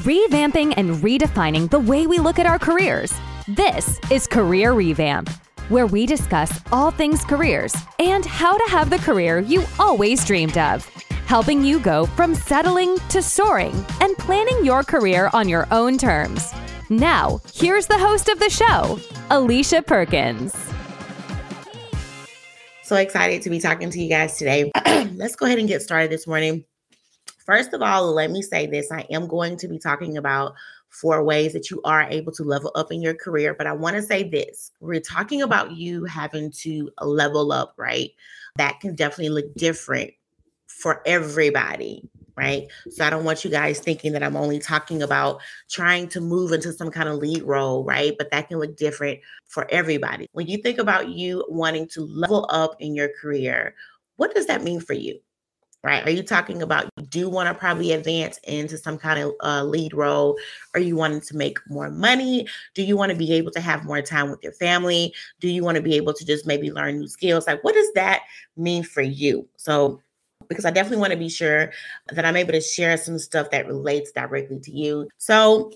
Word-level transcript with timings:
revamping 0.00 0.72
and 0.78 0.96
redefining 0.96 1.68
the 1.68 1.78
way 1.78 2.06
we 2.06 2.18
look 2.18 2.38
at 2.38 2.46
our 2.46 2.58
careers. 2.58 3.12
This 3.46 4.00
is 4.10 4.26
Career 4.26 4.72
Revamp, 4.72 5.28
where 5.68 5.86
we 5.86 6.06
discuss 6.06 6.60
all 6.72 6.90
things 6.90 7.22
careers 7.24 7.74
and 7.98 8.24
how 8.24 8.56
to 8.56 8.70
have 8.70 8.88
the 8.88 8.98
career 8.98 9.40
you 9.40 9.62
always 9.78 10.24
dreamed 10.24 10.56
of, 10.56 10.86
helping 11.26 11.62
you 11.62 11.78
go 11.78 12.06
from 12.06 12.34
settling 12.34 12.96
to 13.10 13.20
soaring 13.20 13.74
and 14.00 14.16
planning 14.16 14.64
your 14.64 14.82
career 14.82 15.28
on 15.34 15.48
your 15.50 15.66
own 15.70 15.98
terms. 15.98 16.50
Now, 16.88 17.40
here's 17.52 17.86
the 17.86 17.98
host 17.98 18.28
of 18.30 18.38
the 18.38 18.48
show, 18.48 18.98
Alicia 19.30 19.82
Perkins. 19.82 20.54
So 22.82 22.96
excited 22.96 23.42
to 23.42 23.50
be 23.50 23.60
talking 23.60 23.90
to 23.90 24.02
you 24.02 24.08
guys 24.08 24.38
today. 24.38 24.72
Let's 25.14 25.36
go 25.36 25.44
ahead 25.44 25.58
and 25.58 25.68
get 25.68 25.82
started 25.82 26.10
this 26.10 26.26
morning. 26.26 26.64
First 27.50 27.72
of 27.72 27.82
all, 27.82 28.12
let 28.12 28.30
me 28.30 28.42
say 28.42 28.68
this 28.68 28.92
I 28.92 29.00
am 29.10 29.26
going 29.26 29.56
to 29.56 29.66
be 29.66 29.76
talking 29.76 30.16
about 30.16 30.54
four 30.88 31.24
ways 31.24 31.52
that 31.52 31.68
you 31.68 31.80
are 31.82 32.02
able 32.02 32.30
to 32.30 32.44
level 32.44 32.70
up 32.76 32.92
in 32.92 33.02
your 33.02 33.14
career. 33.14 33.54
But 33.54 33.66
I 33.66 33.72
want 33.72 33.96
to 33.96 34.02
say 34.02 34.22
this 34.22 34.70
we're 34.78 35.00
talking 35.00 35.42
about 35.42 35.72
you 35.72 36.04
having 36.04 36.52
to 36.62 36.88
level 37.02 37.50
up, 37.50 37.74
right? 37.76 38.12
That 38.54 38.78
can 38.78 38.94
definitely 38.94 39.30
look 39.30 39.52
different 39.56 40.12
for 40.68 41.02
everybody, 41.04 42.08
right? 42.36 42.68
So 42.88 43.04
I 43.04 43.10
don't 43.10 43.24
want 43.24 43.44
you 43.44 43.50
guys 43.50 43.80
thinking 43.80 44.12
that 44.12 44.22
I'm 44.22 44.36
only 44.36 44.60
talking 44.60 45.02
about 45.02 45.40
trying 45.68 46.06
to 46.10 46.20
move 46.20 46.52
into 46.52 46.72
some 46.72 46.92
kind 46.92 47.08
of 47.08 47.16
lead 47.16 47.42
role, 47.42 47.82
right? 47.82 48.14
But 48.16 48.30
that 48.30 48.46
can 48.46 48.60
look 48.60 48.76
different 48.76 49.18
for 49.48 49.66
everybody. 49.72 50.28
When 50.30 50.46
you 50.46 50.58
think 50.58 50.78
about 50.78 51.08
you 51.08 51.44
wanting 51.48 51.88
to 51.94 52.02
level 52.02 52.46
up 52.48 52.76
in 52.78 52.94
your 52.94 53.08
career, 53.20 53.74
what 54.18 54.36
does 54.36 54.46
that 54.46 54.62
mean 54.62 54.80
for 54.80 54.92
you? 54.92 55.18
Right? 55.82 56.06
Are 56.06 56.10
you 56.10 56.22
talking 56.22 56.62
about 56.62 56.88
you 56.96 57.06
do 57.06 57.28
want 57.28 57.48
to 57.48 57.54
probably 57.54 57.92
advance 57.92 58.38
into 58.44 58.76
some 58.76 58.98
kind 58.98 59.20
of 59.20 59.32
uh, 59.42 59.64
lead 59.64 59.94
role? 59.94 60.36
Are 60.74 60.80
you 60.80 60.96
wanting 60.96 61.22
to 61.22 61.36
make 61.36 61.58
more 61.68 61.90
money? 61.90 62.46
Do 62.74 62.82
you 62.82 62.96
want 62.96 63.12
to 63.12 63.18
be 63.18 63.32
able 63.32 63.50
to 63.52 63.60
have 63.60 63.84
more 63.84 64.02
time 64.02 64.30
with 64.30 64.42
your 64.42 64.52
family? 64.52 65.14
Do 65.40 65.48
you 65.48 65.64
want 65.64 65.76
to 65.76 65.82
be 65.82 65.94
able 65.94 66.12
to 66.14 66.24
just 66.24 66.46
maybe 66.46 66.70
learn 66.70 66.98
new 66.98 67.08
skills? 67.08 67.46
Like, 67.46 67.64
what 67.64 67.74
does 67.74 67.90
that 67.94 68.22
mean 68.56 68.82
for 68.82 69.02
you? 69.02 69.48
So, 69.56 70.00
because 70.48 70.64
I 70.64 70.70
definitely 70.70 70.98
want 70.98 71.12
to 71.12 71.18
be 71.18 71.28
sure 71.28 71.72
that 72.12 72.24
I'm 72.24 72.36
able 72.36 72.52
to 72.52 72.60
share 72.60 72.96
some 72.96 73.18
stuff 73.18 73.50
that 73.50 73.66
relates 73.66 74.10
directly 74.12 74.58
to 74.60 74.72
you. 74.72 75.08
So, 75.18 75.72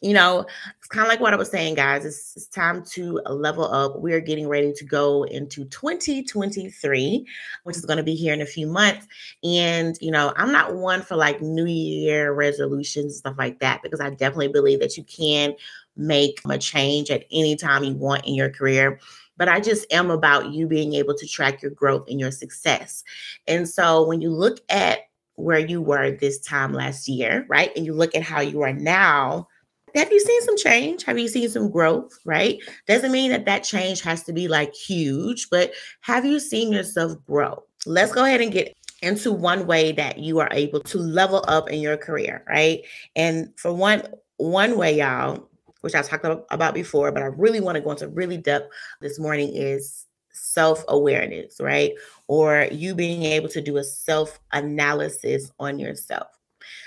you 0.00 0.14
know, 0.14 0.46
it's 0.78 0.88
kind 0.88 1.04
of 1.04 1.08
like 1.08 1.20
what 1.20 1.34
I 1.34 1.36
was 1.36 1.50
saying, 1.50 1.74
guys. 1.74 2.04
It's, 2.04 2.36
it's 2.36 2.46
time 2.46 2.82
to 2.92 3.20
level 3.26 3.64
up. 3.64 4.00
We're 4.00 4.20
getting 4.20 4.48
ready 4.48 4.72
to 4.72 4.84
go 4.84 5.24
into 5.24 5.64
2023, 5.66 7.26
which 7.64 7.76
is 7.76 7.84
going 7.84 7.98
to 7.98 8.02
be 8.02 8.14
here 8.14 8.32
in 8.32 8.40
a 8.40 8.46
few 8.46 8.66
months. 8.66 9.06
And, 9.44 9.96
you 10.00 10.10
know, 10.10 10.32
I'm 10.36 10.52
not 10.52 10.74
one 10.74 11.02
for 11.02 11.16
like 11.16 11.42
New 11.42 11.66
Year 11.66 12.32
resolutions, 12.32 13.18
stuff 13.18 13.36
like 13.38 13.58
that, 13.60 13.82
because 13.82 14.00
I 14.00 14.10
definitely 14.10 14.48
believe 14.48 14.80
that 14.80 14.96
you 14.96 15.04
can 15.04 15.54
make 15.96 16.40
a 16.48 16.56
change 16.56 17.10
at 17.10 17.24
any 17.30 17.56
time 17.56 17.84
you 17.84 17.94
want 17.94 18.26
in 18.26 18.34
your 18.34 18.50
career 18.50 18.98
but 19.36 19.48
I 19.48 19.58
just 19.58 19.90
am 19.90 20.10
about 20.10 20.52
you 20.52 20.66
being 20.66 20.92
able 20.92 21.14
to 21.14 21.26
track 21.26 21.62
your 21.62 21.70
growth 21.70 22.10
and 22.10 22.20
your 22.20 22.30
success. 22.30 23.02
And 23.48 23.66
so 23.66 24.06
when 24.06 24.20
you 24.20 24.28
look 24.28 24.60
at 24.68 24.98
where 25.36 25.58
you 25.58 25.80
were 25.80 26.10
this 26.10 26.38
time 26.40 26.74
last 26.74 27.08
year, 27.08 27.46
right, 27.48 27.74
and 27.74 27.86
you 27.86 27.94
look 27.94 28.14
at 28.14 28.22
how 28.22 28.42
you 28.42 28.60
are 28.60 28.74
now, 28.74 29.48
have 29.94 30.12
you 30.12 30.20
seen 30.20 30.42
some 30.42 30.56
change? 30.56 31.04
Have 31.04 31.18
you 31.18 31.28
seen 31.28 31.48
some 31.48 31.70
growth? 31.70 32.18
Right? 32.24 32.58
Doesn't 32.86 33.12
mean 33.12 33.30
that 33.30 33.46
that 33.46 33.64
change 33.64 34.00
has 34.02 34.22
to 34.24 34.32
be 34.32 34.48
like 34.48 34.74
huge, 34.74 35.50
but 35.50 35.72
have 36.00 36.24
you 36.24 36.40
seen 36.40 36.72
yourself 36.72 37.16
grow? 37.26 37.62
Let's 37.86 38.12
go 38.12 38.24
ahead 38.24 38.40
and 38.40 38.52
get 38.52 38.74
into 39.02 39.32
one 39.32 39.66
way 39.66 39.92
that 39.92 40.18
you 40.18 40.40
are 40.40 40.48
able 40.52 40.80
to 40.80 40.98
level 40.98 41.44
up 41.48 41.70
in 41.70 41.80
your 41.80 41.96
career, 41.96 42.44
right? 42.48 42.82
And 43.16 43.52
for 43.56 43.72
one 43.72 44.02
one 44.36 44.76
way, 44.78 44.98
y'all, 44.98 45.48
which 45.80 45.94
I 45.94 46.02
talked 46.02 46.24
about 46.24 46.74
before, 46.74 47.12
but 47.12 47.22
I 47.22 47.26
really 47.26 47.60
want 47.60 47.76
to 47.76 47.82
go 47.82 47.90
into 47.90 48.08
really 48.08 48.36
depth 48.36 48.72
this 49.00 49.18
morning 49.18 49.54
is 49.54 50.06
self 50.32 50.84
awareness, 50.88 51.60
right? 51.60 51.92
Or 52.28 52.68
you 52.70 52.94
being 52.94 53.24
able 53.24 53.48
to 53.48 53.60
do 53.60 53.76
a 53.76 53.84
self 53.84 54.38
analysis 54.52 55.50
on 55.58 55.78
yourself 55.78 56.28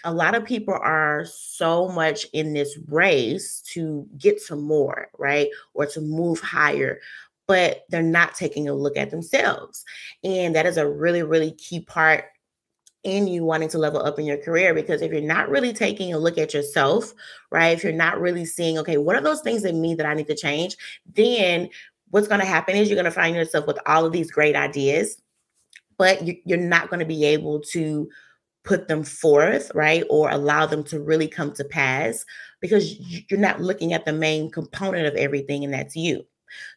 a 0.03 0.13
lot 0.13 0.35
of 0.35 0.45
people 0.45 0.73
are 0.73 1.25
so 1.25 1.87
much 1.89 2.25
in 2.33 2.53
this 2.53 2.77
race 2.87 3.61
to 3.73 4.07
get 4.17 4.43
to 4.45 4.55
more, 4.55 5.09
right? 5.17 5.49
Or 5.73 5.85
to 5.87 6.01
move 6.01 6.39
higher, 6.39 6.99
but 7.47 7.83
they're 7.89 8.01
not 8.01 8.35
taking 8.35 8.67
a 8.67 8.73
look 8.73 8.97
at 8.97 9.11
themselves. 9.11 9.83
And 10.23 10.55
that 10.55 10.65
is 10.65 10.77
a 10.77 10.87
really, 10.87 11.23
really 11.23 11.51
key 11.51 11.81
part 11.81 12.25
in 13.03 13.27
you 13.27 13.43
wanting 13.43 13.67
to 13.69 13.77
level 13.77 14.01
up 14.01 14.17
in 14.17 14.25
your 14.25 14.37
career 14.37 14.73
because 14.73 15.01
if 15.01 15.11
you're 15.11 15.21
not 15.21 15.49
really 15.49 15.73
taking 15.73 16.13
a 16.13 16.17
look 16.17 16.37
at 16.37 16.53
yourself, 16.53 17.13
right? 17.51 17.75
If 17.77 17.83
you're 17.83 17.91
not 17.91 18.19
really 18.19 18.45
seeing, 18.45 18.77
okay, 18.77 18.97
what 18.97 19.15
are 19.15 19.21
those 19.21 19.41
things 19.41 19.65
in 19.65 19.81
me 19.81 19.93
that 19.95 20.05
I 20.05 20.13
need 20.13 20.27
to 20.27 20.35
change? 20.35 20.77
Then 21.13 21.69
what's 22.11 22.29
going 22.29 22.39
to 22.39 22.45
happen 22.45 22.75
is 22.75 22.87
you're 22.89 22.95
going 22.95 23.05
to 23.05 23.11
find 23.11 23.35
yourself 23.35 23.67
with 23.67 23.77
all 23.85 24.05
of 24.05 24.13
these 24.13 24.31
great 24.31 24.55
ideas, 24.55 25.21
but 25.97 26.21
you're 26.47 26.57
not 26.57 26.89
going 26.89 27.01
to 27.01 27.05
be 27.05 27.25
able 27.25 27.59
to 27.59 28.09
put 28.63 28.87
them 28.87 29.03
forth, 29.03 29.71
right? 29.75 30.03
Or 30.09 30.29
allow 30.29 30.65
them 30.65 30.83
to 30.85 30.99
really 30.99 31.27
come 31.27 31.51
to 31.53 31.63
pass 31.63 32.25
because 32.61 32.97
you're 33.29 33.39
not 33.39 33.61
looking 33.61 33.93
at 33.93 34.05
the 34.05 34.13
main 34.13 34.49
component 34.49 35.05
of 35.05 35.15
everything, 35.15 35.63
and 35.63 35.73
that's 35.73 35.95
you. 35.95 36.25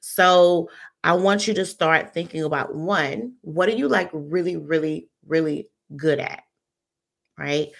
So 0.00 0.68
I 1.04 1.12
want 1.14 1.46
you 1.46 1.54
to 1.54 1.64
start 1.64 2.12
thinking 2.12 2.42
about 2.42 2.74
one, 2.74 3.34
what 3.42 3.68
are 3.68 3.76
you 3.76 3.88
like 3.88 4.10
really, 4.12 4.56
really, 4.56 5.08
really 5.26 5.68
good 5.96 6.18
at? 6.18 6.42
Right? 7.38 7.70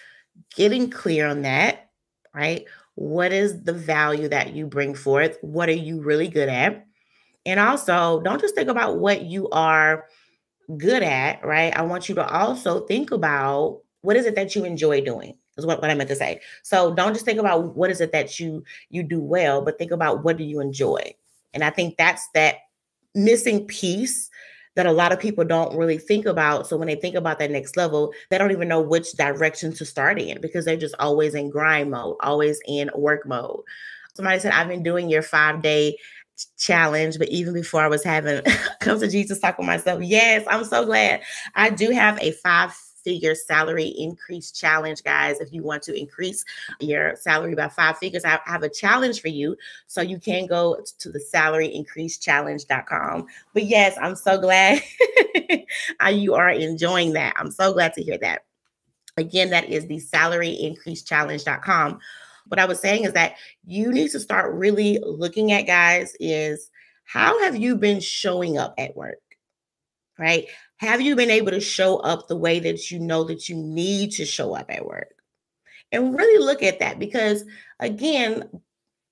Getting 0.55 0.89
clear 0.89 1.27
on 1.27 1.41
that, 1.41 1.89
right? 2.33 2.65
What 2.95 3.33
is 3.33 3.63
the 3.63 3.73
value 3.73 4.27
that 4.29 4.53
you 4.53 4.67
bring 4.67 4.95
forth? 4.95 5.37
What 5.41 5.69
are 5.69 5.73
you 5.73 6.01
really 6.01 6.27
good 6.27 6.49
at? 6.49 6.85
And 7.45 7.59
also, 7.59 8.21
don't 8.21 8.41
just 8.41 8.55
think 8.55 8.69
about 8.69 8.99
what 8.99 9.23
you 9.23 9.49
are 9.49 10.05
good 10.77 11.03
at, 11.03 11.45
right? 11.45 11.75
I 11.75 11.81
want 11.83 12.09
you 12.09 12.15
to 12.15 12.27
also 12.27 12.81
think 12.81 13.11
about 13.11 13.81
what 14.01 14.15
is 14.15 14.25
it 14.25 14.35
that 14.35 14.55
you 14.55 14.65
enjoy 14.65 15.01
doing 15.01 15.35
is 15.57 15.65
what, 15.65 15.81
what 15.81 15.89
i 15.89 15.93
meant 15.93 16.09
to 16.09 16.15
say. 16.15 16.39
So 16.63 16.93
don't 16.93 17.13
just 17.13 17.25
think 17.25 17.39
about 17.39 17.75
what 17.75 17.89
is 17.89 18.01
it 18.01 18.11
that 18.11 18.39
you 18.39 18.63
you 18.89 19.03
do 19.03 19.19
well 19.19 19.61
but 19.61 19.77
think 19.77 19.91
about 19.91 20.23
what 20.23 20.37
do 20.37 20.43
you 20.43 20.59
enjoy. 20.59 21.13
And 21.53 21.63
i 21.63 21.69
think 21.69 21.97
that's 21.97 22.27
that 22.33 22.57
missing 23.15 23.65
piece 23.65 24.29
that 24.75 24.85
a 24.85 24.91
lot 24.91 25.11
of 25.11 25.19
people 25.19 25.43
don't 25.43 25.75
really 25.75 25.97
think 25.97 26.27
about. 26.27 26.67
So 26.67 26.77
when 26.77 26.87
they 26.87 26.95
think 26.95 27.15
about 27.15 27.39
that 27.39 27.51
next 27.51 27.77
level 27.77 28.13
they 28.29 28.37
don't 28.37 28.51
even 28.51 28.67
know 28.67 28.81
which 28.81 29.13
direction 29.13 29.73
to 29.73 29.85
start 29.85 30.19
in 30.19 30.39
because 30.41 30.65
they're 30.65 30.77
just 30.77 30.95
always 30.99 31.33
in 31.33 31.49
grind 31.49 31.91
mode 31.91 32.17
always 32.21 32.59
in 32.67 32.89
work 32.95 33.25
mode. 33.27 33.61
Somebody 34.15 34.39
said 34.39 34.53
i've 34.53 34.67
been 34.67 34.83
doing 34.83 35.09
your 35.09 35.23
five 35.23 35.61
day 35.61 35.97
challenge, 36.57 37.17
but 37.17 37.29
even 37.29 37.53
before 37.53 37.81
I 37.81 37.87
was 37.87 38.03
having 38.03 38.41
come 38.79 38.99
to 38.99 39.07
Jesus 39.07 39.39
talk 39.39 39.57
with 39.57 39.67
myself, 39.67 40.03
yes, 40.03 40.45
I'm 40.47 40.63
so 40.65 40.85
glad. 40.85 41.21
I 41.55 41.69
do 41.69 41.89
have 41.91 42.19
a 42.21 42.31
five 42.31 42.73
figure 43.07 43.33
salary 43.33 43.85
increase 43.97 44.51
challenge, 44.51 45.01
guys. 45.01 45.39
If 45.39 45.53
you 45.53 45.63
want 45.63 45.81
to 45.83 45.97
increase 45.97 46.43
your 46.81 47.15
salary 47.15 47.55
by 47.55 47.69
five 47.69 47.97
figures, 47.97 48.25
I 48.25 48.37
have 48.43 48.63
a 48.63 48.69
challenge 48.69 49.21
for 49.21 49.29
you. 49.29 49.55
So 49.87 50.01
you 50.01 50.19
can 50.19 50.45
go 50.45 50.83
to 50.99 51.09
the 51.09 51.23
salaryincreasechallenge.com. 51.33 53.27
But 53.53 53.63
yes, 53.63 53.97
I'm 54.01 54.17
so 54.17 54.41
glad 54.41 54.81
you 56.11 56.33
are 56.33 56.49
enjoying 56.49 57.13
that. 57.13 57.33
I'm 57.37 57.49
so 57.49 57.71
glad 57.71 57.93
to 57.93 58.03
hear 58.03 58.17
that. 58.17 58.43
Again, 59.15 59.51
that 59.51 59.69
is 59.69 59.87
the 59.87 60.01
salaryincreasechallenge.com. 60.01 61.99
What 62.49 62.59
I 62.59 62.65
was 62.65 62.81
saying 62.81 63.05
is 63.05 63.13
that 63.13 63.35
you 63.65 63.93
need 63.93 64.11
to 64.11 64.19
start 64.19 64.53
really 64.53 64.99
looking 65.01 65.53
at, 65.53 65.61
guys, 65.61 66.13
is 66.19 66.69
how 67.05 67.41
have 67.43 67.55
you 67.55 67.77
been 67.77 68.01
showing 68.01 68.57
up 68.57 68.73
at 68.77 68.97
work? 68.97 69.19
Right? 70.19 70.47
Have 70.77 71.01
you 71.01 71.15
been 71.15 71.31
able 71.31 71.51
to 71.51 71.59
show 71.59 71.97
up 71.97 72.27
the 72.27 72.37
way 72.37 72.59
that 72.59 72.91
you 72.91 72.99
know 72.99 73.23
that 73.25 73.49
you 73.49 73.55
need 73.55 74.11
to 74.11 74.25
show 74.25 74.55
up 74.55 74.69
at 74.69 74.85
work? 74.85 75.13
And 75.91 76.15
really 76.15 76.43
look 76.43 76.61
at 76.61 76.79
that 76.79 76.99
because, 76.99 77.43
again, 77.79 78.49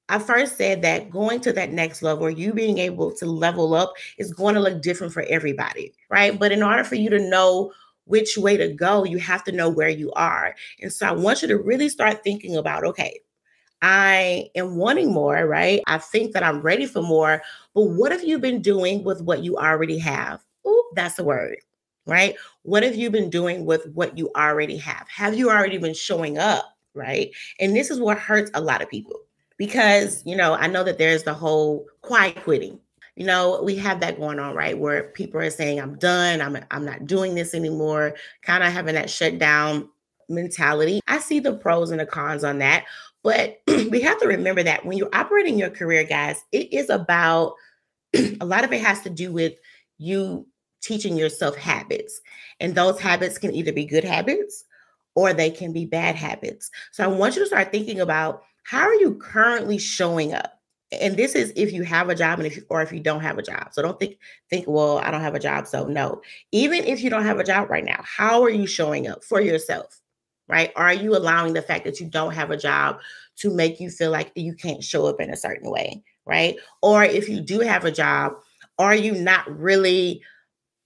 I 0.07 0.19
first 0.19 0.57
said 0.57 0.83
that 0.83 1.09
going 1.09 1.41
to 1.41 1.53
that 1.53 1.71
next 1.71 2.03
level, 2.03 2.29
you 2.29 2.53
being 2.53 2.77
able 2.77 3.11
to 3.15 3.25
level 3.25 3.73
up, 3.73 3.93
is 4.17 4.33
going 4.33 4.53
to 4.55 4.61
look 4.61 4.81
different 4.81 5.13
for 5.13 5.23
everybody, 5.23 5.93
right? 6.09 6.37
But 6.37 6.51
in 6.51 6.61
order 6.61 6.83
for 6.83 6.95
you 6.95 7.09
to 7.09 7.29
know 7.29 7.71
which 8.05 8.37
way 8.37 8.55
to 8.57 8.71
go, 8.71 9.03
you 9.03 9.17
have 9.17 9.43
to 9.45 9.51
know 9.51 9.69
where 9.69 9.89
you 9.89 10.11
are. 10.13 10.53
And 10.79 10.93
so 10.93 11.07
I 11.07 11.11
want 11.11 11.41
you 11.41 11.47
to 11.47 11.57
really 11.57 11.89
start 11.89 12.23
thinking 12.23 12.55
about 12.55 12.83
okay, 12.83 13.19
I 13.81 14.49
am 14.55 14.75
wanting 14.77 15.11
more, 15.11 15.47
right? 15.47 15.81
I 15.87 15.97
think 15.97 16.33
that 16.33 16.43
I'm 16.43 16.61
ready 16.61 16.85
for 16.85 17.01
more, 17.01 17.41
but 17.73 17.83
what 17.83 18.11
have 18.11 18.23
you 18.23 18.37
been 18.37 18.61
doing 18.61 19.03
with 19.03 19.21
what 19.21 19.43
you 19.43 19.57
already 19.57 19.97
have? 19.99 20.44
Ooh, 20.67 20.83
that's 20.95 21.19
a 21.19 21.23
word, 21.23 21.57
right? 22.05 22.35
What 22.63 22.83
have 22.83 22.95
you 22.95 23.09
been 23.09 23.29
doing 23.29 23.65
with 23.65 23.87
what 23.93 24.17
you 24.17 24.31
already 24.35 24.77
have? 24.77 25.07
Have 25.09 25.35
you 25.35 25.49
already 25.49 25.77
been 25.77 25.93
showing 25.93 26.37
up, 26.37 26.65
right? 26.93 27.31
And 27.59 27.75
this 27.75 27.89
is 27.89 27.99
what 27.99 28.17
hurts 28.17 28.51
a 28.53 28.61
lot 28.61 28.81
of 28.81 28.89
people 28.89 29.19
because, 29.57 30.23
you 30.25 30.35
know, 30.35 30.53
I 30.53 30.67
know 30.67 30.83
that 30.83 30.97
there's 30.97 31.23
the 31.23 31.33
whole 31.33 31.85
quiet 32.01 32.43
quitting. 32.43 32.79
You 33.15 33.25
know, 33.25 33.61
we 33.63 33.77
have 33.77 34.01
that 34.01 34.19
going 34.19 34.39
on, 34.39 34.55
right? 34.55 34.77
Where 34.77 35.03
people 35.03 35.39
are 35.39 35.49
saying, 35.49 35.79
I'm 35.79 35.97
done, 35.97 36.41
I'm, 36.41 36.57
I'm 36.71 36.83
not 36.83 37.07
doing 37.07 37.33
this 37.33 37.53
anymore, 37.53 38.15
kind 38.41 38.61
of 38.61 38.73
having 38.73 38.95
that 38.95 39.09
shut 39.09 39.39
down 39.39 39.87
mentality. 40.27 40.99
I 41.07 41.19
see 41.19 41.39
the 41.39 41.53
pros 41.53 41.91
and 41.91 41.99
the 41.99 42.05
cons 42.05 42.43
on 42.43 42.57
that. 42.59 42.85
But 43.23 43.61
we 43.67 44.01
have 44.01 44.19
to 44.19 44.27
remember 44.27 44.63
that 44.63 44.85
when 44.85 44.97
you're 44.97 45.13
operating 45.13 45.57
your 45.57 45.69
career, 45.69 46.03
guys, 46.03 46.43
it 46.51 46.73
is 46.73 46.89
about 46.89 47.53
a 48.13 48.45
lot 48.45 48.63
of 48.63 48.73
it 48.73 48.81
has 48.81 49.01
to 49.01 49.09
do 49.09 49.31
with 49.31 49.53
you 49.97 50.45
teaching 50.81 51.17
yourself 51.17 51.55
habits. 51.55 52.21
And 52.59 52.75
those 52.75 52.99
habits 52.99 53.37
can 53.37 53.53
either 53.53 53.73
be 53.73 53.85
good 53.85 54.03
habits 54.03 54.65
or 55.15 55.33
they 55.33 55.49
can 55.49 55.73
be 55.73 55.85
bad 55.85 56.15
habits. 56.15 56.69
So 56.91 57.03
I 57.03 57.07
want 57.07 57.35
you 57.35 57.41
to 57.41 57.47
start 57.47 57.71
thinking 57.71 58.01
about 58.01 58.43
how 58.63 58.81
are 58.81 58.95
you 58.95 59.15
currently 59.15 59.77
showing 59.77 60.33
up? 60.33 60.59
And 60.91 61.17
this 61.17 61.35
is 61.35 61.51
if 61.55 61.71
you 61.73 61.83
have 61.83 62.09
a 62.09 62.15
job 62.15 62.39
and 62.39 62.47
if 62.47 62.59
or 62.69 62.81
if 62.81 62.91
you 62.91 62.99
don't 62.99 63.21
have 63.21 63.37
a 63.37 63.43
job. 63.43 63.69
So 63.71 63.81
don't 63.81 63.99
think 63.99 64.17
think 64.49 64.65
well, 64.67 64.99
I 64.99 65.11
don't 65.11 65.21
have 65.21 65.35
a 65.35 65.39
job, 65.39 65.67
so 65.67 65.85
no. 65.85 66.21
Even 66.51 66.83
if 66.83 67.01
you 67.01 67.09
don't 67.09 67.25
have 67.25 67.39
a 67.39 67.43
job 67.43 67.69
right 67.69 67.83
now, 67.83 68.01
how 68.03 68.43
are 68.43 68.49
you 68.49 68.67
showing 68.67 69.07
up 69.07 69.23
for 69.23 69.41
yourself? 69.41 69.99
Right? 70.47 70.71
Are 70.75 70.93
you 70.93 71.15
allowing 71.15 71.53
the 71.53 71.61
fact 71.61 71.85
that 71.85 71.99
you 71.99 72.07
don't 72.07 72.33
have 72.33 72.51
a 72.51 72.57
job 72.57 72.99
to 73.37 73.49
make 73.53 73.79
you 73.79 73.89
feel 73.89 74.11
like 74.11 74.31
you 74.35 74.53
can't 74.53 74.83
show 74.83 75.07
up 75.07 75.19
in 75.19 75.31
a 75.31 75.35
certain 75.35 75.71
way, 75.71 76.03
right? 76.25 76.55
Or 76.83 77.03
if 77.03 77.27
you 77.27 77.41
do 77.41 77.61
have 77.61 77.83
a 77.83 77.91
job, 77.91 78.33
are 78.77 78.95
you 78.95 79.13
not 79.13 79.47
really 79.59 80.21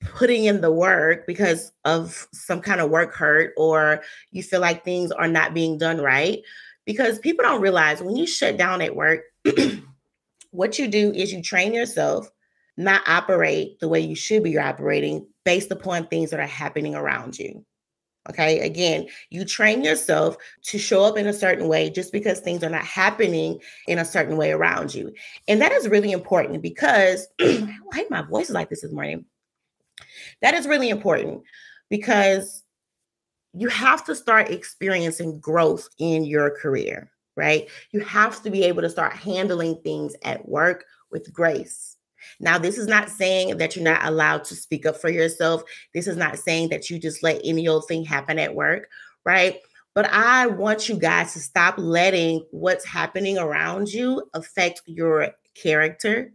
putting 0.01 0.45
in 0.45 0.61
the 0.61 0.71
work 0.71 1.27
because 1.27 1.71
of 1.85 2.27
some 2.31 2.61
kind 2.61 2.79
of 2.79 2.89
work 2.89 3.13
hurt 3.13 3.53
or 3.57 4.01
you 4.31 4.41
feel 4.41 4.61
like 4.61 4.83
things 4.83 5.11
are 5.11 5.27
not 5.27 5.53
being 5.53 5.77
done 5.77 5.99
right? 5.99 6.39
Because 6.85 7.19
people 7.19 7.43
don't 7.43 7.61
realize 7.61 8.01
when 8.01 8.15
you 8.15 8.25
shut 8.25 8.57
down 8.57 8.81
at 8.81 8.95
work, 8.95 9.21
what 10.51 10.79
you 10.79 10.87
do 10.87 11.11
is 11.11 11.31
you 11.31 11.41
train 11.43 11.73
yourself 11.73 12.31
not 12.77 13.01
operate 13.07 13.77
the 13.79 13.89
way 13.89 13.99
you 13.99 14.15
should 14.15 14.41
be 14.41 14.57
operating 14.57 15.27
based 15.43 15.69
upon 15.69 16.07
things 16.07 16.31
that 16.31 16.39
are 16.39 16.47
happening 16.47 16.95
around 16.95 17.37
you. 17.37 17.65
Okay. 18.29 18.59
Again, 18.59 19.07
you 19.29 19.43
train 19.43 19.83
yourself 19.83 20.37
to 20.63 20.77
show 20.77 21.03
up 21.03 21.17
in 21.17 21.27
a 21.27 21.33
certain 21.33 21.67
way 21.67 21.89
just 21.89 22.11
because 22.11 22.39
things 22.39 22.63
are 22.63 22.69
not 22.69 22.85
happening 22.85 23.59
in 23.87 23.97
a 23.97 24.05
certain 24.05 24.37
way 24.37 24.51
around 24.51 24.93
you. 24.93 25.11
And 25.47 25.61
that 25.61 25.71
is 25.71 25.89
really 25.89 26.11
important 26.11 26.61
because 26.61 27.27
why 27.39 28.05
my 28.09 28.21
voice 28.21 28.49
is 28.49 28.55
like 28.55 28.69
this 28.69 28.81
this 28.81 28.91
morning. 28.91 29.25
That 30.41 30.53
is 30.53 30.67
really 30.67 30.89
important 30.89 31.43
because 31.89 32.63
you 33.53 33.67
have 33.69 34.05
to 34.05 34.15
start 34.15 34.49
experiencing 34.49 35.39
growth 35.39 35.89
in 35.97 36.23
your 36.23 36.51
career, 36.51 37.11
right? 37.35 37.67
You 37.91 38.01
have 38.01 38.41
to 38.43 38.51
be 38.51 38.63
able 38.63 38.81
to 38.83 38.89
start 38.89 39.13
handling 39.13 39.79
things 39.83 40.15
at 40.23 40.47
work 40.47 40.85
with 41.11 41.33
grace. 41.33 41.97
Now, 42.39 42.57
this 42.57 42.77
is 42.77 42.87
not 42.87 43.09
saying 43.09 43.57
that 43.57 43.75
you're 43.75 43.83
not 43.83 44.05
allowed 44.05 44.43
to 44.45 44.55
speak 44.55 44.85
up 44.85 44.97
for 44.97 45.09
yourself. 45.09 45.63
This 45.93 46.07
is 46.07 46.17
not 46.17 46.37
saying 46.37 46.69
that 46.69 46.89
you 46.89 46.99
just 46.99 47.23
let 47.23 47.41
any 47.43 47.67
old 47.67 47.87
thing 47.87 48.03
happen 48.03 48.37
at 48.37 48.53
work, 48.53 48.89
right? 49.25 49.59
But 49.95 50.11
I 50.11 50.47
want 50.47 50.87
you 50.87 50.97
guys 50.97 51.33
to 51.33 51.39
stop 51.39 51.75
letting 51.77 52.45
what's 52.51 52.85
happening 52.85 53.37
around 53.37 53.91
you 53.91 54.23
affect 54.33 54.81
your 54.85 55.29
character, 55.55 56.31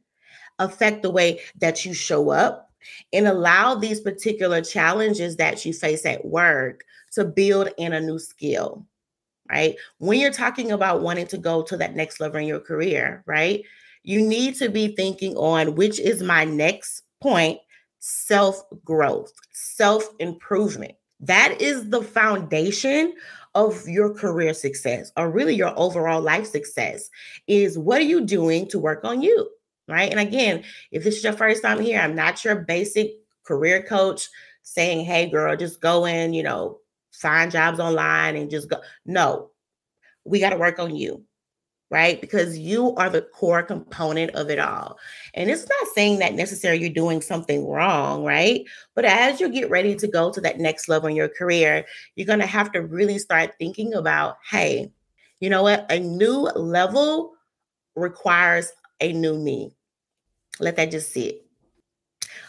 affect 0.59 1.03
the 1.03 1.11
way 1.11 1.41
that 1.61 1.85
you 1.85 1.95
show 1.95 2.31
up, 2.31 2.71
and 3.13 3.27
allow 3.27 3.75
these 3.75 4.01
particular 4.01 4.61
challenges 4.61 5.37
that 5.37 5.65
you 5.65 5.73
face 5.73 6.05
at 6.07 6.25
work 6.25 6.85
to 7.13 7.25
build 7.25 7.69
in 7.79 7.93
a 7.93 8.01
new 8.01 8.19
skill, 8.19 8.87
right? 9.51 9.77
When 9.99 10.19
you're 10.19 10.33
talking 10.33 10.73
about 10.73 11.03
wanting 11.03 11.27
to 11.29 11.39
go 11.39 11.63
to 11.63 11.77
that 11.77 11.95
next 11.95 12.21
level 12.21 12.41
in 12.41 12.47
your 12.47 12.61
career, 12.61 13.23
right? 13.27 13.65
you 14.05 14.21
need 14.21 14.55
to 14.57 14.69
be 14.69 14.89
thinking 14.89 15.35
on 15.37 15.75
which 15.75 15.99
is 15.99 16.23
my 16.23 16.45
next 16.45 17.03
point 17.21 17.59
self 17.99 18.63
growth, 18.85 19.33
self 19.53 20.07
improvement. 20.21 20.93
That 21.21 21.61
is 21.61 21.89
the 21.89 22.03
foundation 22.03 23.15
of 23.55 23.89
your 23.89 24.13
career 24.13 24.53
success 24.53 25.11
or 25.17 25.31
really 25.31 25.55
your 25.55 25.73
overall 25.79 26.21
life 26.21 26.47
success 26.47 27.09
is 27.47 27.79
what 27.79 28.01
are 28.01 28.05
you 28.05 28.21
doing 28.21 28.69
to 28.69 28.79
work 28.79 29.05
on 29.05 29.23
you 29.23 29.49
right 29.89 30.11
and 30.11 30.21
again 30.21 30.63
if 30.91 31.05
this 31.05 31.17
is 31.17 31.25
your 31.25 31.33
first 31.33 31.63
time 31.63 31.81
here 31.81 32.01
i'm 32.01 32.15
not 32.15 32.45
your 32.45 32.57
basic 32.57 33.13
career 33.45 33.83
coach 33.83 34.29
saying 34.63 35.05
hey 35.05 35.29
girl 35.29 35.57
just 35.57 35.81
go 35.81 36.05
in 36.07 36.33
you 36.33 36.43
know 36.43 36.79
find 37.13 37.51
jobs 37.53 37.79
online 37.79 38.37
and 38.37 38.51
just 38.51 38.69
go 38.69 38.81
no 39.05 39.51
we 40.25 40.41
got 40.41 40.51
to 40.51 40.57
work 40.57 40.79
on 40.79 40.95
you 40.95 41.25
right? 41.95 42.21
Because 42.21 42.59
you 42.59 42.93
are 42.97 43.09
the 43.09 43.23
core 43.23 43.63
component 43.63 44.35
of 44.35 44.51
it 44.51 44.59
all. 44.59 44.99
And 45.35 45.49
it's 45.49 45.69
not 45.69 45.95
saying 45.95 46.19
that 46.19 46.35
necessarily 46.35 46.81
you're 46.81 46.91
doing 46.91 47.21
something 47.21 47.69
wrong, 47.69 48.25
right? 48.25 48.65
But 48.97 49.05
as 49.05 49.41
you 49.41 49.49
get 49.49 49.71
ready 49.71 49.95
to 49.95 50.09
go 50.09 50.33
to 50.33 50.41
that 50.41 50.59
next 50.59 50.89
level 50.89 51.09
in 51.09 51.15
your 51.15 51.29
career, 51.29 51.85
you're 52.17 52.27
going 52.27 52.41
to 52.41 52.47
have 52.47 52.73
to 52.73 52.83
really 52.83 53.19
start 53.21 53.55
thinking 53.61 53.95
about 53.95 54.39
hey, 54.51 54.91
you 55.39 55.49
know 55.49 55.63
what? 55.63 55.87
A 55.89 56.01
new 56.01 56.41
level 56.57 57.35
requires 57.95 58.73
a 59.05 59.13
new 59.13 59.39
me. 59.39 59.75
Let 60.61 60.77
that 60.77 60.91
just 60.91 61.13
sit. 61.13 61.45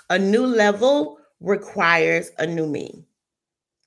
A 0.10 0.19
new 0.19 0.46
level 0.46 1.18
requires 1.40 2.31
a 2.38 2.46
new 2.46 2.68
me 2.68 3.06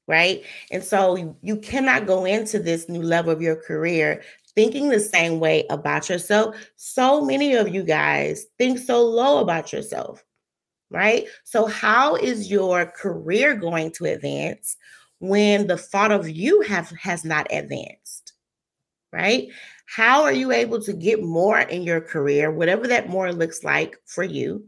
right? 0.08 0.42
And 0.72 0.82
so 0.82 1.36
you 1.42 1.56
cannot 1.58 2.06
go 2.06 2.24
into 2.24 2.58
this 2.58 2.88
new 2.88 3.02
level 3.02 3.30
of 3.30 3.42
your 3.42 3.56
career 3.56 4.22
thinking 4.54 4.88
the 4.88 4.98
same 4.98 5.38
way 5.38 5.64
about 5.70 6.08
yourself. 6.08 6.56
So 6.74 7.24
many 7.24 7.54
of 7.54 7.68
you 7.68 7.84
guys 7.84 8.46
think 8.56 8.80
so 8.80 9.04
low 9.04 9.38
about 9.38 9.72
yourself, 9.72 10.24
right? 10.90 11.26
So, 11.44 11.66
how 11.66 12.16
is 12.16 12.50
your 12.50 12.86
career 12.86 13.54
going 13.54 13.92
to 13.92 14.06
advance 14.06 14.76
when 15.20 15.68
the 15.68 15.76
thought 15.76 16.10
of 16.10 16.28
you 16.28 16.62
have 16.62 16.90
has 17.00 17.24
not 17.24 17.46
advanced? 17.52 18.32
Right? 19.12 19.48
How 19.94 20.22
are 20.22 20.32
you 20.32 20.52
able 20.52 20.80
to 20.82 20.92
get 20.92 21.22
more 21.22 21.60
in 21.60 21.82
your 21.82 22.00
career, 22.00 22.50
whatever 22.50 22.86
that 22.88 23.08
more 23.08 23.32
looks 23.32 23.64
like 23.64 23.96
for 24.06 24.22
you, 24.24 24.64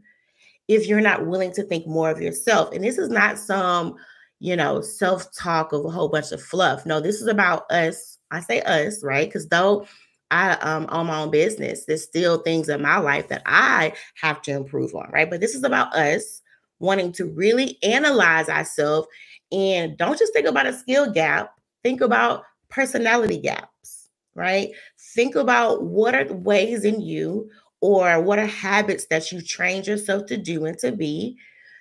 if 0.67 0.87
you're 0.87 1.01
not 1.01 1.27
willing 1.27 1.53
to 1.53 1.63
think 1.63 1.87
more 1.87 2.09
of 2.09 2.21
yourself? 2.21 2.73
And 2.73 2.83
this 2.83 2.97
is 2.97 3.09
not 3.09 3.37
some, 3.37 3.95
you 4.39 4.55
know, 4.55 4.81
self 4.81 5.31
talk 5.37 5.73
of 5.73 5.85
a 5.85 5.89
whole 5.91 6.09
bunch 6.09 6.31
of 6.31 6.41
fluff. 6.41 6.85
No, 6.85 6.99
this 6.99 7.21
is 7.21 7.27
about 7.27 7.69
us 7.71 8.17
I 8.31 8.39
say 8.39 8.61
us, 8.61 9.03
right? 9.03 9.27
Because 9.27 9.47
though 9.49 9.85
I 10.31 10.53
um 10.53 10.87
own 10.89 11.07
my 11.07 11.19
own 11.19 11.31
business, 11.31 11.85
there's 11.85 12.03
still 12.03 12.39
things 12.39 12.69
in 12.69 12.81
my 12.81 12.97
life 12.97 13.27
that 13.27 13.43
I 13.45 13.93
have 14.21 14.41
to 14.43 14.51
improve 14.51 14.95
on, 14.95 15.09
right? 15.11 15.29
But 15.29 15.41
this 15.41 15.53
is 15.53 15.63
about 15.63 15.93
us 15.93 16.41
wanting 16.79 17.11
to 17.13 17.25
really 17.25 17.77
analyze 17.83 18.49
ourselves 18.49 19.07
and 19.51 19.97
don't 19.97 20.17
just 20.17 20.33
think 20.33 20.47
about 20.47 20.65
a 20.65 20.73
skill 20.73 21.11
gap, 21.11 21.53
think 21.83 22.01
about 22.01 22.43
personality 22.69 23.37
gaps, 23.39 24.09
right? 24.33 24.69
Think 25.13 25.35
about 25.35 25.83
what 25.83 26.15
are 26.15 26.23
the 26.23 26.33
ways 26.33 26.85
in 26.85 27.01
you 27.01 27.49
or 27.81 28.21
what 28.21 28.39
are 28.39 28.45
habits 28.45 29.05
that 29.07 29.31
you 29.31 29.41
trained 29.41 29.87
yourself 29.87 30.25
to 30.27 30.37
do 30.37 30.65
and 30.65 30.77
to 30.79 30.91
be 30.91 31.37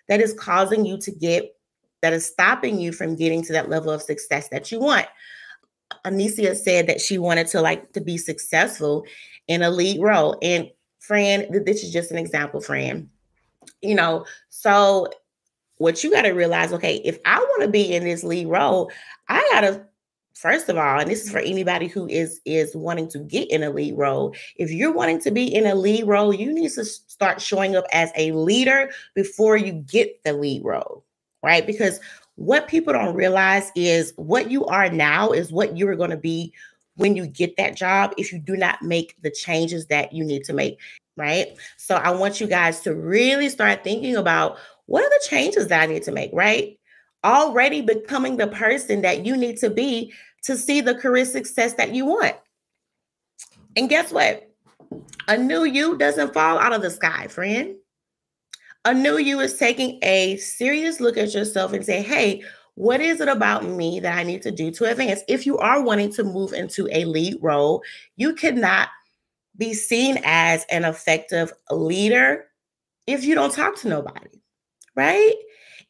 that 0.08 0.20
is 0.20 0.32
causing 0.34 0.84
you 0.84 0.99
to 0.99 1.10
get 1.10 1.54
that 2.02 2.12
is 2.12 2.26
stopping 2.26 2.80
you 2.80 2.92
from 2.92 3.14
getting 3.14 3.42
to 3.42 3.52
that 3.52 3.68
level 3.68 3.90
of 3.90 4.02
success 4.02 4.49
that 4.49 4.72
you 4.72 4.80
want. 4.80 5.06
Anicia 6.04 6.56
said 6.56 6.87
that 6.87 7.00
she 7.00 7.18
wanted 7.18 7.46
to 7.49 7.60
like 7.60 7.92
to 7.92 8.00
be 8.00 8.16
successful 8.16 9.04
in 9.49 9.62
a 9.62 9.70
lead 9.70 10.00
role. 10.00 10.37
And 10.40 10.70
friend, 11.00 11.46
this 11.64 11.84
is 11.84 11.92
just 11.92 12.10
an 12.10 12.18
example, 12.18 12.60
friend. 12.60 13.10
You 13.82 13.94
know, 13.94 14.25
so 14.49 15.08
what 15.76 16.02
you 16.02 16.10
got 16.10 16.22
to 16.22 16.30
realize, 16.30 16.72
okay, 16.72 16.96
if 17.04 17.18
I 17.25 17.38
want 17.38 17.62
to 17.62 17.68
be 17.68 17.94
in 17.94 18.04
this 18.04 18.25
lead 18.25 18.49
role, 18.49 18.90
I 19.28 19.46
gotta 19.52 19.87
first 20.40 20.70
of 20.70 20.78
all, 20.78 20.99
and 20.99 21.11
this 21.11 21.25
is 21.25 21.30
for 21.30 21.38
mm-hmm. 21.38 21.52
anybody 21.52 21.87
who 21.87 22.09
is 22.09 22.40
is 22.44 22.75
wanting 22.75 23.09
to 23.11 23.18
get 23.18 23.50
in 23.50 23.62
a 23.62 23.70
lead 23.70 23.97
role. 23.97 24.35
If 24.56 24.70
you're 24.70 24.92
wanting 24.92 25.20
to 25.23 25.30
be 25.30 25.44
in 25.54 25.66
a 25.66 25.75
lead 25.75 26.06
role, 26.06 26.35
you 26.35 26.52
need 26.52 26.70
to 26.73 26.85
start 26.85 27.40
showing 27.40 27.76
up 27.76 27.85
as 27.92 28.11
a 28.16 28.32
leader 28.32 28.90
before 29.14 29.56
you 29.56 29.73
get 29.73 30.23
the 30.25 30.32
lead 30.32 30.64
role, 30.64 31.04
right? 31.42 31.66
Because 31.66 32.00
what 32.37 32.68
people 32.68 32.94
don't 32.94 33.14
realize 33.14 33.70
is 33.76 34.14
what 34.16 34.50
you 34.50 34.64
are 34.64 34.88
now 34.88 35.30
is 35.30 35.52
what 35.52 35.76
you're 35.76 35.97
going 35.97 36.11
to 36.11 36.16
be 36.16 36.54
when 36.97 37.14
you 37.14 37.26
get 37.26 37.56
that 37.59 37.76
job 37.76 38.12
if 38.16 38.32
you 38.32 38.38
do 38.38 38.56
not 38.56 38.80
make 38.82 39.14
the 39.23 39.30
changes 39.30 39.87
that 39.87 40.12
you 40.12 40.25
need 40.25 40.44
to 40.44 40.54
make, 40.54 40.78
right? 41.18 41.49
So 41.76 41.97
I 41.97 42.11
want 42.11 42.40
you 42.40 42.47
guys 42.47 42.80
to 42.80 42.94
really 42.94 43.50
start 43.50 43.85
thinking 43.85 44.16
about 44.16 44.56
what 44.87 45.04
are 45.04 45.11
the 45.11 45.26
changes 45.28 45.68
that 45.68 45.82
I 45.82 45.87
need 45.87 46.02
to 46.04 46.12
make, 46.12 46.30
right? 46.32 46.78
Already 47.25 47.82
becoming 47.82 48.38
the 48.38 48.49
person 48.49 49.02
that 49.02 49.26
you 49.26 49.37
need 49.37 49.59
to 49.59 49.68
be 49.68 50.12
to 50.44 50.56
see 50.56 50.80
the 50.80 50.94
career 50.94 51.25
success 51.25 51.75
that 51.75 51.94
you 51.94 52.06
want. 52.06 52.37
And 53.76 53.88
guess 53.88 54.12
what? 54.12 54.50
A 55.28 55.37
new 55.37 55.64
you 55.64 55.97
doesn't 55.97 56.35
fall 56.35 56.59
out 56.59 56.73
of 56.73 56.82
the 56.82 56.90
sky, 56.90 57.28
friend. 57.28 57.76
A 58.85 58.94
new 58.94 59.18
you 59.18 59.40
is 59.40 59.59
taking 59.59 59.99
a 60.02 60.37
serious 60.38 61.00
look 61.00 61.16
at 61.16 61.35
yourself 61.35 61.73
and 61.73 61.85
say, 61.85 62.02
hey, 62.02 62.42
what 62.75 63.00
is 63.00 63.20
it 63.20 63.28
about 63.28 63.64
me 63.64 64.00
that 64.00 64.16
I 64.16 64.23
need 64.23 64.42
to 64.42 64.50
do 64.50 64.70
to 64.73 64.87
advance? 64.87 65.20
If 65.28 65.44
you 65.44 65.59
are 65.59 65.82
wanting 65.82 66.12
to 66.14 66.25
move 66.25 66.52
into 66.52 66.88
a 66.90 67.04
lead 67.04 67.37
role, 67.42 67.82
you 68.16 68.35
cannot 68.35 68.88
be 69.56 69.75
seen 69.75 70.18
as 70.25 70.64
an 70.70 70.85
effective 70.85 71.52
leader 71.70 72.47
if 73.06 73.25
you 73.25 73.35
don't 73.35 73.52
talk 73.52 73.76
to 73.80 73.88
nobody, 73.88 74.40
right? 74.97 75.35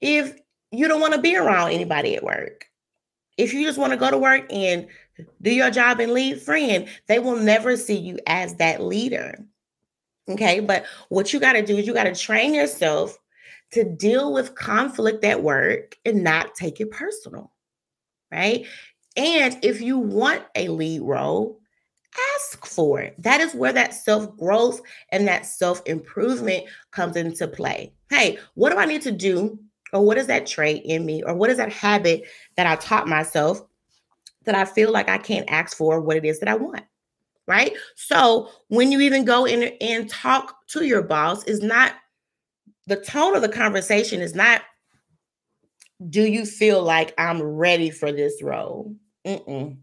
If 0.00 0.37
you 0.73 0.88
don't 0.88 1.00
want 1.00 1.14
to 1.14 1.21
be 1.21 1.37
around 1.37 1.71
anybody 1.71 2.16
at 2.16 2.25
work, 2.25 2.66
If 3.40 3.54
you 3.54 3.64
just 3.64 3.78
want 3.78 3.92
to 3.92 3.97
go 3.97 4.11
to 4.11 4.18
work 4.18 4.47
and 4.52 4.87
do 5.42 5.50
your 5.50 5.70
job 5.70 6.00
and 6.00 6.12
leave, 6.12 6.42
friend, 6.42 6.88
they 7.06 7.18
will 7.18 7.37
never 7.37 7.76
see 7.76 7.97
you 7.97 8.18
as 8.26 8.54
that 8.56 8.82
leader. 8.82 9.38
Okay. 10.28 10.61
But 10.61 10.85
what 11.09 11.32
you 11.32 11.40
got 11.40 11.54
to 11.54 11.64
do 11.64 11.76
is 11.76 11.87
you 11.87 11.94
got 11.94 12.04
to 12.04 12.14
train 12.14 12.54
yourself 12.54 13.16
to 13.73 13.85
deal 13.85 14.32
with 14.32 14.54
conflict 14.54 15.25
at 15.25 15.42
work 15.42 15.97
and 16.04 16.23
not 16.23 16.54
take 16.54 16.80
it 16.80 16.90
personal. 16.90 17.52
Right. 18.30 18.66
And 19.16 19.59
if 19.62 19.80
you 19.80 19.99
want 19.99 20.44
a 20.54 20.68
lead 20.68 21.02
role, 21.02 21.61
ask 22.37 22.66
for 22.66 23.00
it. 23.00 23.14
That 23.18 23.40
is 23.40 23.54
where 23.54 23.73
that 23.73 23.94
self 23.94 24.37
growth 24.37 24.80
and 25.11 25.26
that 25.28 25.47
self 25.47 25.82
improvement 25.87 26.66
comes 26.90 27.16
into 27.16 27.49
play. 27.49 27.92
Hey, 28.11 28.38
what 28.54 28.70
do 28.70 28.78
I 28.78 28.85
need 28.85 29.02
to 29.02 29.12
do? 29.12 29.59
Or 29.92 30.04
what 30.04 30.18
is 30.18 30.26
that 30.28 30.47
trait 30.47 30.82
in 30.85 31.04
me? 31.04 31.23
Or 31.23 31.35
what 31.35 31.50
is 31.50 31.56
that 31.56 31.73
habit 31.73 32.25
that 32.56 32.66
I 32.66 32.76
taught 32.76 33.09
myself 33.09 33.62
that 34.44 34.54
I 34.54 34.64
feel 34.64 34.90
like 34.90 35.09
I 35.09 35.18
can't 35.18 35.50
ask 35.50 35.76
for 35.76 36.00
what 36.00 36.16
it 36.16 36.25
is 36.25 36.40
that 36.40 36.49
I 36.49 36.56
want? 36.56 36.85
Right. 37.47 37.73
So 37.97 38.49
when 38.68 38.92
you 38.92 39.00
even 39.00 39.25
go 39.25 39.44
in 39.44 39.75
and 39.80 40.09
talk 40.09 40.66
to 40.68 40.85
your 40.85 41.02
boss, 41.02 41.42
is 41.44 41.62
not 41.62 41.94
the 42.87 42.97
tone 42.97 43.35
of 43.35 43.42
the 43.42 43.49
conversation 43.49 44.20
is 44.20 44.35
not, 44.35 44.62
do 46.09 46.23
you 46.23 46.47
feel 46.47 46.82
like 46.82 47.12
I'm 47.18 47.42
ready 47.42 47.90
for 47.90 48.12
this 48.12 48.42
role? 48.42 48.94
Mm-mm 49.26 49.76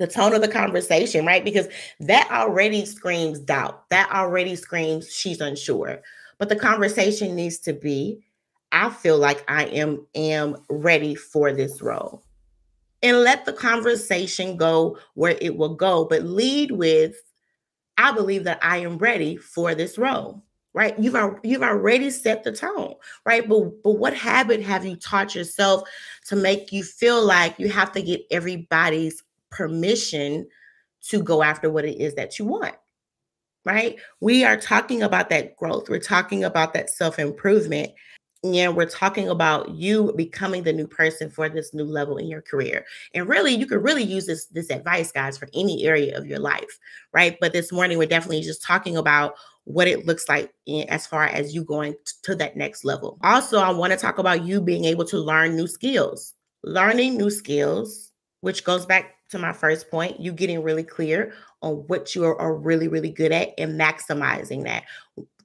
the 0.00 0.06
tone 0.06 0.34
of 0.34 0.40
the 0.40 0.48
conversation, 0.48 1.26
right? 1.26 1.44
Because 1.44 1.68
that 2.00 2.28
already 2.32 2.86
screams 2.86 3.38
doubt. 3.38 3.88
That 3.90 4.10
already 4.10 4.56
screams 4.56 5.12
she's 5.12 5.42
unsure. 5.42 6.00
But 6.38 6.48
the 6.48 6.56
conversation 6.56 7.36
needs 7.36 7.58
to 7.60 7.74
be, 7.74 8.24
I 8.72 8.90
feel 8.90 9.18
like 9.18 9.44
I 9.48 9.64
am 9.66 10.06
am 10.14 10.56
ready 10.68 11.14
for 11.14 11.52
this 11.52 11.82
role. 11.82 12.22
And 13.02 13.20
let 13.20 13.46
the 13.46 13.52
conversation 13.52 14.56
go 14.56 14.98
where 15.14 15.36
it 15.40 15.56
will 15.56 15.74
go, 15.74 16.04
but 16.04 16.24
lead 16.24 16.70
with 16.70 17.16
I 17.96 18.12
believe 18.12 18.44
that 18.44 18.58
I 18.62 18.78
am 18.78 18.98
ready 18.98 19.36
for 19.36 19.74
this 19.74 19.98
role. 19.98 20.42
Right? 20.72 20.96
You've 20.98 21.16
you've 21.42 21.64
already 21.64 22.10
set 22.10 22.44
the 22.44 22.52
tone, 22.52 22.94
right? 23.26 23.48
But 23.48 23.82
but 23.82 23.98
what 23.98 24.14
habit 24.14 24.62
have 24.62 24.84
you 24.84 24.94
taught 24.94 25.34
yourself 25.34 25.88
to 26.26 26.36
make 26.36 26.70
you 26.70 26.84
feel 26.84 27.24
like 27.24 27.58
you 27.58 27.68
have 27.68 27.90
to 27.92 28.02
get 28.02 28.22
everybody's 28.30 29.22
permission 29.50 30.46
to 31.08 31.22
go 31.22 31.42
after 31.42 31.70
what 31.70 31.84
it 31.84 32.00
is 32.00 32.14
that 32.14 32.38
you 32.38 32.44
want. 32.44 32.76
Right? 33.64 33.98
We 34.20 34.44
are 34.44 34.56
talking 34.56 35.02
about 35.02 35.28
that 35.30 35.56
growth. 35.56 35.90
We're 35.90 35.98
talking 35.98 36.44
about 36.44 36.72
that 36.72 36.88
self 36.88 37.18
And 38.42 38.74
we're 38.74 38.88
talking 38.88 39.28
about 39.28 39.68
you 39.70 40.14
becoming 40.16 40.62
the 40.62 40.72
new 40.72 40.86
person 40.86 41.28
for 41.28 41.48
this 41.50 41.74
new 41.74 41.84
level 41.84 42.16
in 42.16 42.26
your 42.26 42.40
career. 42.40 42.86
And 43.14 43.28
really, 43.28 43.54
you 43.54 43.66
could 43.66 43.84
really 43.84 44.02
use 44.02 44.26
this, 44.26 44.46
this 44.46 44.70
advice, 44.70 45.12
guys, 45.12 45.36
for 45.36 45.46
any 45.52 45.84
area 45.84 46.16
of 46.16 46.26
your 46.26 46.38
life, 46.38 46.78
right? 47.12 47.36
But 47.38 47.52
this 47.52 47.70
morning, 47.70 47.98
we're 47.98 48.06
definitely 48.06 48.40
just 48.40 48.62
talking 48.62 48.96
about 48.96 49.34
what 49.64 49.88
it 49.88 50.06
looks 50.06 50.26
like 50.26 50.52
in, 50.66 50.88
as 50.88 51.06
far 51.06 51.24
as 51.24 51.54
you 51.54 51.64
going 51.64 51.94
to 52.22 52.34
that 52.36 52.56
next 52.56 52.82
level. 52.82 53.18
Also, 53.22 53.58
I 53.58 53.70
want 53.70 53.92
to 53.92 53.98
talk 53.98 54.16
about 54.18 54.44
you 54.44 54.62
being 54.62 54.86
able 54.86 55.04
to 55.06 55.18
learn 55.18 55.54
new 55.54 55.66
skills. 55.66 56.32
Learning 56.64 57.18
new 57.18 57.30
skills, 57.30 58.10
which 58.40 58.64
goes 58.64 58.86
back 58.86 59.16
to 59.30 59.38
my 59.38 59.52
first 59.52 59.90
point, 59.90 60.18
you 60.18 60.32
getting 60.32 60.62
really 60.62 60.82
clear 60.82 61.34
on 61.62 61.74
what 61.88 62.14
you 62.14 62.24
are, 62.24 62.56
really, 62.56 62.88
really 62.88 63.10
good 63.10 63.32
at 63.32 63.52
and 63.58 63.78
maximizing 63.78 64.64
that. 64.64 64.84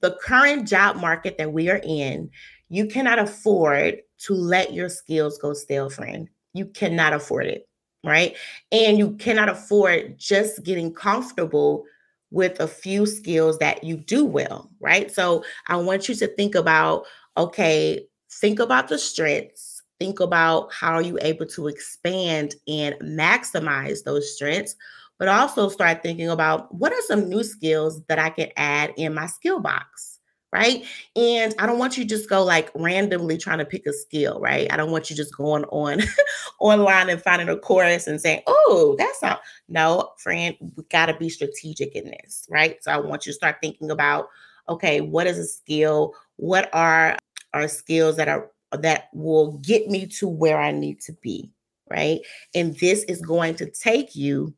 The 0.00 0.16
current 0.22 0.66
job 0.66 0.96
market 0.96 1.38
that 1.38 1.52
we 1.52 1.70
are 1.70 1.80
in, 1.84 2.30
you 2.68 2.86
cannot 2.86 3.18
afford 3.18 4.00
to 4.18 4.34
let 4.34 4.72
your 4.72 4.88
skills 4.88 5.38
go 5.38 5.52
stale, 5.52 5.90
friend. 5.90 6.28
You 6.52 6.66
cannot 6.66 7.12
afford 7.12 7.46
it, 7.46 7.68
right? 8.04 8.36
And 8.72 8.98
you 8.98 9.12
cannot 9.16 9.48
afford 9.48 10.18
just 10.18 10.64
getting 10.64 10.92
comfortable 10.92 11.84
with 12.30 12.58
a 12.60 12.66
few 12.66 13.06
skills 13.06 13.58
that 13.58 13.84
you 13.84 13.96
do 13.96 14.24
well, 14.24 14.70
right? 14.80 15.10
So 15.10 15.44
I 15.68 15.76
want 15.76 16.08
you 16.08 16.14
to 16.16 16.26
think 16.26 16.54
about 16.54 17.04
okay, 17.36 18.06
think 18.30 18.58
about 18.58 18.88
the 18.88 18.98
strengths 18.98 19.76
think 19.98 20.20
about 20.20 20.72
how 20.72 20.92
are 20.92 21.02
you 21.02 21.18
able 21.22 21.46
to 21.46 21.68
expand 21.68 22.54
and 22.68 22.94
maximize 23.02 24.02
those 24.04 24.34
strengths 24.34 24.76
but 25.18 25.28
also 25.28 25.68
start 25.68 26.02
thinking 26.02 26.28
about 26.28 26.72
what 26.74 26.92
are 26.92 27.02
some 27.02 27.28
new 27.28 27.42
skills 27.42 28.02
that 28.08 28.18
i 28.18 28.30
can 28.30 28.48
add 28.56 28.92
in 28.96 29.14
my 29.14 29.26
skill 29.26 29.60
box 29.60 30.15
right 30.52 30.84
and 31.16 31.54
i 31.58 31.66
don't 31.66 31.78
want 31.78 31.98
you 31.98 32.04
just 32.04 32.28
go 32.28 32.42
like 32.44 32.70
randomly 32.74 33.36
trying 33.36 33.58
to 33.58 33.64
pick 33.64 33.84
a 33.86 33.92
skill 33.92 34.40
right 34.40 34.72
i 34.72 34.76
don't 34.76 34.92
want 34.92 35.10
you 35.10 35.16
just 35.16 35.36
going 35.36 35.64
on 35.64 36.00
online 36.60 37.08
and 37.10 37.20
finding 37.20 37.48
a 37.48 37.56
course 37.56 38.06
and 38.06 38.20
saying 38.20 38.40
oh 38.46 38.94
that's 38.98 39.20
not 39.22 39.40
no 39.68 40.10
friend 40.18 40.56
we 40.76 40.84
got 40.84 41.06
to 41.06 41.16
be 41.16 41.28
strategic 41.28 41.94
in 41.96 42.04
this 42.04 42.46
right 42.50 42.82
so 42.82 42.92
i 42.92 42.98
want 42.98 43.26
you 43.26 43.32
to 43.32 43.36
start 43.36 43.56
thinking 43.60 43.90
about 43.90 44.28
okay 44.68 45.00
what 45.00 45.26
is 45.26 45.38
a 45.38 45.44
skill 45.44 46.14
what 46.36 46.68
are 46.72 47.16
are 47.52 47.68
skills 47.68 48.16
that 48.16 48.28
are 48.28 48.50
that 48.72 49.08
will 49.12 49.58
get 49.58 49.88
me 49.88 50.06
to 50.06 50.28
where 50.28 50.58
I 50.58 50.72
need 50.72 51.00
to 51.02 51.12
be, 51.22 51.52
right? 51.90 52.20
And 52.54 52.76
this 52.78 53.04
is 53.04 53.20
going 53.20 53.54
to 53.56 53.70
take 53.70 54.14
you 54.14 54.54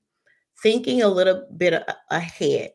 thinking 0.63 1.03
a 1.03 1.09
little 1.09 1.47
bit 1.57 1.83
ahead. 2.11 2.71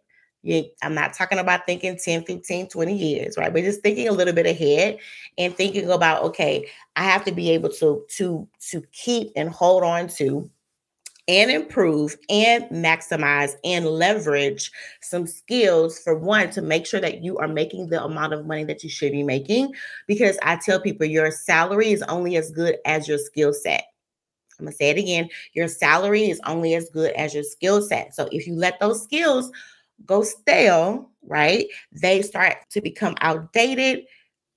I'm 0.81 0.93
not 0.93 1.13
talking 1.13 1.39
about 1.39 1.65
thinking 1.65 1.97
10, 1.97 2.25
15, 2.25 2.67
20 2.67 2.95
years, 2.95 3.37
right? 3.37 3.53
But 3.53 3.63
just 3.63 3.81
thinking 3.81 4.09
a 4.09 4.11
little 4.11 4.33
bit 4.33 4.45
ahead 4.45 4.99
and 5.37 5.55
thinking 5.55 5.89
about, 5.89 6.23
okay, 6.23 6.67
I 6.95 7.03
have 7.03 7.23
to 7.25 7.31
be 7.31 7.49
able 7.51 7.69
to 7.69 8.05
to 8.17 8.47
to 8.71 8.81
keep 8.91 9.31
and 9.35 9.49
hold 9.49 9.83
on 9.83 10.07
to 10.17 10.49
and 11.29 11.49
improve 11.49 12.17
and 12.29 12.65
maximize 12.65 13.53
and 13.63 13.85
leverage 13.85 14.69
some 15.01 15.25
skills 15.25 15.97
for 15.99 16.17
one 16.17 16.49
to 16.49 16.61
make 16.61 16.85
sure 16.85 16.99
that 16.99 17.23
you 17.23 17.37
are 17.37 17.47
making 17.47 17.87
the 17.87 18.03
amount 18.03 18.33
of 18.33 18.45
money 18.45 18.65
that 18.65 18.83
you 18.83 18.89
should 18.89 19.13
be 19.13 19.23
making. 19.23 19.73
Because 20.07 20.37
i 20.43 20.57
tell 20.57 20.81
people 20.81 21.05
your 21.05 21.31
salary 21.31 21.91
is 21.91 22.03
only 22.03 22.35
as 22.35 22.51
good 22.51 22.77
as 22.85 23.07
your 23.07 23.17
skill 23.17 23.53
set. 23.53 23.85
I'm 24.59 24.65
going 24.65 24.73
to 24.73 24.77
say 24.77 24.89
it 24.89 24.97
again 24.97 25.29
your 25.53 25.69
salary 25.69 26.29
is 26.29 26.41
only 26.45 26.75
as 26.75 26.89
good 26.89 27.13
as 27.13 27.33
your 27.33 27.43
skill 27.43 27.81
set. 27.81 28.13
So 28.13 28.27
if 28.33 28.45
you 28.45 28.55
let 28.55 28.79
those 28.81 29.01
skills 29.01 29.49
go 30.05 30.23
stale 30.23 31.09
right 31.25 31.67
they 31.91 32.21
start 32.21 32.57
to 32.69 32.81
become 32.81 33.15
outdated 33.21 34.05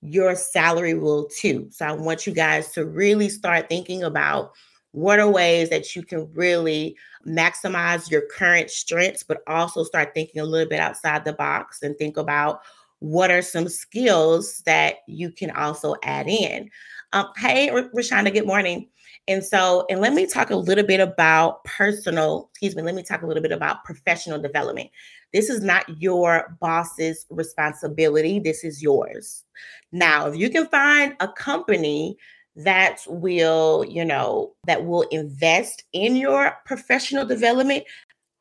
your 0.01 0.35
salary 0.35 0.93
will 0.93 1.25
too 1.25 1.67
so 1.71 1.85
i 1.85 1.91
want 1.91 2.27
you 2.27 2.33
guys 2.33 2.71
to 2.71 2.85
really 2.85 3.29
start 3.29 3.69
thinking 3.69 4.03
about 4.03 4.51
what 4.91 5.19
are 5.19 5.29
ways 5.29 5.69
that 5.69 5.95
you 5.95 6.01
can 6.01 6.27
really 6.33 6.95
maximize 7.27 8.09
your 8.09 8.21
current 8.21 8.69
strengths, 8.71 9.21
but 9.21 9.41
also 9.47 9.83
start 9.83 10.13
thinking 10.13 10.41
a 10.41 10.45
little 10.45 10.67
bit 10.67 10.79
outside 10.79 11.25
the 11.25 11.33
box 11.33 11.83
and 11.83 11.95
think 11.97 12.17
about 12.17 12.61
what 12.99 13.29
are 13.29 13.41
some 13.43 13.67
skills 13.69 14.63
that 14.65 14.95
you 15.07 15.31
can 15.31 15.51
also 15.51 15.95
add 16.03 16.27
in. 16.27 16.69
Um, 17.13 17.27
hey, 17.37 17.69
Rashonda, 17.69 18.33
good 18.33 18.47
morning. 18.47 18.89
And 19.27 19.43
so, 19.43 19.85
and 19.89 19.99
let 19.99 20.13
me 20.13 20.25
talk 20.25 20.51
a 20.51 20.55
little 20.55 20.85
bit 20.85 21.01
about 21.01 21.63
personal, 21.65 22.49
excuse 22.51 22.75
me, 22.75 22.81
let 22.81 22.95
me 22.95 23.03
talk 23.03 23.23
a 23.23 23.27
little 23.27 23.43
bit 23.43 23.51
about 23.51 23.83
professional 23.83 24.41
development. 24.41 24.89
This 25.33 25.49
is 25.49 25.61
not 25.61 25.83
your 26.01 26.57
boss's 26.61 27.25
responsibility, 27.29 28.39
this 28.39 28.63
is 28.63 28.81
yours. 28.81 29.43
Now, 29.91 30.27
if 30.27 30.37
you 30.37 30.49
can 30.49 30.67
find 30.67 31.15
a 31.19 31.27
company 31.27 32.17
that 32.55 32.99
will, 33.07 33.85
you 33.87 34.05
know, 34.05 34.53
that 34.65 34.85
will 34.85 35.03
invest 35.11 35.83
in 35.93 36.15
your 36.15 36.57
professional 36.65 37.25
development, 37.25 37.83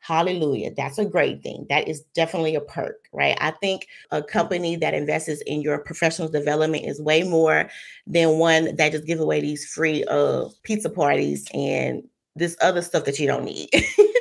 hallelujah. 0.07 0.73
That's 0.77 0.99
a 0.99 1.05
great 1.05 1.43
thing. 1.43 1.67
That 1.69 1.89
is 1.89 2.03
definitely 2.15 2.55
a 2.55 2.61
perk, 2.61 3.09
right? 3.13 3.37
I 3.41 3.51
think 3.51 3.89
a 4.11 4.23
company 4.23 4.77
that 4.77 4.95
invests 4.95 5.43
in 5.47 5.63
your 5.63 5.79
professional 5.79 6.29
development 6.29 6.85
is 6.85 7.01
way 7.01 7.25
more 7.25 7.69
than 8.07 8.39
one 8.39 8.77
that 8.77 8.93
just 8.93 9.07
give 9.07 9.21
away 9.21 9.41
these 9.41 9.67
free 9.67 10.05
uh 10.05 10.45
pizza 10.63 10.91
parties 10.91 11.47
and 11.53 12.05
this 12.37 12.57
other 12.61 12.83
stuff 12.83 13.05
that 13.05 13.19
you 13.19 13.27
don't 13.27 13.45
need. 13.45 13.69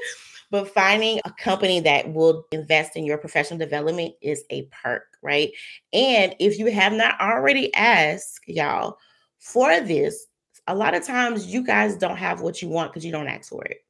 but 0.51 0.73
finding 0.73 1.19
a 1.25 1.31
company 1.31 1.79
that 1.81 2.13
will 2.13 2.45
invest 2.51 2.95
in 2.95 3.05
your 3.05 3.17
professional 3.17 3.59
development 3.59 4.15
is 4.21 4.43
a 4.49 4.63
perk, 4.83 5.03
right? 5.21 5.51
And 5.93 6.35
if 6.39 6.57
you 6.57 6.71
have 6.71 6.93
not 6.93 7.19
already 7.19 7.73
asked, 7.75 8.39
y'all, 8.47 8.97
for 9.39 9.79
this, 9.81 10.25
a 10.67 10.73
lot 10.73 10.95
of 10.95 11.05
times 11.05 11.45
you 11.45 11.63
guys 11.63 11.95
don't 11.95 12.17
have 12.17 12.41
what 12.41 12.61
you 12.61 12.69
want 12.69 12.91
because 12.91 13.05
you 13.05 13.11
don't 13.11 13.27
ask 13.27 13.49
for 13.49 13.63
it, 13.65 13.85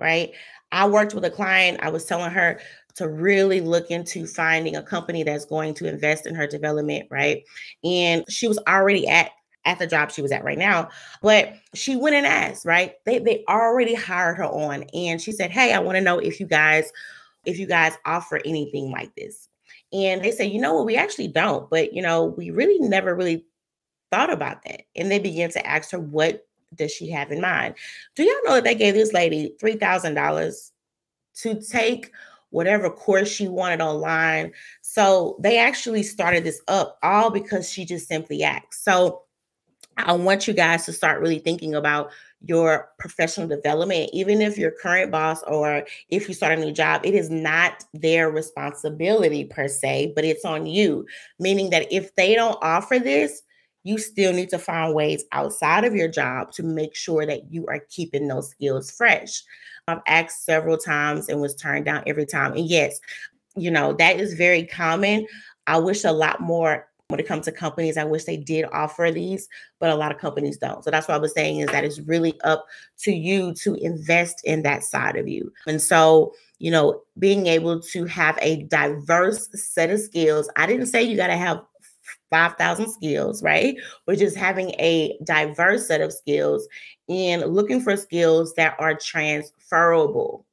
right? 0.00 0.32
I 0.72 0.86
worked 0.88 1.14
with 1.14 1.24
a 1.24 1.30
client, 1.30 1.78
I 1.82 1.90
was 1.90 2.04
telling 2.04 2.30
her 2.30 2.60
to 2.96 3.08
really 3.08 3.60
look 3.60 3.90
into 3.90 4.26
finding 4.26 4.74
a 4.74 4.82
company 4.82 5.22
that's 5.22 5.44
going 5.44 5.74
to 5.74 5.88
invest 5.88 6.26
in 6.26 6.34
her 6.34 6.46
development, 6.46 7.06
right? 7.10 7.44
And 7.84 8.24
she 8.28 8.48
was 8.48 8.58
already 8.66 9.06
at 9.06 9.30
at 9.64 9.80
the 9.80 9.86
job 9.86 10.12
she 10.12 10.22
was 10.22 10.30
at 10.30 10.44
right 10.44 10.58
now, 10.58 10.88
but 11.22 11.52
she 11.74 11.96
went 11.96 12.14
and 12.14 12.24
asked, 12.24 12.64
right? 12.64 12.94
They 13.04 13.18
they 13.18 13.44
already 13.48 13.94
hired 13.94 14.36
her 14.38 14.44
on 14.44 14.84
and 14.94 15.20
she 15.20 15.32
said, 15.32 15.50
"Hey, 15.50 15.72
I 15.72 15.78
want 15.80 15.96
to 15.96 16.02
know 16.02 16.18
if 16.18 16.40
you 16.40 16.46
guys 16.46 16.90
if 17.44 17.58
you 17.58 17.66
guys 17.66 17.94
offer 18.04 18.40
anything 18.44 18.90
like 18.90 19.14
this." 19.16 19.48
And 19.92 20.22
they 20.22 20.30
said, 20.30 20.50
"You 20.50 20.60
know 20.60 20.74
what? 20.74 20.86
We 20.86 20.96
actually 20.96 21.28
don't, 21.28 21.68
but 21.68 21.92
you 21.92 22.00
know, 22.02 22.24
we 22.24 22.50
really 22.50 22.78
never 22.78 23.14
really 23.14 23.44
thought 24.10 24.32
about 24.32 24.62
that. 24.64 24.82
And 24.94 25.10
they 25.10 25.18
began 25.18 25.50
to 25.50 25.66
ask 25.66 25.90
her 25.90 25.98
what 25.98 26.46
does 26.74 26.92
she 26.92 27.10
have 27.10 27.30
in 27.30 27.40
mind? 27.40 27.74
Do 28.14 28.24
y'all 28.24 28.34
know 28.44 28.54
that 28.54 28.64
they 28.64 28.74
gave 28.74 28.94
this 28.94 29.12
lady 29.12 29.54
$3,000 29.62 30.70
to 31.36 31.60
take 31.60 32.12
whatever 32.50 32.90
course 32.90 33.28
she 33.28 33.48
wanted 33.48 33.80
online? 33.80 34.52
So 34.82 35.36
they 35.40 35.58
actually 35.58 36.02
started 36.02 36.44
this 36.44 36.60
up 36.68 36.98
all 37.02 37.30
because 37.30 37.70
she 37.70 37.84
just 37.84 38.08
simply 38.08 38.42
asked. 38.42 38.84
So 38.84 39.22
I 39.96 40.12
want 40.12 40.46
you 40.46 40.54
guys 40.54 40.84
to 40.86 40.92
start 40.92 41.20
really 41.20 41.38
thinking 41.38 41.74
about 41.74 42.10
your 42.44 42.90
professional 42.98 43.48
development, 43.48 44.10
even 44.12 44.42
if 44.42 44.58
your 44.58 44.70
current 44.70 45.10
boss 45.10 45.42
or 45.44 45.84
if 46.10 46.28
you 46.28 46.34
start 46.34 46.58
a 46.58 46.60
new 46.60 46.72
job, 46.72 47.00
it 47.04 47.14
is 47.14 47.30
not 47.30 47.84
their 47.94 48.30
responsibility 48.30 49.44
per 49.44 49.68
se, 49.68 50.12
but 50.14 50.24
it's 50.24 50.44
on 50.44 50.66
you. 50.66 51.06
Meaning 51.38 51.70
that 51.70 51.90
if 51.90 52.14
they 52.14 52.34
don't 52.34 52.58
offer 52.60 52.98
this, 52.98 53.42
you 53.86 53.98
still 53.98 54.32
need 54.32 54.50
to 54.50 54.58
find 54.58 54.94
ways 54.94 55.24
outside 55.30 55.84
of 55.84 55.94
your 55.94 56.08
job 56.08 56.50
to 56.52 56.64
make 56.64 56.96
sure 56.96 57.24
that 57.24 57.52
you 57.52 57.64
are 57.68 57.78
keeping 57.88 58.26
those 58.26 58.50
skills 58.50 58.90
fresh. 58.90 59.44
I've 59.86 60.00
asked 60.08 60.44
several 60.44 60.76
times 60.76 61.28
and 61.28 61.40
was 61.40 61.54
turned 61.54 61.84
down 61.84 62.02
every 62.04 62.26
time. 62.26 62.54
And 62.54 62.66
yes, 62.66 62.98
you 63.56 63.70
know, 63.70 63.92
that 63.94 64.18
is 64.18 64.34
very 64.34 64.64
common. 64.64 65.24
I 65.68 65.78
wish 65.78 66.02
a 66.02 66.10
lot 66.10 66.40
more 66.40 66.88
when 67.06 67.20
it 67.20 67.28
comes 67.28 67.44
to 67.44 67.52
companies. 67.52 67.96
I 67.96 68.02
wish 68.02 68.24
they 68.24 68.36
did 68.36 68.64
offer 68.72 69.12
these, 69.12 69.48
but 69.78 69.90
a 69.90 69.94
lot 69.94 70.10
of 70.10 70.18
companies 70.18 70.58
don't. 70.58 70.82
So 70.82 70.90
that's 70.90 71.06
what 71.06 71.14
I 71.14 71.18
was 71.18 71.32
saying 71.32 71.60
is 71.60 71.68
that 71.68 71.84
it's 71.84 72.00
really 72.00 72.40
up 72.40 72.66
to 73.02 73.12
you 73.12 73.54
to 73.62 73.74
invest 73.76 74.40
in 74.44 74.62
that 74.62 74.82
side 74.82 75.14
of 75.14 75.28
you. 75.28 75.52
And 75.68 75.80
so, 75.80 76.34
you 76.58 76.72
know, 76.72 77.02
being 77.20 77.46
able 77.46 77.80
to 77.80 78.04
have 78.06 78.36
a 78.42 78.64
diverse 78.64 79.48
set 79.54 79.90
of 79.90 80.00
skills. 80.00 80.50
I 80.56 80.66
didn't 80.66 80.86
say 80.86 81.04
you 81.04 81.16
got 81.16 81.28
to 81.28 81.36
have 81.36 81.62
5,000 82.30 82.90
skills, 82.90 83.42
right? 83.42 83.76
But 84.06 84.18
just 84.18 84.36
having 84.36 84.70
a 84.78 85.18
diverse 85.24 85.86
set 85.86 86.00
of 86.00 86.12
skills 86.12 86.66
and 87.08 87.42
looking 87.42 87.80
for 87.80 87.96
skills 87.96 88.54
that 88.54 88.76
are 88.78 88.94
transferable 88.94 90.46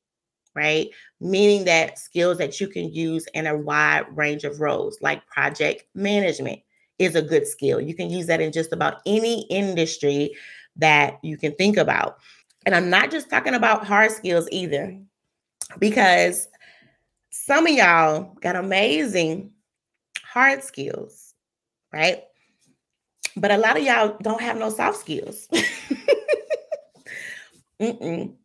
right? 0.56 0.90
Meaning 1.20 1.66
that 1.66 1.98
skills 1.98 2.38
that 2.38 2.60
you 2.60 2.68
can 2.68 2.94
use 2.94 3.26
in 3.34 3.48
a 3.48 3.58
wide 3.58 4.06
range 4.16 4.44
of 4.44 4.60
roles, 4.62 4.98
like 5.02 5.26
project 5.28 5.86
management 5.96 6.60
is 7.00 7.16
a 7.16 7.22
good 7.22 7.48
skill. 7.48 7.82
You 7.82 7.96
can 7.96 8.10
use 8.10 8.28
that 8.28 8.42
in 8.42 8.52
just 8.52 8.74
about 8.74 9.02
any 9.06 9.48
industry 9.50 10.36
that 10.76 11.20
you 11.24 11.38
can 11.38 11.54
think 11.56 11.78
about. 11.78 12.18
And 12.66 12.76
I'm 12.76 12.90
not 12.90 13.12
just 13.12 13.30
talking 13.30 13.56
about 13.56 13.86
hard 13.86 14.12
skills 14.12 14.48
either, 14.52 14.98
because 15.80 16.48
some 17.30 17.68
of 17.68 17.74
y'all 17.74 18.36
got 18.42 18.56
amazing 18.56 19.52
hard 20.24 20.64
skills, 20.64 21.33
right? 21.94 22.24
But 23.38 23.52
a 23.52 23.58
lot 23.58 23.78
of 23.78 23.84
y'all 23.84 24.18
don't 24.22 24.42
have 24.42 24.58
no 24.58 24.70
soft 24.70 24.98
skills. 24.98 25.48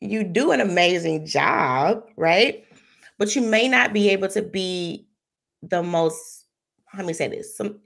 You 0.00 0.22
do 0.24 0.52
an 0.52 0.60
amazing 0.60 1.26
job, 1.26 2.04
right? 2.16 2.64
But 3.18 3.34
you 3.34 3.42
may 3.42 3.68
not 3.68 3.92
be 3.92 4.10
able 4.10 4.28
to 4.28 4.42
be 4.42 5.08
the 5.62 5.82
most, 5.82 6.44
let 6.96 7.04
me 7.04 7.12
say 7.12 7.28
this, 7.28 7.56
some, 7.56 7.80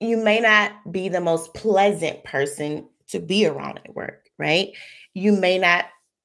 you 0.00 0.16
may 0.16 0.40
not 0.40 0.72
be 0.90 1.08
the 1.08 1.20
most 1.20 1.52
pleasant 1.54 2.24
person 2.24 2.88
to 3.08 3.20
be 3.20 3.46
around 3.46 3.80
at 3.84 3.94
work, 3.94 4.30
right? 4.38 4.70
You 5.12 5.32
may 5.32 5.58
not 5.58 5.84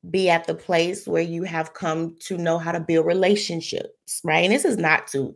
be 0.10 0.30
at 0.30 0.48
the 0.48 0.56
place 0.56 1.06
where 1.06 1.22
you 1.22 1.44
have 1.44 1.74
come 1.74 2.16
to 2.22 2.38
know 2.38 2.58
how 2.58 2.72
to 2.72 2.80
build 2.80 3.06
relationships, 3.06 4.22
right? 4.24 4.46
And 4.46 4.54
this 4.54 4.64
is 4.64 4.78
not 4.78 5.08
to 5.08 5.36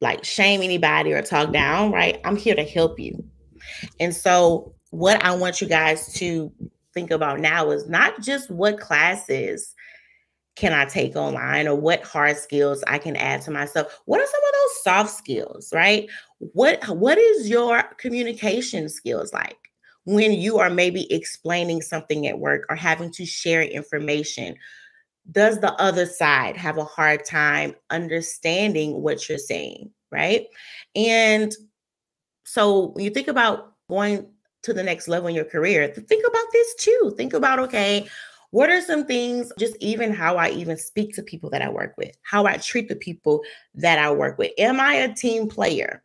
like 0.00 0.24
shame 0.24 0.62
anybody 0.62 1.12
or 1.12 1.22
talk 1.22 1.52
down, 1.52 1.92
right? 1.92 2.20
I'm 2.24 2.36
here 2.36 2.54
to 2.54 2.64
help 2.64 2.98
you. 2.98 3.24
And 3.98 4.14
so, 4.14 4.74
what 4.90 5.22
I 5.24 5.34
want 5.36 5.60
you 5.60 5.68
guys 5.68 6.12
to 6.14 6.52
think 6.94 7.10
about 7.10 7.40
now 7.40 7.70
is 7.70 7.88
not 7.88 8.20
just 8.20 8.50
what 8.50 8.80
classes 8.80 9.74
can 10.56 10.72
I 10.72 10.84
take 10.84 11.16
online 11.16 11.68
or 11.68 11.74
what 11.74 12.02
hard 12.02 12.36
skills 12.36 12.84
I 12.86 12.98
can 12.98 13.16
add 13.16 13.42
to 13.42 13.50
myself. 13.50 14.00
What 14.04 14.20
are 14.20 14.26
some 14.26 14.42
of 14.46 14.52
those 14.52 14.82
soft 14.82 15.10
skills, 15.16 15.70
right? 15.72 16.08
What 16.38 16.86
what 16.88 17.18
is 17.18 17.48
your 17.48 17.82
communication 17.98 18.88
skills 18.88 19.32
like 19.32 19.56
when 20.04 20.32
you 20.32 20.58
are 20.58 20.70
maybe 20.70 21.10
explaining 21.12 21.82
something 21.82 22.26
at 22.26 22.38
work 22.38 22.66
or 22.68 22.76
having 22.76 23.12
to 23.12 23.24
share 23.24 23.62
information? 23.62 24.56
Does 25.30 25.60
the 25.60 25.72
other 25.80 26.06
side 26.06 26.56
have 26.56 26.76
a 26.76 26.84
hard 26.84 27.24
time 27.24 27.74
understanding 27.90 29.00
what 29.00 29.28
you're 29.28 29.38
saying, 29.38 29.90
right? 30.10 30.46
And 30.94 31.52
so 32.44 32.88
when 32.88 33.04
you 33.04 33.10
think 33.10 33.28
about 33.28 33.74
going 33.88 34.28
to 34.62 34.72
the 34.72 34.82
next 34.82 35.08
level 35.08 35.28
in 35.28 35.34
your 35.34 35.44
career, 35.44 35.88
think 35.88 36.26
about 36.26 36.44
this 36.52 36.74
too. 36.76 37.14
Think 37.16 37.32
about, 37.32 37.58
okay, 37.60 38.08
what 38.50 38.68
are 38.68 38.80
some 38.80 39.06
things, 39.06 39.52
just 39.58 39.76
even 39.80 40.12
how 40.12 40.36
I 40.36 40.50
even 40.50 40.76
speak 40.76 41.14
to 41.14 41.22
people 41.22 41.50
that 41.50 41.62
I 41.62 41.68
work 41.68 41.94
with, 41.96 42.16
how 42.22 42.46
I 42.46 42.56
treat 42.56 42.88
the 42.88 42.96
people 42.96 43.42
that 43.74 43.98
I 43.98 44.10
work 44.10 44.38
with? 44.38 44.50
Am 44.58 44.80
I 44.80 44.94
a 44.94 45.14
team 45.14 45.48
player? 45.48 46.02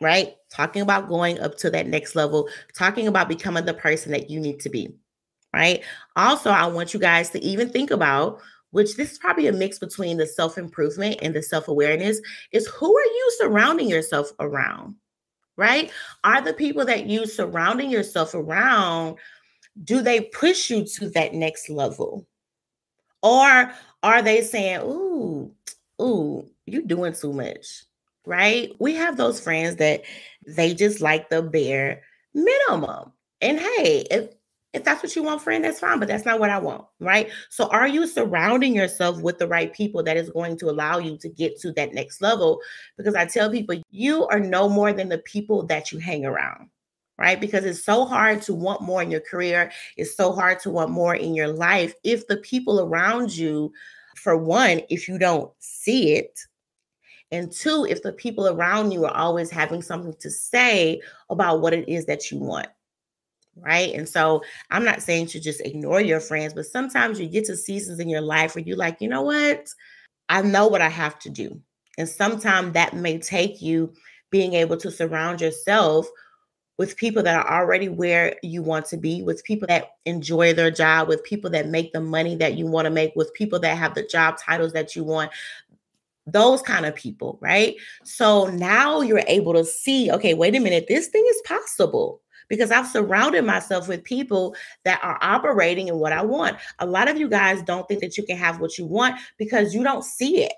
Right? 0.00 0.34
Talking 0.50 0.80
about 0.80 1.08
going 1.08 1.38
up 1.40 1.58
to 1.58 1.70
that 1.70 1.86
next 1.86 2.14
level, 2.14 2.48
talking 2.74 3.08
about 3.08 3.28
becoming 3.28 3.66
the 3.66 3.74
person 3.74 4.12
that 4.12 4.30
you 4.30 4.40
need 4.40 4.60
to 4.60 4.70
be. 4.70 4.94
Right? 5.52 5.82
Also, 6.16 6.50
I 6.50 6.66
want 6.66 6.94
you 6.94 7.00
guys 7.00 7.30
to 7.30 7.40
even 7.40 7.68
think 7.70 7.90
about 7.90 8.40
which 8.70 8.96
this 8.96 9.12
is 9.12 9.18
probably 9.18 9.46
a 9.46 9.52
mix 9.52 9.78
between 9.78 10.16
the 10.16 10.26
self 10.26 10.58
improvement 10.58 11.18
and 11.22 11.34
the 11.34 11.42
self 11.42 11.68
awareness, 11.68 12.20
is 12.52 12.66
who 12.68 12.96
are 12.96 13.04
you 13.04 13.32
surrounding 13.38 13.88
yourself 13.88 14.32
around? 14.40 14.94
right? 15.58 15.90
Are 16.24 16.40
the 16.40 16.54
people 16.54 16.86
that 16.86 17.06
you 17.06 17.26
surrounding 17.26 17.90
yourself 17.90 18.32
around, 18.32 19.16
do 19.84 20.00
they 20.00 20.22
push 20.22 20.70
you 20.70 20.86
to 20.94 21.10
that 21.10 21.34
next 21.34 21.68
level? 21.68 22.26
Or 23.22 23.72
are 24.04 24.22
they 24.22 24.40
saying, 24.40 24.80
ooh, 24.82 25.52
ooh, 26.00 26.48
you're 26.64 26.82
doing 26.82 27.12
too 27.12 27.32
much, 27.32 27.84
right? 28.24 28.72
We 28.78 28.94
have 28.94 29.16
those 29.16 29.40
friends 29.40 29.76
that 29.76 30.02
they 30.46 30.74
just 30.74 31.00
like 31.00 31.28
the 31.28 31.42
bare 31.42 32.02
minimum. 32.32 33.12
And 33.40 33.58
hey, 33.58 34.06
if 34.10 34.30
if 34.74 34.84
that's 34.84 35.02
what 35.02 35.16
you 35.16 35.22
want, 35.22 35.40
friend, 35.40 35.64
that's 35.64 35.80
fine, 35.80 35.98
but 35.98 36.08
that's 36.08 36.26
not 36.26 36.40
what 36.40 36.50
I 36.50 36.58
want, 36.58 36.84
right? 37.00 37.30
So, 37.48 37.68
are 37.68 37.88
you 37.88 38.06
surrounding 38.06 38.74
yourself 38.74 39.20
with 39.22 39.38
the 39.38 39.48
right 39.48 39.72
people 39.72 40.02
that 40.02 40.18
is 40.18 40.28
going 40.28 40.58
to 40.58 40.68
allow 40.68 40.98
you 40.98 41.16
to 41.18 41.28
get 41.28 41.58
to 41.60 41.72
that 41.72 41.94
next 41.94 42.20
level? 42.20 42.60
Because 42.96 43.14
I 43.14 43.24
tell 43.24 43.50
people, 43.50 43.80
you 43.90 44.26
are 44.26 44.40
no 44.40 44.68
more 44.68 44.92
than 44.92 45.08
the 45.08 45.18
people 45.18 45.64
that 45.66 45.90
you 45.90 45.98
hang 45.98 46.26
around, 46.26 46.68
right? 47.16 47.40
Because 47.40 47.64
it's 47.64 47.82
so 47.82 48.04
hard 48.04 48.42
to 48.42 48.54
want 48.54 48.82
more 48.82 49.02
in 49.02 49.10
your 49.10 49.22
career, 49.22 49.72
it's 49.96 50.14
so 50.14 50.32
hard 50.32 50.60
to 50.60 50.70
want 50.70 50.90
more 50.90 51.14
in 51.14 51.34
your 51.34 51.48
life 51.48 51.94
if 52.04 52.26
the 52.26 52.36
people 52.38 52.80
around 52.80 53.34
you, 53.34 53.72
for 54.16 54.36
one, 54.36 54.82
if 54.90 55.08
you 55.08 55.18
don't 55.18 55.50
see 55.60 56.12
it, 56.12 56.38
and 57.30 57.50
two, 57.52 57.86
if 57.88 58.02
the 58.02 58.12
people 58.12 58.48
around 58.48 58.90
you 58.90 59.04
are 59.06 59.14
always 59.14 59.50
having 59.50 59.82
something 59.82 60.14
to 60.20 60.30
say 60.30 61.00
about 61.30 61.60
what 61.60 61.72
it 61.72 61.88
is 61.88 62.04
that 62.06 62.30
you 62.30 62.38
want 62.38 62.68
right? 63.60 63.94
And 63.94 64.08
so 64.08 64.42
I'm 64.70 64.84
not 64.84 65.02
saying 65.02 65.26
to 65.28 65.40
just 65.40 65.60
ignore 65.62 66.00
your 66.00 66.20
friends, 66.20 66.54
but 66.54 66.66
sometimes 66.66 67.20
you 67.20 67.26
get 67.26 67.44
to 67.46 67.56
seasons 67.56 68.00
in 68.00 68.08
your 68.08 68.20
life 68.20 68.54
where 68.54 68.64
you're 68.64 68.76
like, 68.76 68.98
you 69.00 69.08
know 69.08 69.22
what? 69.22 69.68
I 70.28 70.42
know 70.42 70.66
what 70.66 70.82
I 70.82 70.88
have 70.88 71.18
to 71.20 71.30
do. 71.30 71.60
And 71.96 72.08
sometimes 72.08 72.74
that 72.74 72.94
may 72.94 73.18
take 73.18 73.60
you 73.60 73.92
being 74.30 74.54
able 74.54 74.76
to 74.78 74.90
surround 74.90 75.40
yourself 75.40 76.06
with 76.78 76.96
people 76.96 77.24
that 77.24 77.44
are 77.44 77.60
already 77.60 77.88
where 77.88 78.36
you 78.42 78.62
want 78.62 78.86
to 78.86 78.96
be, 78.96 79.22
with 79.22 79.42
people 79.42 79.66
that 79.66 79.96
enjoy 80.04 80.52
their 80.54 80.70
job, 80.70 81.08
with 81.08 81.24
people 81.24 81.50
that 81.50 81.68
make 81.68 81.92
the 81.92 82.00
money 82.00 82.36
that 82.36 82.54
you 82.54 82.66
want 82.66 82.84
to 82.84 82.90
make, 82.90 83.12
with 83.16 83.34
people 83.34 83.58
that 83.58 83.76
have 83.76 83.94
the 83.94 84.04
job 84.04 84.38
titles 84.38 84.72
that 84.72 84.94
you 84.94 85.02
want, 85.02 85.32
those 86.24 86.62
kind 86.62 86.86
of 86.86 86.94
people, 86.94 87.36
right? 87.40 87.74
So 88.04 88.46
now 88.46 89.00
you're 89.00 89.24
able 89.26 89.54
to 89.54 89.64
see, 89.64 90.10
okay, 90.12 90.34
wait 90.34 90.54
a 90.54 90.60
minute, 90.60 90.86
this 90.86 91.08
thing 91.08 91.24
is 91.28 91.42
possible 91.44 92.20
because 92.48 92.70
I've 92.70 92.86
surrounded 92.86 93.44
myself 93.44 93.88
with 93.88 94.04
people 94.04 94.54
that 94.84 95.00
are 95.02 95.18
operating 95.20 95.88
in 95.88 95.96
what 95.96 96.12
I 96.12 96.22
want. 96.22 96.56
A 96.78 96.86
lot 96.86 97.08
of 97.08 97.18
you 97.18 97.28
guys 97.28 97.62
don't 97.62 97.86
think 97.88 98.00
that 98.00 98.16
you 98.16 98.24
can 98.24 98.36
have 98.36 98.60
what 98.60 98.78
you 98.78 98.86
want 98.86 99.20
because 99.38 99.74
you 99.74 99.82
don't 99.82 100.04
see 100.04 100.42
it, 100.42 100.52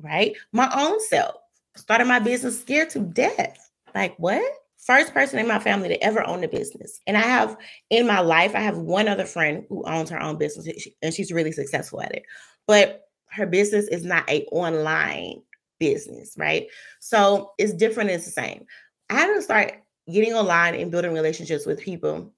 right? 0.00 0.34
My 0.52 0.70
own 0.74 0.98
self 1.08 1.36
started 1.76 2.06
my 2.06 2.18
business 2.18 2.60
scared 2.60 2.90
to 2.90 3.00
death. 3.00 3.70
Like, 3.94 4.14
what? 4.18 4.44
First 4.78 5.14
person 5.14 5.38
in 5.38 5.48
my 5.48 5.58
family 5.58 5.88
to 5.88 6.04
ever 6.04 6.26
own 6.26 6.44
a 6.44 6.48
business. 6.48 7.00
And 7.06 7.16
I 7.16 7.22
have 7.22 7.56
in 7.88 8.06
my 8.06 8.20
life, 8.20 8.54
I 8.54 8.60
have 8.60 8.76
one 8.76 9.08
other 9.08 9.24
friend 9.24 9.64
who 9.68 9.82
owns 9.86 10.10
her 10.10 10.20
own 10.20 10.36
business 10.36 10.88
and 11.00 11.14
she's 11.14 11.32
really 11.32 11.52
successful 11.52 12.02
at 12.02 12.14
it. 12.14 12.24
But 12.66 13.02
her 13.30 13.46
business 13.46 13.88
is 13.88 14.04
not 14.04 14.28
a 14.28 14.44
online 14.52 15.42
business, 15.78 16.34
right? 16.36 16.66
So 17.00 17.52
it's 17.58 17.72
different, 17.72 18.10
it's 18.10 18.26
the 18.26 18.30
same. 18.30 18.66
I 19.10 19.14
had 19.14 19.34
to 19.34 19.42
start 19.42 19.83
getting 20.10 20.34
online 20.34 20.74
and 20.74 20.90
building 20.90 21.12
relationships 21.12 21.66
with 21.66 21.80
people 21.80 22.32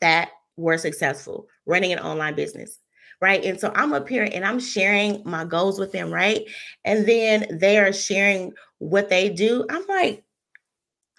that 0.00 0.30
were 0.56 0.78
successful 0.78 1.46
running 1.66 1.92
an 1.92 1.98
online 1.98 2.34
business 2.34 2.78
right 3.20 3.44
and 3.44 3.58
so 3.58 3.72
i'm 3.74 3.92
up 3.92 4.08
here 4.08 4.28
and 4.32 4.44
i'm 4.44 4.60
sharing 4.60 5.22
my 5.24 5.44
goals 5.44 5.78
with 5.78 5.92
them 5.92 6.12
right 6.12 6.42
and 6.84 7.06
then 7.06 7.46
they 7.58 7.78
are 7.78 7.92
sharing 7.92 8.52
what 8.78 9.08
they 9.08 9.28
do 9.28 9.64
i'm 9.70 9.84
like 9.88 10.22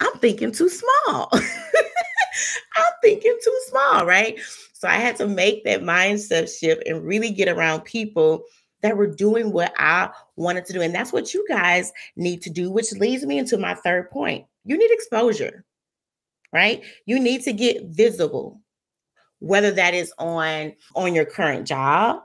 i'm 0.00 0.12
thinking 0.18 0.52
too 0.52 0.68
small 0.68 1.28
i'm 2.76 2.92
thinking 3.02 3.36
too 3.42 3.60
small, 3.68 4.06
right? 4.06 4.38
So 4.72 4.88
I 4.88 4.96
had 4.96 5.16
to 5.16 5.28
make 5.28 5.64
that 5.64 5.82
mindset 5.82 6.58
shift 6.58 6.82
and 6.86 7.04
really 7.04 7.30
get 7.30 7.48
around 7.48 7.82
people 7.82 8.42
that 8.82 8.96
were 8.96 9.06
doing 9.06 9.52
what 9.52 9.72
I 9.78 10.10
wanted 10.36 10.66
to 10.66 10.72
do. 10.72 10.82
And 10.82 10.94
that's 10.94 11.12
what 11.12 11.32
you 11.32 11.44
guys 11.48 11.92
need 12.16 12.42
to 12.42 12.50
do, 12.50 12.70
which 12.70 12.92
leads 12.92 13.24
me 13.24 13.38
into 13.38 13.56
my 13.56 13.74
third 13.74 14.10
point. 14.10 14.46
You 14.64 14.76
need 14.76 14.90
exposure, 14.90 15.64
right? 16.54 16.82
You 17.04 17.18
need 17.18 17.42
to 17.42 17.52
get 17.52 17.84
visible, 17.86 18.60
whether 19.40 19.72
that 19.72 19.92
is 19.92 20.14
on 20.18 20.72
on 20.94 21.14
your 21.14 21.26
current 21.26 21.66
job, 21.66 22.22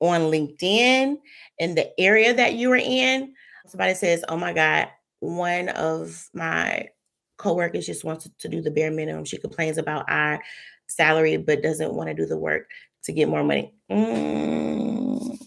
on 0.00 0.22
LinkedIn, 0.22 1.18
in 1.58 1.74
the 1.74 2.00
area 2.00 2.34
that 2.34 2.54
you 2.54 2.72
are 2.72 2.76
in. 2.76 3.34
Somebody 3.68 3.94
says, 3.94 4.24
"Oh 4.28 4.36
my 4.38 4.52
God, 4.52 4.88
one 5.20 5.68
of 5.68 6.28
my 6.32 6.88
coworkers 7.36 7.86
just 7.86 8.02
wants 8.02 8.28
to 8.38 8.48
do 8.48 8.62
the 8.62 8.70
bare 8.70 8.90
minimum. 8.90 9.26
She 9.26 9.36
complains 9.36 9.76
about 9.76 10.06
our 10.08 10.42
salary, 10.86 11.36
but 11.36 11.62
doesn't 11.62 11.92
want 11.92 12.08
to 12.08 12.14
do 12.14 12.24
the 12.26 12.38
work 12.38 12.68
to 13.04 13.12
get 13.12 13.28
more 13.28 13.44
money." 13.44 13.74
Mm. 13.90 15.38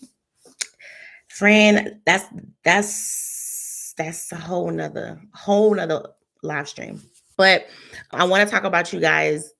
Friend, 1.29 1.99
that's 2.05 2.25
that's 2.63 3.93
that's 3.97 4.31
a 4.31 4.35
whole 4.35 4.69
nother 4.69 5.19
whole 5.33 5.73
nother 5.73 6.09
live 6.43 6.69
stream. 6.69 7.01
But 7.39 7.67
I 8.11 8.25
want 8.25 8.45
to 8.45 8.53
talk 8.53 8.65
about 8.65 8.91
you 8.91 8.99
guys 8.99 9.53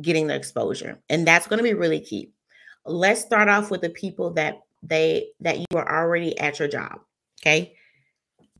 getting 0.00 0.28
the 0.28 0.36
exposure, 0.36 1.00
and 1.10 1.26
that's 1.26 1.48
going 1.48 1.58
to 1.58 1.64
be 1.64 1.74
really 1.74 1.98
key. 1.98 2.30
Let's 2.86 3.22
start 3.22 3.48
off 3.48 3.72
with 3.72 3.80
the 3.80 3.90
people 3.90 4.30
that 4.34 4.60
they 4.84 5.30
that 5.40 5.58
you 5.58 5.66
are 5.74 6.00
already 6.00 6.38
at 6.38 6.60
your 6.60 6.68
job. 6.68 7.00
Okay. 7.42 7.74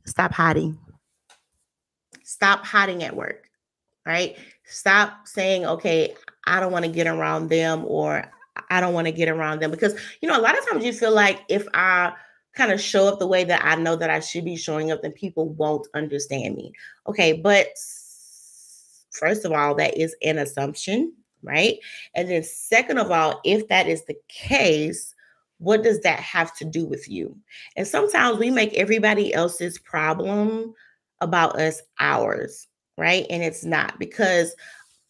Stop 0.05 0.33
hiding. 0.33 0.77
Stop 2.25 2.65
hiding 2.65 3.01
at 3.03 3.15
work. 3.15 3.49
Right? 4.05 4.37
Stop 4.65 5.25
saying, 5.25 5.65
okay, 5.65 6.13
I 6.45 6.59
don't 6.59 6.73
want 6.73 6.83
to 6.83 6.91
get 6.91 7.07
around 7.07 7.47
them 7.47 7.85
or 7.87 8.29
I 8.69 8.81
don't 8.81 8.93
want 8.93 9.07
to 9.07 9.13
get 9.13 9.29
around 9.29 9.61
them 9.61 9.71
because 9.71 9.97
you 10.21 10.27
know 10.27 10.37
a 10.37 10.41
lot 10.41 10.57
of 10.57 10.67
times 10.67 10.83
you 10.83 10.91
feel 10.91 11.13
like 11.13 11.39
if 11.47 11.65
I 11.73 12.11
kind 12.57 12.73
of 12.73 12.81
show 12.81 13.07
up 13.07 13.19
the 13.19 13.27
way 13.27 13.45
that 13.45 13.63
I 13.63 13.75
know 13.75 13.95
that 13.95 14.09
I 14.09 14.19
should 14.19 14.43
be 14.43 14.57
showing 14.57 14.91
up, 14.91 15.01
then 15.01 15.13
people 15.13 15.47
won't 15.53 15.87
understand 15.93 16.57
me. 16.57 16.73
Okay, 17.07 17.31
but 17.31 17.67
first 19.15 19.45
of 19.45 19.51
all, 19.51 19.75
that 19.75 19.97
is 19.97 20.15
an 20.23 20.37
assumption, 20.37 21.13
right? 21.43 21.77
And 22.15 22.29
then 22.29 22.43
second 22.43 22.97
of 22.97 23.11
all, 23.11 23.41
if 23.43 23.67
that 23.69 23.87
is 23.87 24.05
the 24.05 24.17
case, 24.29 25.13
what 25.59 25.83
does 25.83 26.01
that 26.01 26.19
have 26.19 26.55
to 26.57 26.65
do 26.65 26.85
with 26.85 27.09
you? 27.09 27.35
And 27.75 27.87
sometimes 27.87 28.37
we 28.37 28.49
make 28.49 28.73
everybody 28.73 29.33
else's 29.33 29.79
problem 29.79 30.73
about 31.21 31.59
us 31.59 31.81
ours, 31.99 32.67
right? 32.97 33.25
And 33.29 33.41
it's 33.41 33.63
not 33.63 33.97
because 33.97 34.55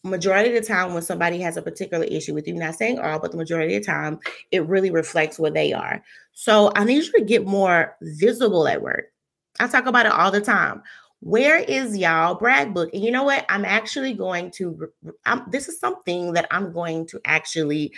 majority 0.04 0.56
of 0.56 0.62
the 0.62 0.66
time 0.66 0.94
when 0.94 1.02
somebody 1.02 1.40
has 1.40 1.56
a 1.56 1.62
particular 1.62 2.04
issue 2.04 2.32
with 2.32 2.46
you, 2.46 2.54
not 2.54 2.76
saying 2.76 2.98
all, 2.98 3.18
but 3.18 3.32
the 3.32 3.36
majority 3.36 3.76
of 3.76 3.82
the 3.82 3.86
time, 3.86 4.18
it 4.52 4.64
really 4.66 4.90
reflects 4.90 5.38
where 5.38 5.50
they 5.50 5.72
are. 5.72 6.02
So 6.32 6.72
I 6.76 6.84
need 6.84 7.04
you 7.04 7.12
to 7.12 7.24
get 7.24 7.46
more 7.46 7.96
visible 8.02 8.68
at 8.68 8.82
work. 8.82 9.12
I 9.58 9.66
talk 9.66 9.86
about 9.86 10.06
it 10.06 10.12
all 10.12 10.30
the 10.30 10.40
time. 10.40 10.82
Where 11.26 11.58
is 11.58 11.96
y'all 11.96 12.36
brag 12.36 12.72
book? 12.72 12.90
And 12.94 13.02
you 13.02 13.10
know 13.10 13.24
what? 13.24 13.44
I'm 13.48 13.64
actually 13.64 14.14
going 14.14 14.52
to, 14.52 14.88
I'm, 15.24 15.42
this 15.50 15.68
is 15.68 15.80
something 15.80 16.32
that 16.34 16.46
I'm 16.52 16.72
going 16.72 17.06
to 17.08 17.20
actually 17.24 17.92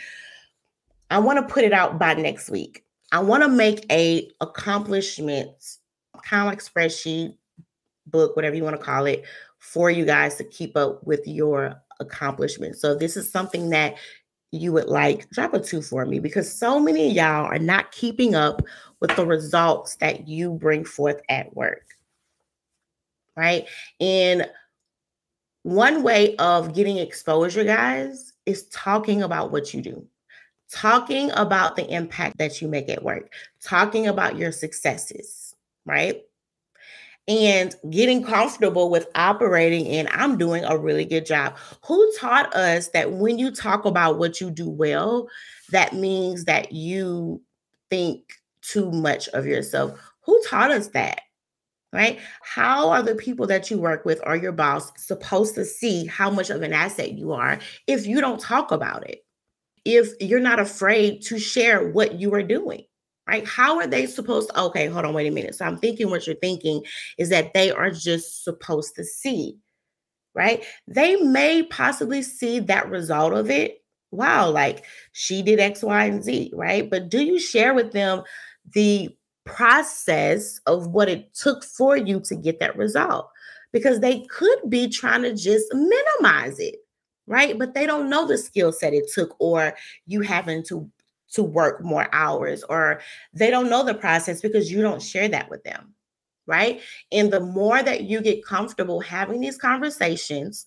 I 1.11 1.19
want 1.19 1.39
to 1.39 1.53
put 1.55 1.65
it 1.65 1.73
out 1.73 1.99
by 1.99 2.15
next 2.15 2.51
week. 2.51 2.85
I 3.13 3.21
want 3.21 3.43
to 3.43 3.49
make 3.49 3.87
a 3.91 4.31
accomplishments 4.41 5.79
like 6.31 6.63
spreadsheet 6.63 7.35
book, 8.07 8.37
whatever 8.37 8.55
you 8.57 8.65
want 8.65 8.79
to 8.79 8.85
call 8.85 9.07
it, 9.07 9.25
for 9.59 9.91
you 9.91 10.05
guys 10.05 10.37
to 10.37 10.45
keep 10.45 10.77
up 10.77 11.03
with 11.07 11.27
your 11.27 11.81
accomplishments. 12.01 12.81
So 12.81 12.95
this 12.95 13.17
is 13.17 13.31
something 13.31 13.71
that 13.71 13.97
you 14.51 14.73
would 14.73 14.89
like, 14.89 15.29
drop 15.31 15.55
a 15.55 15.61
two 15.61 15.83
for 15.83 16.05
me 16.07 16.19
because 16.19 16.51
so 16.53 16.79
many 16.79 17.11
y'all 17.11 17.47
are 17.47 17.59
not 17.59 17.93
keeping 17.93 18.35
up 18.35 18.63
with 19.01 19.15
the 19.17 19.27
results 19.27 19.97
that 19.97 20.29
you 20.29 20.53
bring 20.53 20.85
forth 20.85 21.21
at 21.29 21.55
work. 21.55 21.98
Right. 23.39 23.67
And 24.01 24.51
one 25.63 26.03
way 26.03 26.35
of 26.37 26.75
getting 26.75 26.99
exposure, 26.99 27.63
guys, 27.63 28.33
is 28.47 28.67
talking 28.71 29.23
about 29.23 29.53
what 29.53 29.73
you 29.73 29.81
do 29.81 30.05
talking 30.71 31.31
about 31.33 31.77
the 31.77 31.89
impact 31.93 32.39
that 32.39 32.61
you 32.61 32.69
make 32.69 32.89
at 32.89 33.03
work, 33.03 33.33
talking 33.63 34.07
about 34.07 34.37
your 34.37 34.53
successes, 34.53 35.55
right? 35.87 36.23
And 37.27 37.75
getting 37.91 38.25
comfortable 38.25 38.91
with 38.91 39.07
operating 39.15 39.85
in, 39.87 40.09
I'm 40.11 40.39
doing 40.39 40.65
a 40.65 40.79
really 40.79 41.05
good 41.05 41.27
job. 41.27 41.57
Who 41.85 42.11
taught 42.19 42.55
us 42.55 42.89
that 42.89 43.13
when 43.13 43.39
you 43.39 43.51
talk 43.51 43.85
about 43.85 44.19
what 44.19 44.41
you 44.41 44.51
do 44.51 44.69
well, 44.69 45.29
that 45.71 45.95
means 45.95 46.45
that 46.47 46.73
you 46.73 47.43
think 47.91 48.23
too 48.63 48.91
much 48.91 49.29
of 49.29 49.47
yourself? 49.47 49.99
Who 50.23 50.43
taught 50.49 50.71
us 50.71 50.89
that? 50.89 51.21
Right? 51.93 52.19
How 52.43 52.91
are 52.91 53.03
the 53.03 53.15
people 53.15 53.47
that 53.47 53.71
you 53.71 53.79
work 53.79 54.05
with 54.05 54.21
or 54.27 54.37
your 54.37 54.53
boss 54.53 54.93
supposed 54.97 55.55
to 55.55 55.65
see 55.65 56.07
how 56.07 56.31
much 56.31 56.51
of 56.51 56.63
an 56.63 56.73
asset 56.73 57.13
you 57.13 57.33
are 57.33 57.59
if 57.87 58.07
you 58.07 58.21
don't 58.21 58.41
talk 58.41 58.73
about 58.73 59.09
it? 59.09 59.25
if 59.89 60.13
you're 60.21 60.41
not 60.41 60.61
afraid 60.61 61.23
to 61.23 61.39
share 61.39 61.89
what 61.89 62.21
you 62.21 62.33
are 62.35 62.43
doing? 62.43 62.85
Right? 63.27 63.47
How 63.47 63.77
are 63.79 63.87
they 63.87 64.07
supposed 64.07 64.51
to? 64.51 64.61
Okay, 64.61 64.87
hold 64.87 65.05
on, 65.05 65.13
wait 65.13 65.27
a 65.27 65.31
minute. 65.31 65.55
So 65.55 65.65
I'm 65.65 65.77
thinking 65.77 66.09
what 66.09 66.27
you're 66.27 66.37
thinking 66.37 66.83
is 67.19 67.29
that 67.29 67.53
they 67.53 67.71
are 67.71 67.91
just 67.91 68.43
supposed 68.43 68.95
to 68.97 69.05
see, 69.05 69.59
right? 70.35 70.65
They 70.87 71.17
may 71.17 71.63
possibly 71.63 72.23
see 72.23 72.59
that 72.61 72.89
result 72.89 73.35
of 73.35 73.51
it. 73.51 73.83
Wow, 74.11 74.51
like 74.51 74.85
she 75.13 75.43
did 75.43 75.61
X, 75.61 75.83
Y, 75.83 76.05
and 76.07 76.25
Z, 76.25 76.53
right? 76.55 76.89
But 76.89 77.11
do 77.11 77.23
you 77.23 77.39
share 77.39 77.75
with 77.75 77.93
them 77.93 78.23
the 78.73 79.15
process 79.49 80.61
of 80.67 80.89
what 80.89 81.09
it 81.09 81.35
took 81.35 81.65
for 81.65 81.97
you 81.97 82.21
to 82.21 82.37
get 82.37 82.61
that 82.61 82.77
result? 82.77 83.31
Because 83.73 84.01
they 84.01 84.21
could 84.27 84.59
be 84.69 84.89
trying 84.89 85.23
to 85.23 85.35
just 85.35 85.67
minimize 85.75 86.59
it 86.59 86.77
right? 87.29 87.59
But 87.59 87.75
they 87.75 87.87
don't 87.87 88.11
know 88.11 88.27
the 88.27 88.39
skill 88.39 88.73
set 88.73 88.95
it 88.95 89.11
took, 89.13 89.37
or 89.39 89.77
you 90.07 90.23
having 90.23 90.65
to 90.65 90.91
to 91.31 91.43
work 91.43 91.85
more 91.85 92.09
hours, 92.13 92.65
or 92.71 93.03
they 93.35 93.51
don't 93.51 93.69
know 93.69 93.85
the 93.85 93.95
process 93.95 94.41
because 94.41 94.73
you 94.73 94.81
don't 94.81 95.03
share 95.03 95.29
that 95.29 95.51
with 95.51 95.63
them, 95.63 95.93
right? 96.47 96.81
And 97.13 97.31
the 97.31 97.41
more 97.41 97.83
that 97.83 98.05
you 98.05 98.23
get 98.23 98.45
comfortable 98.45 99.01
having 99.01 99.41
these 99.41 99.59
conversations, 99.59 100.67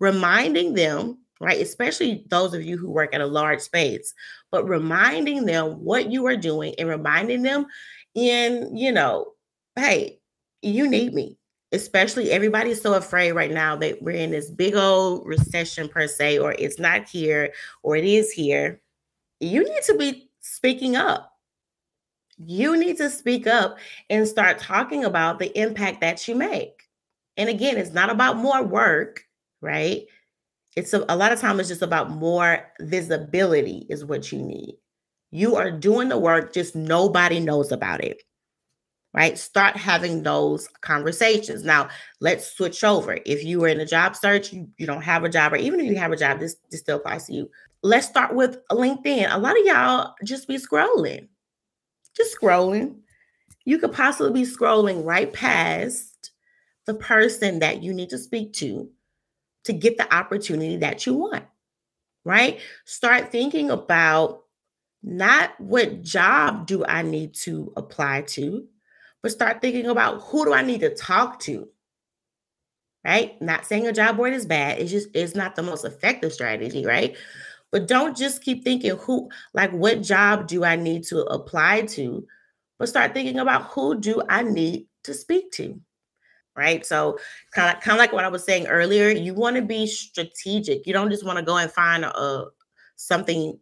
reminding 0.00 0.74
them, 0.74 1.16
right, 1.40 1.58
especially 1.58 2.26
those 2.28 2.52
of 2.52 2.62
you 2.62 2.76
who 2.76 2.90
work 2.90 3.14
at 3.14 3.22
a 3.22 3.26
large 3.26 3.60
space, 3.60 4.12
but 4.50 4.68
reminding 4.68 5.46
them 5.46 5.82
what 5.82 6.12
you 6.12 6.26
are 6.26 6.36
doing 6.36 6.74
and 6.78 6.90
reminding 6.90 7.40
them 7.40 7.64
in, 8.14 8.76
you 8.76 8.92
know, 8.92 9.32
hey, 9.76 10.20
you 10.62 10.88
need 10.88 11.14
me 11.14 11.36
especially 11.72 12.30
everybody's 12.30 12.80
so 12.80 12.94
afraid 12.94 13.32
right 13.32 13.50
now 13.50 13.74
that 13.74 14.00
we're 14.02 14.10
in 14.10 14.30
this 14.30 14.50
big 14.50 14.76
old 14.76 15.26
recession 15.26 15.88
per 15.88 16.06
se, 16.06 16.38
or 16.38 16.52
it's 16.58 16.78
not 16.78 17.08
here, 17.08 17.52
or 17.82 17.96
it 17.96 18.04
is 18.04 18.30
here. 18.30 18.80
You 19.40 19.64
need 19.64 19.82
to 19.84 19.96
be 19.96 20.30
speaking 20.40 20.96
up. 20.96 21.32
You 22.38 22.76
need 22.76 22.98
to 22.98 23.08
speak 23.08 23.46
up 23.46 23.78
and 24.10 24.28
start 24.28 24.58
talking 24.58 25.04
about 25.04 25.38
the 25.38 25.56
impact 25.58 26.00
that 26.02 26.26
you 26.28 26.34
make. 26.34 26.88
And 27.36 27.48
again, 27.48 27.78
it's 27.78 27.92
not 27.92 28.10
about 28.10 28.36
more 28.36 28.62
work, 28.62 29.24
right? 29.60 30.02
It's 30.76 30.92
a, 30.92 31.04
a 31.08 31.16
lot 31.16 31.32
of 31.32 31.40
times 31.40 31.60
it's 31.60 31.68
just 31.68 31.82
about 31.82 32.10
more 32.10 32.70
visibility, 32.80 33.86
is 33.88 34.04
what 34.04 34.30
you 34.30 34.40
need. 34.40 34.76
You 35.32 35.56
are 35.56 35.72
doing 35.72 36.08
the 36.08 36.18
work, 36.18 36.52
just 36.54 36.76
nobody 36.76 37.40
knows 37.40 37.72
about 37.72 38.04
it 38.04 38.22
right? 39.14 39.38
Start 39.38 39.76
having 39.76 40.22
those 40.22 40.68
conversations. 40.80 41.64
Now, 41.64 41.88
let's 42.20 42.56
switch 42.56 42.82
over. 42.82 43.18
If 43.26 43.44
you 43.44 43.62
are 43.64 43.68
in 43.68 43.80
a 43.80 43.86
job 43.86 44.16
search, 44.16 44.52
you, 44.52 44.68
you 44.78 44.86
don't 44.86 45.02
have 45.02 45.24
a 45.24 45.28
job, 45.28 45.52
or 45.52 45.56
even 45.56 45.80
if 45.80 45.86
you 45.86 45.96
have 45.96 46.12
a 46.12 46.16
job, 46.16 46.40
this, 46.40 46.56
this 46.70 46.80
still 46.80 46.96
applies 46.96 47.26
to 47.26 47.34
you. 47.34 47.50
Let's 47.82 48.06
start 48.06 48.34
with 48.34 48.58
LinkedIn. 48.70 49.32
A 49.32 49.38
lot 49.38 49.58
of 49.58 49.66
y'all 49.66 50.14
just 50.24 50.48
be 50.48 50.56
scrolling, 50.56 51.28
just 52.16 52.36
scrolling. 52.38 52.96
You 53.64 53.78
could 53.78 53.92
possibly 53.92 54.32
be 54.32 54.48
scrolling 54.48 55.04
right 55.04 55.32
past 55.32 56.30
the 56.86 56.94
person 56.94 57.58
that 57.60 57.82
you 57.82 57.92
need 57.92 58.10
to 58.10 58.18
speak 58.18 58.52
to 58.54 58.88
to 59.64 59.72
get 59.72 59.98
the 59.98 60.12
opportunity 60.12 60.76
that 60.78 61.06
you 61.06 61.14
want, 61.14 61.44
right? 62.24 62.60
Start 62.84 63.30
thinking 63.30 63.70
about 63.70 64.41
not 65.02 65.58
what 65.60 66.02
job 66.02 66.66
do 66.66 66.84
I 66.84 67.02
need 67.02 67.34
to 67.34 67.72
apply 67.76 68.22
to, 68.28 68.66
but 69.22 69.32
start 69.32 69.60
thinking 69.60 69.86
about 69.86 70.22
who 70.22 70.44
do 70.44 70.52
I 70.52 70.62
need 70.62 70.80
to 70.80 70.94
talk 70.94 71.40
to? 71.40 71.68
Right? 73.04 73.40
Not 73.42 73.66
saying 73.66 73.86
a 73.86 73.92
job 73.92 74.16
board 74.16 74.32
is 74.32 74.46
bad. 74.46 74.78
It's 74.78 74.90
just 74.90 75.08
it's 75.14 75.34
not 75.34 75.56
the 75.56 75.62
most 75.62 75.84
effective 75.84 76.32
strategy, 76.32 76.86
right? 76.86 77.16
But 77.72 77.88
don't 77.88 78.16
just 78.16 78.42
keep 78.42 78.62
thinking 78.62 78.96
who 78.96 79.28
like 79.54 79.72
what 79.72 80.02
job 80.02 80.46
do 80.46 80.64
I 80.64 80.76
need 80.76 81.04
to 81.04 81.22
apply 81.24 81.82
to, 81.82 82.26
but 82.78 82.88
start 82.88 83.12
thinking 83.12 83.38
about 83.38 83.64
who 83.64 83.98
do 83.98 84.22
I 84.28 84.42
need 84.42 84.86
to 85.04 85.14
speak 85.14 85.50
to? 85.52 85.80
right? 86.56 86.84
So 86.84 87.18
kind 87.52 87.74
of 87.74 87.82
kind 87.82 87.94
of 87.94 87.98
like 87.98 88.12
what 88.12 88.24
I 88.24 88.28
was 88.28 88.44
saying 88.44 88.66
earlier, 88.66 89.08
you 89.08 89.34
want 89.34 89.56
to 89.56 89.62
be 89.62 89.86
strategic. 89.86 90.86
You 90.86 90.92
don't 90.92 91.10
just 91.10 91.24
want 91.24 91.38
to 91.38 91.44
go 91.44 91.56
and 91.56 91.70
find 91.70 92.04
a 92.04 92.46
something 92.96 93.58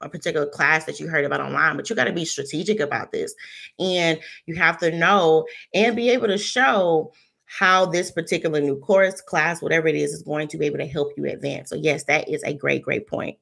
a 0.00 0.08
particular 0.08 0.46
class 0.46 0.84
that 0.84 1.00
you 1.00 1.08
heard 1.08 1.24
about 1.24 1.40
online, 1.40 1.76
but 1.76 1.88
you 1.88 1.96
got 1.96 2.04
to 2.04 2.12
be 2.12 2.24
strategic 2.24 2.80
about 2.80 3.12
this. 3.12 3.34
And 3.78 4.20
you 4.46 4.54
have 4.56 4.78
to 4.78 4.96
know 4.96 5.46
and 5.74 5.96
be 5.96 6.10
able 6.10 6.28
to 6.28 6.38
show 6.38 7.12
how 7.46 7.86
this 7.86 8.10
particular 8.10 8.60
new 8.60 8.78
course, 8.78 9.20
class, 9.20 9.62
whatever 9.62 9.88
it 9.88 9.96
is, 9.96 10.12
is 10.12 10.22
going 10.22 10.48
to 10.48 10.58
be 10.58 10.66
able 10.66 10.78
to 10.78 10.86
help 10.86 11.12
you 11.16 11.24
advance. 11.26 11.70
So, 11.70 11.76
yes, 11.76 12.04
that 12.04 12.28
is 12.28 12.42
a 12.42 12.52
great, 12.52 12.82
great 12.82 13.06
point. 13.06 13.38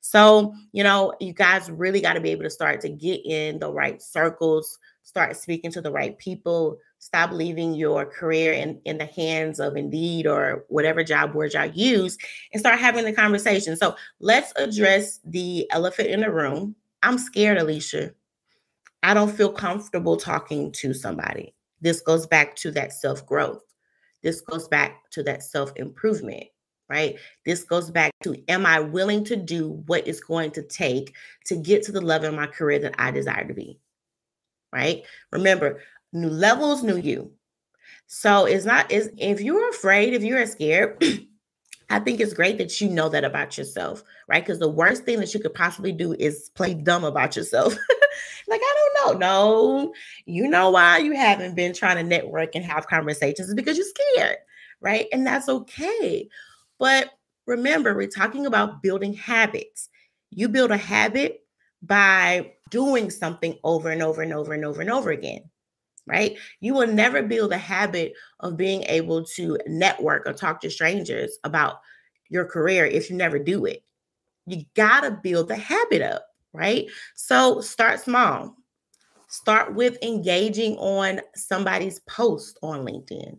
So, 0.00 0.54
you 0.72 0.82
know, 0.82 1.12
you 1.20 1.32
guys 1.32 1.70
really 1.70 2.00
got 2.00 2.14
to 2.14 2.20
be 2.20 2.30
able 2.30 2.42
to 2.44 2.50
start 2.50 2.80
to 2.80 2.88
get 2.88 3.20
in 3.24 3.58
the 3.58 3.72
right 3.72 4.00
circles, 4.02 4.78
start 5.02 5.36
speaking 5.36 5.70
to 5.72 5.80
the 5.80 5.92
right 5.92 6.16
people, 6.18 6.78
stop 7.02 7.32
leaving 7.32 7.74
your 7.74 8.06
career 8.06 8.52
in, 8.52 8.80
in 8.84 8.96
the 8.96 9.06
hands 9.06 9.58
of 9.58 9.76
Indeed 9.76 10.24
or 10.24 10.64
whatever 10.68 11.02
job 11.02 11.32
board 11.32 11.52
y'all 11.52 11.66
use 11.66 12.16
and 12.52 12.60
start 12.60 12.78
having 12.78 13.04
the 13.04 13.12
conversation. 13.12 13.76
So 13.76 13.96
let's 14.20 14.52
address 14.54 15.18
the 15.24 15.68
elephant 15.72 16.10
in 16.10 16.20
the 16.20 16.30
room. 16.30 16.76
I'm 17.02 17.18
scared, 17.18 17.58
Alicia. 17.58 18.12
I 19.02 19.14
don't 19.14 19.34
feel 19.34 19.50
comfortable 19.50 20.16
talking 20.16 20.70
to 20.74 20.94
somebody. 20.94 21.56
This 21.80 22.00
goes 22.00 22.24
back 22.24 22.54
to 22.56 22.70
that 22.70 22.92
self 22.92 23.26
growth. 23.26 23.64
This 24.22 24.40
goes 24.40 24.68
back 24.68 25.10
to 25.10 25.24
that 25.24 25.42
self 25.42 25.72
improvement, 25.74 26.44
right? 26.88 27.16
This 27.44 27.64
goes 27.64 27.90
back 27.90 28.12
to 28.22 28.36
am 28.46 28.64
I 28.64 28.78
willing 28.78 29.24
to 29.24 29.34
do 29.34 29.82
what 29.86 30.06
it's 30.06 30.20
going 30.20 30.52
to 30.52 30.62
take 30.62 31.16
to 31.46 31.56
get 31.56 31.82
to 31.82 31.92
the 31.92 32.00
level 32.00 32.28
in 32.28 32.36
my 32.36 32.46
career 32.46 32.78
that 32.78 32.94
I 32.96 33.10
desire 33.10 33.44
to 33.48 33.54
be? 33.54 33.80
Right? 34.72 35.02
Remember, 35.32 35.80
new 36.12 36.28
levels, 36.28 36.82
new 36.82 36.96
you. 36.96 37.32
So 38.06 38.44
it's 38.44 38.64
not 38.64 38.90
is 38.90 39.10
if 39.16 39.40
you're 39.40 39.70
afraid, 39.70 40.14
if 40.14 40.22
you're 40.22 40.44
scared, 40.46 41.02
I 41.90 41.98
think 41.98 42.20
it's 42.20 42.34
great 42.34 42.58
that 42.58 42.80
you 42.80 42.88
know 42.88 43.08
that 43.08 43.24
about 43.24 43.58
yourself, 43.58 44.02
right? 44.28 44.44
Because 44.44 44.58
the 44.58 44.68
worst 44.68 45.04
thing 45.04 45.18
that 45.20 45.32
you 45.34 45.40
could 45.40 45.54
possibly 45.54 45.92
do 45.92 46.14
is 46.14 46.50
play 46.54 46.74
dumb 46.74 47.04
about 47.04 47.36
yourself. 47.36 47.72
like, 48.48 48.60
I 48.62 48.88
don't 48.96 49.18
know. 49.18 49.18
No, 49.18 49.94
you 50.26 50.48
know 50.48 50.70
why 50.70 50.98
you 50.98 51.12
haven't 51.12 51.54
been 51.54 51.74
trying 51.74 51.96
to 51.96 52.02
network 52.02 52.54
and 52.54 52.64
have 52.64 52.86
conversations 52.86 53.48
is 53.48 53.54
because 53.54 53.76
you're 53.76 53.86
scared, 54.14 54.38
right? 54.80 55.06
And 55.12 55.26
that's 55.26 55.48
okay. 55.48 56.28
But 56.78 57.10
remember, 57.46 57.94
we're 57.94 58.08
talking 58.08 58.46
about 58.46 58.82
building 58.82 59.14
habits. 59.14 59.88
You 60.30 60.48
build 60.48 60.70
a 60.70 60.76
habit 60.76 61.44
by 61.82 62.52
doing 62.70 63.10
something 63.10 63.58
over 63.64 63.90
and 63.90 64.02
over 64.02 64.22
and 64.22 64.32
over 64.32 64.52
and 64.52 64.64
over 64.64 64.80
and 64.80 64.90
over 64.90 65.10
again 65.10 65.42
right? 66.06 66.36
You 66.60 66.74
will 66.74 66.86
never 66.86 67.22
build 67.22 67.52
a 67.52 67.58
habit 67.58 68.14
of 68.40 68.56
being 68.56 68.82
able 68.84 69.24
to 69.36 69.58
network 69.66 70.26
or 70.26 70.32
talk 70.32 70.60
to 70.62 70.70
strangers 70.70 71.38
about 71.44 71.80
your 72.28 72.44
career 72.44 72.86
if 72.86 73.10
you 73.10 73.16
never 73.16 73.38
do 73.38 73.66
it. 73.66 73.84
You 74.46 74.64
got 74.74 75.02
to 75.02 75.10
build 75.10 75.48
the 75.48 75.56
habit 75.56 76.02
up, 76.02 76.26
right? 76.52 76.86
So 77.14 77.60
start 77.60 78.00
small. 78.00 78.56
Start 79.28 79.74
with 79.74 80.02
engaging 80.02 80.76
on 80.76 81.20
somebody's 81.34 82.00
post 82.00 82.58
on 82.62 82.84
LinkedIn, 82.84 83.38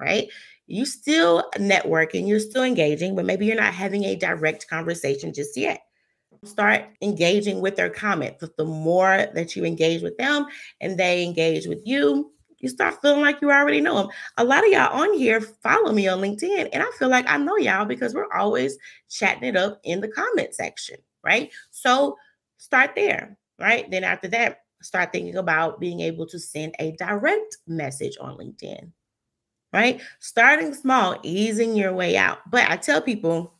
right? 0.00 0.28
You 0.66 0.86
still 0.86 1.44
networking, 1.56 2.26
you're 2.26 2.40
still 2.40 2.64
engaging, 2.64 3.14
but 3.14 3.26
maybe 3.26 3.46
you're 3.46 3.54
not 3.54 3.74
having 3.74 4.04
a 4.04 4.16
direct 4.16 4.66
conversation 4.68 5.32
just 5.32 5.56
yet 5.56 5.82
start 6.44 6.84
engaging 7.02 7.60
with 7.60 7.76
their 7.76 7.90
comments. 7.90 8.44
The 8.56 8.64
more 8.64 9.26
that 9.34 9.56
you 9.56 9.64
engage 9.64 10.02
with 10.02 10.16
them 10.16 10.46
and 10.80 10.98
they 10.98 11.24
engage 11.24 11.66
with 11.66 11.80
you, 11.84 12.32
you 12.58 12.68
start 12.70 13.00
feeling 13.02 13.20
like 13.20 13.42
you 13.42 13.50
already 13.50 13.80
know 13.80 13.96
them. 13.96 14.08
A 14.38 14.44
lot 14.44 14.64
of 14.64 14.72
y'all 14.72 15.00
on 15.00 15.12
here 15.14 15.40
follow 15.40 15.92
me 15.92 16.08
on 16.08 16.20
LinkedIn, 16.20 16.70
and 16.72 16.82
I 16.82 16.90
feel 16.98 17.08
like 17.08 17.28
I 17.28 17.36
know 17.36 17.56
y'all 17.56 17.84
because 17.84 18.14
we're 18.14 18.32
always 18.32 18.78
chatting 19.10 19.44
it 19.48 19.56
up 19.56 19.80
in 19.84 20.00
the 20.00 20.08
comment 20.08 20.54
section, 20.54 20.96
right? 21.22 21.52
So 21.70 22.16
start 22.56 22.92
there, 22.94 23.36
right? 23.58 23.90
Then 23.90 24.02
after 24.02 24.28
that, 24.28 24.60
start 24.80 25.12
thinking 25.12 25.36
about 25.36 25.80
being 25.80 26.00
able 26.00 26.26
to 26.26 26.38
send 26.38 26.74
a 26.78 26.92
direct 26.92 27.58
message 27.66 28.16
on 28.20 28.38
LinkedIn, 28.38 28.90
right? 29.72 30.00
Starting 30.20 30.74
small, 30.74 31.18
easing 31.22 31.76
your 31.76 31.92
way 31.92 32.16
out. 32.16 32.38
But 32.50 32.70
I 32.70 32.76
tell 32.76 33.02
people, 33.02 33.53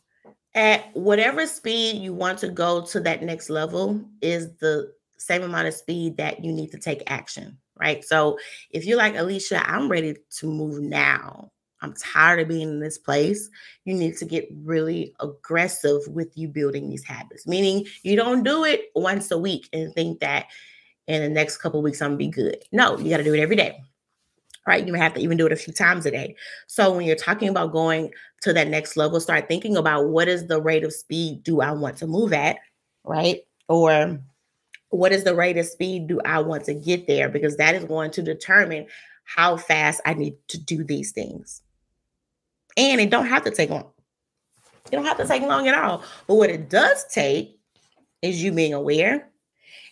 at 0.55 0.85
whatever 0.95 1.45
speed 1.45 2.01
you 2.01 2.13
want 2.13 2.39
to 2.39 2.49
go 2.49 2.81
to 2.81 2.99
that 3.01 3.21
next 3.21 3.49
level 3.49 4.01
is 4.21 4.55
the 4.57 4.91
same 5.17 5.43
amount 5.43 5.67
of 5.67 5.73
speed 5.73 6.17
that 6.17 6.43
you 6.43 6.51
need 6.51 6.71
to 6.71 6.79
take 6.79 7.03
action, 7.07 7.57
right? 7.77 8.03
So 8.03 8.39
if 8.71 8.85
you're 8.85 8.97
like, 8.97 9.15
Alicia, 9.15 9.69
I'm 9.69 9.89
ready 9.89 10.15
to 10.37 10.47
move 10.47 10.81
now. 10.81 11.51
I'm 11.81 11.93
tired 11.93 12.39
of 12.39 12.47
being 12.47 12.69
in 12.69 12.79
this 12.79 12.97
place. 12.97 13.49
You 13.83 13.93
need 13.93 14.15
to 14.17 14.25
get 14.25 14.47
really 14.63 15.13
aggressive 15.19 16.01
with 16.07 16.35
you 16.35 16.47
building 16.47 16.89
these 16.89 17.03
habits, 17.03 17.45
meaning 17.45 17.85
you 18.01 18.15
don't 18.15 18.43
do 18.43 18.63
it 18.63 18.85
once 18.95 19.29
a 19.31 19.37
week 19.37 19.67
and 19.73 19.93
think 19.93 20.21
that 20.21 20.47
in 21.07 21.21
the 21.21 21.29
next 21.29 21.57
couple 21.57 21.81
weeks 21.81 22.01
I'm 22.01 22.11
gonna 22.11 22.17
be 22.17 22.27
good. 22.29 22.63
No, 22.71 22.97
you 22.97 23.09
got 23.09 23.17
to 23.17 23.23
do 23.23 23.33
it 23.33 23.39
every 23.39 23.57
day 23.57 23.77
right? 24.67 24.85
You 24.85 24.93
may 24.93 24.99
have 24.99 25.13
to 25.13 25.21
even 25.21 25.37
do 25.37 25.45
it 25.45 25.51
a 25.51 25.57
few 25.57 25.73
times 25.73 26.05
a 26.05 26.11
day. 26.11 26.35
So 26.67 26.95
when 26.95 27.05
you're 27.05 27.15
talking 27.15 27.49
about 27.49 27.71
going 27.71 28.11
to 28.41 28.53
that 28.53 28.67
next 28.67 28.97
level, 28.97 29.19
start 29.19 29.47
thinking 29.47 29.77
about 29.77 30.09
what 30.09 30.27
is 30.27 30.47
the 30.47 30.61
rate 30.61 30.83
of 30.83 30.93
speed 30.93 31.43
do 31.43 31.61
I 31.61 31.71
want 31.71 31.97
to 31.97 32.07
move 32.07 32.33
at, 32.33 32.57
right? 33.03 33.41
Or 33.67 34.19
what 34.89 35.11
is 35.11 35.23
the 35.23 35.35
rate 35.35 35.57
of 35.57 35.65
speed 35.65 36.07
do 36.07 36.19
I 36.25 36.39
want 36.39 36.65
to 36.65 36.73
get 36.73 37.07
there? 37.07 37.29
Because 37.29 37.57
that 37.57 37.75
is 37.75 37.85
going 37.85 38.11
to 38.11 38.21
determine 38.21 38.87
how 39.23 39.57
fast 39.57 40.01
I 40.05 40.13
need 40.13 40.35
to 40.49 40.57
do 40.57 40.83
these 40.83 41.11
things. 41.11 41.61
And 42.77 43.01
it 43.01 43.09
don't 43.09 43.27
have 43.27 43.43
to 43.43 43.51
take 43.51 43.69
long. 43.69 43.91
It 44.91 44.91
don't 44.91 45.05
have 45.05 45.17
to 45.17 45.27
take 45.27 45.41
long 45.41 45.67
at 45.67 45.75
all. 45.75 46.03
But 46.27 46.35
what 46.35 46.49
it 46.49 46.69
does 46.69 47.05
take 47.11 47.59
is 48.21 48.43
you 48.43 48.51
being 48.51 48.73
aware, 48.73 49.29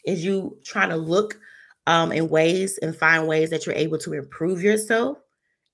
is 0.05 0.23
you 0.23 0.57
trying 0.63 0.89
to 0.89 0.97
look 0.97 1.39
um, 1.87 2.11
in 2.11 2.29
ways 2.29 2.77
and 2.81 2.95
find 2.95 3.27
ways 3.27 3.49
that 3.49 3.65
you're 3.65 3.75
able 3.75 3.97
to 3.99 4.13
improve 4.13 4.61
yourself 4.61 5.17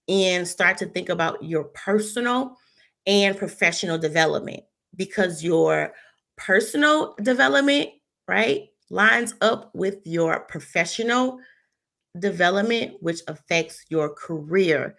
and 0.08 0.48
start 0.48 0.78
to 0.78 0.86
think 0.88 1.10
about 1.10 1.44
your 1.44 1.66
personal 1.66 2.58
and 3.06 3.38
professional 3.38 3.98
development 3.98 4.64
because 4.96 5.44
your 5.44 5.94
personal 6.36 7.16
development, 7.22 7.90
right, 8.28 8.70
lines 8.90 9.36
up 9.42 9.72
with 9.76 10.00
your 10.06 10.42
professional 10.42 11.40
development, 12.18 12.96
which 13.02 13.22
affects 13.28 13.86
your 13.90 14.10
career 14.10 14.96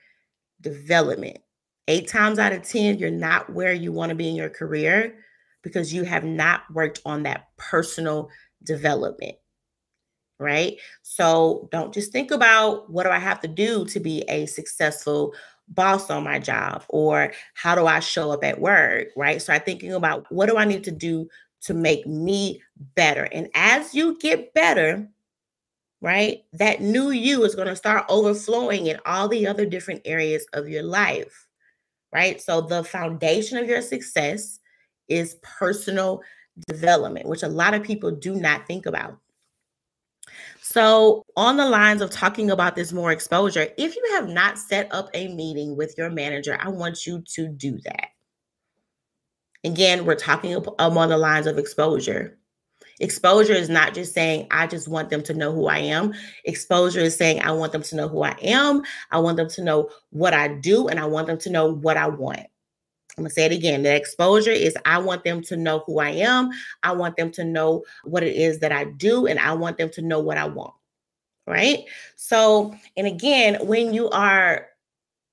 development. 0.60 1.38
Eight 1.88 2.06
times 2.06 2.38
out 2.38 2.52
of 2.52 2.62
10, 2.62 2.98
you're 2.98 3.10
not 3.10 3.52
where 3.52 3.72
you 3.72 3.90
want 3.90 4.10
to 4.10 4.14
be 4.14 4.28
in 4.28 4.36
your 4.36 4.50
career 4.50 5.16
because 5.62 5.92
you 5.92 6.04
have 6.04 6.24
not 6.24 6.62
worked 6.72 7.00
on 7.04 7.24
that 7.24 7.46
personal 7.56 8.30
development 8.62 9.36
right? 10.40 10.78
So 11.02 11.68
don't 11.70 11.94
just 11.94 12.10
think 12.10 12.30
about 12.30 12.90
what 12.90 13.04
do 13.04 13.10
I 13.10 13.18
have 13.18 13.40
to 13.42 13.48
do 13.48 13.84
to 13.86 14.00
be 14.00 14.22
a 14.22 14.46
successful 14.46 15.34
boss 15.68 16.10
on 16.10 16.24
my 16.24 16.38
job 16.38 16.82
or 16.88 17.32
how 17.54 17.74
do 17.76 17.86
I 17.86 18.00
show 18.00 18.32
up 18.32 18.42
at 18.42 18.60
work, 18.60 19.08
right? 19.16 19.40
Start 19.40 19.64
thinking 19.64 19.92
about 19.92 20.26
what 20.32 20.48
do 20.48 20.56
I 20.56 20.64
need 20.64 20.82
to 20.84 20.90
do 20.90 21.28
to 21.62 21.74
make 21.74 22.06
me 22.06 22.60
better. 22.96 23.28
And 23.30 23.48
as 23.54 23.94
you 23.94 24.18
get 24.18 24.54
better, 24.54 25.06
right, 26.00 26.38
that 26.54 26.80
new 26.80 27.10
you 27.10 27.44
is 27.44 27.54
going 27.54 27.68
to 27.68 27.76
start 27.76 28.06
overflowing 28.08 28.86
in 28.86 28.98
all 29.04 29.28
the 29.28 29.46
other 29.46 29.66
different 29.66 30.00
areas 30.06 30.46
of 30.54 30.70
your 30.70 30.82
life, 30.82 31.46
right? 32.12 32.40
So 32.40 32.62
the 32.62 32.82
foundation 32.82 33.58
of 33.58 33.68
your 33.68 33.82
success 33.82 34.58
is 35.08 35.36
personal 35.42 36.22
development, 36.66 37.26
which 37.26 37.42
a 37.42 37.48
lot 37.48 37.74
of 37.74 37.82
people 37.82 38.10
do 38.10 38.34
not 38.34 38.66
think 38.66 38.86
about. 38.86 39.18
So, 40.60 41.24
on 41.36 41.56
the 41.56 41.68
lines 41.68 42.00
of 42.00 42.10
talking 42.10 42.50
about 42.50 42.76
this 42.76 42.92
more 42.92 43.10
exposure, 43.10 43.68
if 43.76 43.96
you 43.96 44.08
have 44.12 44.28
not 44.28 44.58
set 44.58 44.92
up 44.94 45.08
a 45.14 45.28
meeting 45.34 45.76
with 45.76 45.96
your 45.98 46.10
manager, 46.10 46.58
I 46.60 46.68
want 46.68 47.06
you 47.06 47.22
to 47.34 47.48
do 47.48 47.78
that. 47.84 48.08
Again, 49.64 50.06
we're 50.06 50.14
talking 50.14 50.54
um, 50.78 50.96
on 50.96 51.08
the 51.08 51.18
lines 51.18 51.46
of 51.46 51.58
exposure. 51.58 52.38
Exposure 53.00 53.54
is 53.54 53.68
not 53.68 53.94
just 53.94 54.12
saying, 54.12 54.46
I 54.50 54.66
just 54.66 54.86
want 54.86 55.08
them 55.08 55.22
to 55.24 55.34
know 55.34 55.52
who 55.52 55.66
I 55.66 55.78
am. 55.78 56.12
Exposure 56.44 57.00
is 57.00 57.16
saying, 57.16 57.40
I 57.40 57.50
want 57.52 57.72
them 57.72 57.82
to 57.82 57.96
know 57.96 58.08
who 58.08 58.22
I 58.22 58.36
am. 58.42 58.82
I 59.10 59.18
want 59.18 59.38
them 59.38 59.48
to 59.48 59.64
know 59.64 59.90
what 60.10 60.34
I 60.34 60.48
do, 60.48 60.88
and 60.88 61.00
I 61.00 61.06
want 61.06 61.26
them 61.26 61.38
to 61.38 61.50
know 61.50 61.72
what 61.72 61.96
I 61.96 62.08
want. 62.08 62.46
I'm 63.20 63.24
gonna 63.24 63.30
say 63.34 63.44
it 63.44 63.52
again. 63.52 63.82
The 63.82 63.94
exposure 63.94 64.50
is 64.50 64.74
I 64.86 64.96
want 64.96 65.24
them 65.24 65.42
to 65.42 65.56
know 65.56 65.80
who 65.86 65.98
I 65.98 66.08
am. 66.08 66.48
I 66.82 66.92
want 66.92 67.18
them 67.18 67.30
to 67.32 67.44
know 67.44 67.84
what 68.04 68.22
it 68.22 68.34
is 68.34 68.60
that 68.60 68.72
I 68.72 68.84
do, 68.84 69.26
and 69.26 69.38
I 69.38 69.52
want 69.52 69.76
them 69.76 69.90
to 69.90 70.02
know 70.02 70.20
what 70.20 70.38
I 70.38 70.46
want. 70.46 70.72
Right. 71.46 71.84
So, 72.16 72.74
and 72.96 73.06
again, 73.06 73.58
when 73.66 73.92
you 73.92 74.08
are 74.08 74.68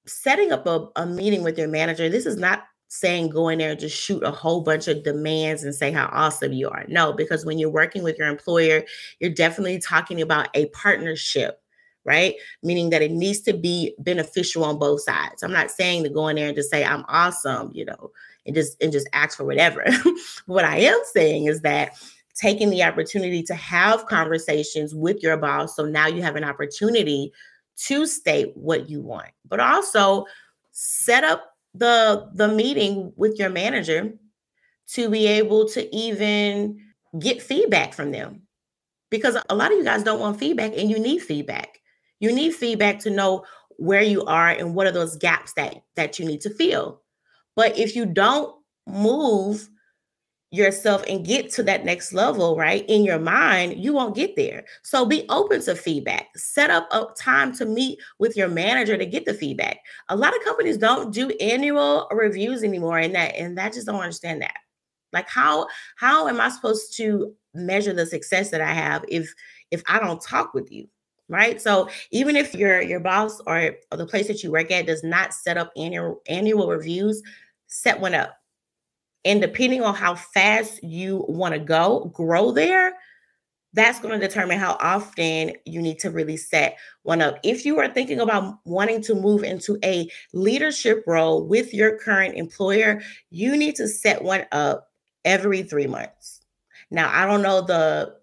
setting 0.06 0.52
up 0.52 0.68
a, 0.68 0.90
a 0.98 1.06
meeting 1.06 1.44
with 1.44 1.58
your 1.58 1.70
manager, 1.70 2.10
this 2.10 2.26
is 2.26 2.36
not 2.36 2.66
saying 2.90 3.30
go 3.30 3.48
in 3.48 3.60
there 3.60 3.72
and 3.72 3.80
just 3.80 3.96
shoot 3.96 4.22
a 4.24 4.32
whole 4.32 4.62
bunch 4.62 4.90
of 4.90 5.04
demands 5.04 5.64
and 5.64 5.74
say 5.74 5.90
how 5.90 6.10
awesome 6.12 6.52
you 6.52 6.70
are. 6.70 6.84
No, 6.90 7.14
because 7.14 7.46
when 7.46 7.58
you're 7.58 7.70
working 7.70 8.04
with 8.04 8.18
your 8.18 8.28
employer, 8.28 8.84
you're 9.22 9.32
definitely 9.32 9.80
talking 9.80 10.22
about 10.22 10.50
a 10.56 10.66
partnership 10.68 11.62
right? 12.08 12.36
Meaning 12.64 12.90
that 12.90 13.02
it 13.02 13.12
needs 13.12 13.42
to 13.42 13.54
be 13.54 13.94
beneficial 14.00 14.64
on 14.64 14.80
both 14.80 15.02
sides. 15.02 15.44
I'm 15.44 15.52
not 15.52 15.70
saying 15.70 16.04
to 16.04 16.10
go 16.10 16.30
in 16.30 16.38
there 16.38 16.48
and 16.48 16.56
just 16.56 16.72
say 16.72 16.84
I'm 16.84 17.04
awesome, 17.10 17.70
you 17.74 17.86
know, 17.86 18.12
and 18.46 18.56
just 18.56 18.82
and 18.82 18.92
just 18.92 19.08
ask 19.14 19.38
for 19.38 19.44
whatever. 19.44 19.86
what 20.46 20.66
I 20.66 20.78
am 20.78 21.00
saying 21.14 21.46
is 21.46 21.62
that 21.62 21.92
taking 22.34 22.70
the 22.70 22.84
opportunity 22.84 23.44
to 23.44 23.54
have 23.54 24.06
conversations 24.06 24.96
with 24.96 25.22
your 25.22 25.38
boss 25.38 25.76
so 25.76 25.86
now 25.86 26.08
you 26.08 26.22
have 26.22 26.36
an 26.36 26.44
opportunity 26.44 27.32
to 27.76 28.06
state 28.08 28.56
what 28.56 28.90
you 28.90 29.02
want, 29.02 29.30
but 29.48 29.60
also 29.60 30.26
set 30.72 31.24
up 31.24 31.52
the 31.74 32.30
the 32.34 32.48
meeting 32.48 33.12
with 33.18 33.38
your 33.38 33.50
manager 33.50 34.14
to 34.88 35.10
be 35.10 35.28
able 35.28 35.68
to 35.68 35.94
even 35.96 36.80
get 37.20 37.42
feedback 37.42 37.94
from 37.94 38.12
them 38.12 38.44
because 39.10 39.38
a 39.50 39.56
lot 39.56 39.72
of 39.72 39.78
you 39.78 39.84
guys 39.84 40.04
don't 40.04 40.20
want 40.20 40.40
feedback 40.40 40.72
and 40.78 40.90
you 40.90 40.98
need 40.98 41.20
feedback 41.20 41.82
you 42.20 42.34
need 42.34 42.54
feedback 42.54 43.00
to 43.00 43.10
know 43.10 43.44
where 43.78 44.02
you 44.02 44.26
are 44.26 44.50
and 44.50 44.74
what 44.74 44.88
are 44.88 44.92
those 44.92 45.16
gaps 45.18 45.54
that 45.54 45.84
that 45.96 46.18
you 46.20 46.26
need 46.26 46.42
to 46.42 46.50
fill 46.50 47.02
but 47.56 47.78
if 47.78 47.96
you 47.96 48.06
don't 48.06 48.56
move 48.86 49.70
yourself 50.52 51.04
and 51.10 51.26
get 51.26 51.52
to 51.52 51.64
that 51.64 51.84
next 51.84 52.14
level, 52.14 52.56
right? 52.56 52.86
In 52.88 53.04
your 53.04 53.20
mind, 53.20 53.84
you 53.84 53.94
won't 53.94 54.16
get 54.16 54.36
there. 54.36 54.64
So 54.82 55.06
be 55.06 55.26
open 55.30 55.62
to 55.64 55.76
feedback. 55.76 56.28
Set 56.38 56.70
up 56.70 56.88
a 56.92 57.06
time 57.20 57.54
to 57.58 57.66
meet 57.66 58.00
with 58.20 58.38
your 58.38 58.48
manager 58.48 58.98
to 58.98 59.06
get 59.06 59.26
the 59.26 59.34
feedback. 59.34 59.80
A 60.08 60.16
lot 60.16 60.36
of 60.36 60.44
companies 60.44 60.78
don't 60.78 61.14
do 61.14 61.30
annual 61.42 62.08
reviews 62.12 62.64
anymore 62.64 62.98
and 62.98 63.14
that 63.16 63.36
and 63.36 63.58
that 63.58 63.74
just 63.74 63.88
don't 63.88 64.00
understand 64.00 64.42
that. 64.42 64.58
Like 65.12 65.28
how 65.28 65.68
how 65.98 66.28
am 66.28 66.40
I 66.40 66.50
supposed 66.50 66.96
to 66.98 67.34
measure 67.54 67.94
the 67.94 68.06
success 68.06 68.52
that 68.52 68.62
I 68.62 68.72
have 68.72 69.04
if 69.10 69.34
if 69.72 69.84
I 69.88 70.00
don't 70.00 70.22
talk 70.22 70.54
with 70.54 70.72
you? 70.72 70.88
Right. 71.30 71.62
So 71.62 71.90
even 72.12 72.38
if 72.38 72.56
your 72.56 72.82
your 72.82 73.02
boss 73.02 73.42
or, 73.46 73.74
or 73.92 73.98
the 73.98 74.06
place 74.06 74.28
that 74.28 74.44
you 74.44 74.52
work 74.52 74.72
at 74.72 74.86
does 74.86 75.04
not 75.04 75.34
set 75.34 75.58
up 75.58 75.72
annual 75.76 76.22
annual 76.28 76.70
reviews, 76.70 77.22
set 77.68 78.00
one 78.00 78.14
up 78.14 78.38
and 79.28 79.42
depending 79.42 79.84
on 79.84 79.94
how 79.94 80.16
fast 80.16 80.82
you 80.82 81.26
want 81.28 81.54
to 81.54 81.60
go, 81.60 82.10
grow 82.14 82.52
there, 82.52 82.94
that's 83.74 84.00
going 84.00 84.18
to 84.18 84.26
determine 84.26 84.58
how 84.58 84.78
often 84.80 85.52
you 85.66 85.82
need 85.82 86.00
to 86.00 86.10
really 86.10 86.38
set 86.38 86.78
one 87.04 87.22
up. 87.22 87.38
If 87.44 87.66
you 87.66 87.78
are 87.80 87.90
thinking 87.90 88.22
about 88.22 88.60
wanting 88.64 89.02
to 89.04 89.16
move 89.16 89.44
into 89.44 89.78
a 89.84 90.10
leadership 90.34 91.04
role 91.06 91.46
with 91.46 91.74
your 91.74 91.98
current 92.00 92.36
employer, 92.36 93.02
you 93.30 93.58
need 93.58 93.76
to 93.76 93.88
set 93.90 94.24
one 94.24 94.46
up 94.54 94.88
every 95.26 95.62
3 95.62 95.88
months. 95.88 96.40
Now, 96.90 97.12
I 97.14 97.26
don't 97.26 97.42
know 97.42 97.60
the 97.60 98.16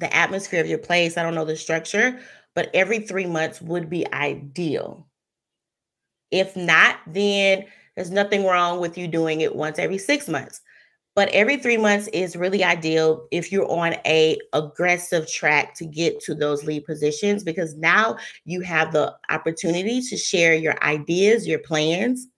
the 0.00 0.14
atmosphere 0.14 0.60
of 0.60 0.66
your 0.66 0.78
place, 0.78 1.16
I 1.16 1.22
don't 1.22 1.34
know 1.34 1.44
the 1.44 1.56
structure, 1.56 2.18
but 2.54 2.70
every 2.74 3.00
3 3.00 3.26
months 3.26 3.62
would 3.62 3.88
be 3.88 4.12
ideal. 4.12 5.06
If 6.30 6.56
not, 6.56 6.98
then 7.06 7.66
there's 7.94 8.10
nothing 8.10 8.44
wrong 8.44 8.80
with 8.80 8.96
you 8.96 9.08
doing 9.08 9.40
it 9.40 9.54
once 9.54 9.78
every 9.78 9.98
six 9.98 10.28
months. 10.28 10.60
But 11.16 11.28
every 11.30 11.56
three 11.56 11.76
months 11.76 12.08
is 12.12 12.36
really 12.36 12.62
ideal 12.62 13.26
if 13.32 13.50
you're 13.50 13.70
on 13.70 13.94
a 14.06 14.38
aggressive 14.52 15.30
track 15.30 15.74
to 15.74 15.84
get 15.84 16.20
to 16.20 16.34
those 16.34 16.64
lead 16.64 16.84
positions 16.84 17.42
because 17.42 17.74
now 17.76 18.16
you 18.44 18.60
have 18.60 18.92
the 18.92 19.14
opportunity 19.28 20.00
to 20.02 20.16
share 20.16 20.54
your 20.54 20.82
ideas, 20.84 21.48
your 21.48 21.58
plans, 21.58 22.28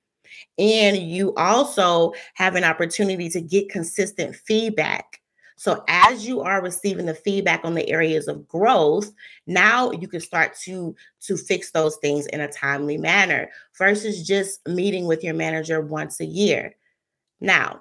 and 0.58 0.96
you 0.96 1.34
also 1.34 2.12
have 2.34 2.56
an 2.56 2.64
opportunity 2.64 3.28
to 3.28 3.40
get 3.40 3.68
consistent 3.68 4.34
feedback 4.34 5.20
so 5.62 5.84
as 5.86 6.26
you 6.26 6.40
are 6.40 6.60
receiving 6.60 7.06
the 7.06 7.14
feedback 7.14 7.60
on 7.62 7.74
the 7.74 7.88
areas 7.88 8.26
of 8.26 8.48
growth, 8.48 9.12
now 9.46 9.92
you 9.92 10.08
can 10.08 10.18
start 10.18 10.56
to 10.62 10.92
to 11.20 11.36
fix 11.36 11.70
those 11.70 11.94
things 11.98 12.26
in 12.26 12.40
a 12.40 12.50
timely 12.50 12.98
manner 12.98 13.48
versus 13.78 14.26
just 14.26 14.66
meeting 14.66 15.06
with 15.06 15.22
your 15.22 15.34
manager 15.34 15.80
once 15.80 16.18
a 16.18 16.24
year. 16.24 16.74
Now, 17.40 17.80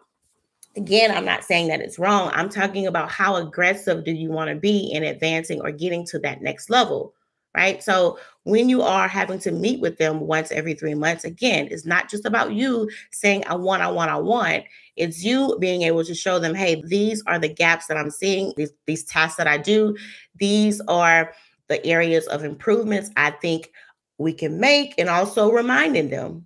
again, 0.78 1.10
I'm 1.10 1.26
not 1.26 1.44
saying 1.44 1.70
that 1.70 1.82
it's 1.82 1.98
wrong. 1.98 2.30
I'm 2.36 2.50
talking 2.50 2.86
about 2.86 3.10
how 3.10 3.38
aggressive 3.38 4.06
do 4.06 4.12
you 4.12 4.30
want 4.30 4.52
to 4.52 4.56
be 4.56 4.92
in 4.94 5.04
advancing 5.04 5.60
or 5.60 5.72
getting 5.72 6.06
to 6.06 6.20
that 6.20 6.44
next 6.44 6.70
level 6.70 7.16
right? 7.56 7.84
So 7.84 8.18
when 8.44 8.70
you 8.70 8.82
are 8.82 9.08
having 9.08 9.40
to 9.40 9.52
meet 9.52 9.82
with 9.82 9.98
them 9.98 10.22
once 10.22 10.52
every 10.52 10.74
three 10.74 10.96
months, 10.96 11.24
again, 11.24 11.68
it's 11.70 11.86
not 11.86 12.10
just 12.10 12.26
about 12.26 12.54
you 12.54 12.90
saying, 13.12 13.44
I 13.48 13.56
want, 13.56 13.82
I 13.82 13.92
want, 13.92 14.10
I 14.10 14.18
want. 14.18 14.64
It's 14.96 15.24
you 15.24 15.58
being 15.60 15.82
able 15.84 16.04
to 16.06 16.16
show 16.16 16.40
them, 16.40 16.56
hey, 16.56 16.82
these 16.86 17.24
are 17.28 17.40
the 17.40 17.54
gaps 17.54 17.88
that 17.88 17.98
I'm 17.98 18.10
seeing, 18.12 18.54
these, 18.56 18.72
these 18.88 19.04
tasks 19.04 19.38
that 19.38 19.48
I 19.48 19.58
do. 19.58 19.96
These 20.36 20.82
are 20.88 21.34
the 21.68 21.86
areas 21.86 22.26
of 22.28 22.44
improvements 22.44 23.10
I 23.18 23.32
think 23.32 23.72
we 24.18 24.34
can 24.34 24.60
make, 24.60 24.94
and 24.98 25.10
also 25.10 25.52
reminding 25.52 26.10
them, 26.10 26.46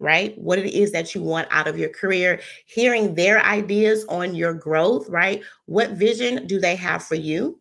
right? 0.00 0.36
What 0.36 0.58
it 0.58 0.72
is 0.74 0.90
that 0.92 1.14
you 1.14 1.22
want 1.22 1.48
out 1.50 1.68
of 1.68 1.78
your 1.78 1.90
career, 1.90 2.40
hearing 2.66 3.14
their 3.14 3.40
ideas 3.44 4.04
on 4.08 4.34
your 4.34 4.52
growth, 4.52 5.08
right? 5.08 5.42
What 5.66 5.90
vision 5.90 6.46
do 6.46 6.58
they 6.58 6.74
have 6.76 7.04
for 7.04 7.14
you? 7.14 7.60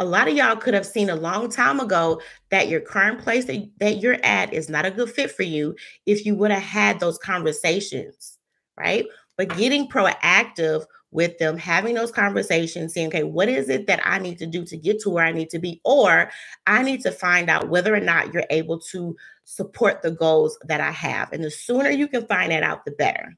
A 0.00 0.04
lot 0.04 0.28
of 0.28 0.34
y'all 0.34 0.56
could 0.56 0.72
have 0.72 0.86
seen 0.86 1.10
a 1.10 1.14
long 1.14 1.50
time 1.50 1.78
ago 1.78 2.22
that 2.50 2.68
your 2.68 2.80
current 2.80 3.20
place 3.20 3.44
that, 3.44 3.68
that 3.80 3.98
you're 3.98 4.18
at 4.24 4.52
is 4.52 4.70
not 4.70 4.86
a 4.86 4.90
good 4.90 5.10
fit 5.10 5.30
for 5.30 5.42
you 5.42 5.76
if 6.06 6.24
you 6.24 6.34
would 6.34 6.50
have 6.50 6.62
had 6.62 6.98
those 6.98 7.18
conversations, 7.18 8.38
right? 8.78 9.04
But 9.36 9.54
getting 9.58 9.88
proactive 9.88 10.86
with 11.10 11.36
them, 11.36 11.58
having 11.58 11.94
those 11.94 12.10
conversations, 12.10 12.94
saying, 12.94 13.08
okay, 13.08 13.24
what 13.24 13.50
is 13.50 13.68
it 13.68 13.86
that 13.88 14.00
I 14.02 14.18
need 14.18 14.38
to 14.38 14.46
do 14.46 14.64
to 14.64 14.76
get 14.76 15.00
to 15.00 15.10
where 15.10 15.26
I 15.26 15.32
need 15.32 15.50
to 15.50 15.58
be? 15.58 15.82
Or 15.84 16.30
I 16.66 16.82
need 16.82 17.02
to 17.02 17.10
find 17.10 17.50
out 17.50 17.68
whether 17.68 17.94
or 17.94 18.00
not 18.00 18.32
you're 18.32 18.46
able 18.48 18.78
to 18.92 19.14
support 19.44 20.00
the 20.00 20.12
goals 20.12 20.58
that 20.64 20.80
I 20.80 20.92
have. 20.92 21.30
And 21.32 21.44
the 21.44 21.50
sooner 21.50 21.90
you 21.90 22.08
can 22.08 22.26
find 22.26 22.52
that 22.52 22.62
out, 22.62 22.86
the 22.86 22.92
better. 22.92 23.36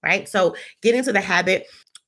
Right. 0.00 0.28
So 0.28 0.54
get 0.80 0.94
into 0.94 1.12
the 1.12 1.20
habit 1.20 1.66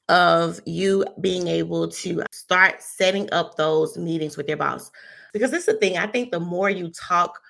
of 0.09 0.61
you 0.67 1.05
being 1.21 1.49
able 1.49 1.89
to 1.89 2.23
start 2.33 2.83
setting 2.83 3.29
up 3.33 3.57
those 3.57 3.97
meetings 3.97 4.37
with 4.37 4.49
your 4.49 4.57
boss. 4.57 4.91
Because 5.33 5.51
this 5.51 5.61
is 5.61 5.75
the 5.75 5.81
thing, 5.81 5.97
I 5.97 6.07
think 6.07 6.31
the 6.31 6.41
more 6.41 6.71
you 6.71 6.91
talk 6.91 7.41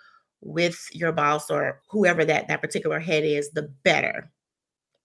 with 0.40 0.88
your 0.92 1.12
boss 1.12 1.50
or 1.50 1.80
whoever 1.90 2.24
that 2.24 2.48
that 2.48 2.60
particular 2.60 2.98
head 3.00 3.24
is, 3.24 3.50
the 3.50 3.70
better. 3.82 4.30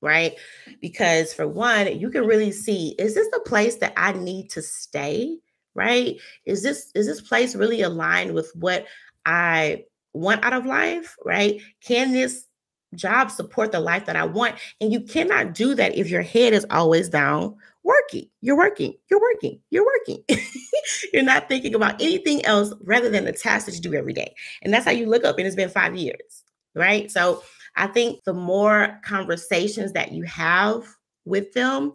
Right? 0.01 0.35
Because 0.79 1.33
for 1.33 1.47
one, 1.47 1.99
you 1.99 2.09
can 2.09 2.25
really 2.25 2.51
see 2.51 2.95
is 2.97 3.15
this 3.15 3.27
the 3.31 3.41
place 3.45 3.75
that 3.77 3.93
I 3.97 4.13
need 4.13 4.49
to 4.51 4.61
stay? 4.61 5.37
Right? 5.75 6.17
Is 6.45 6.63
this 6.63 6.91
is 6.95 7.05
this 7.05 7.21
place 7.21 7.55
really 7.55 7.81
aligned 7.81 8.33
with 8.33 8.51
what 8.55 8.85
I 9.25 9.83
want 10.13 10.43
out 10.45 10.53
of 10.53 10.65
life? 10.65 11.17
Right? 11.25 11.61
Can 11.81 12.13
this 12.13 12.45
job 12.95 13.31
support 13.31 13.71
the 13.71 13.79
life 13.79 14.05
that 14.05 14.15
I 14.15 14.25
want. 14.25 14.55
And 14.81 14.91
you 14.91 15.01
cannot 15.01 15.53
do 15.53 15.75
that 15.75 15.95
if 15.95 16.09
your 16.09 16.21
head 16.21 16.53
is 16.53 16.65
always 16.69 17.09
down 17.09 17.55
working. 17.83 18.27
You're 18.41 18.57
working, 18.57 18.93
you're 19.09 19.21
working, 19.21 19.59
you're 19.69 19.85
working. 19.85 20.23
you're 21.13 21.23
not 21.23 21.47
thinking 21.47 21.75
about 21.75 22.01
anything 22.01 22.45
else 22.45 22.73
rather 22.83 23.09
than 23.09 23.25
the 23.25 23.31
tasks 23.31 23.65
that 23.65 23.75
you 23.75 23.81
do 23.81 23.97
every 23.97 24.13
day. 24.13 24.33
And 24.61 24.73
that's 24.73 24.85
how 24.85 24.91
you 24.91 25.07
look 25.07 25.23
up, 25.23 25.37
and 25.37 25.47
it's 25.47 25.55
been 25.55 25.69
five 25.69 25.95
years, 25.95 26.43
right? 26.75 27.09
So 27.09 27.43
I 27.75 27.87
think 27.87 28.23
the 28.23 28.33
more 28.33 28.99
conversations 29.03 29.93
that 29.93 30.11
you 30.11 30.23
have 30.23 30.83
with 31.25 31.53
them, 31.53 31.93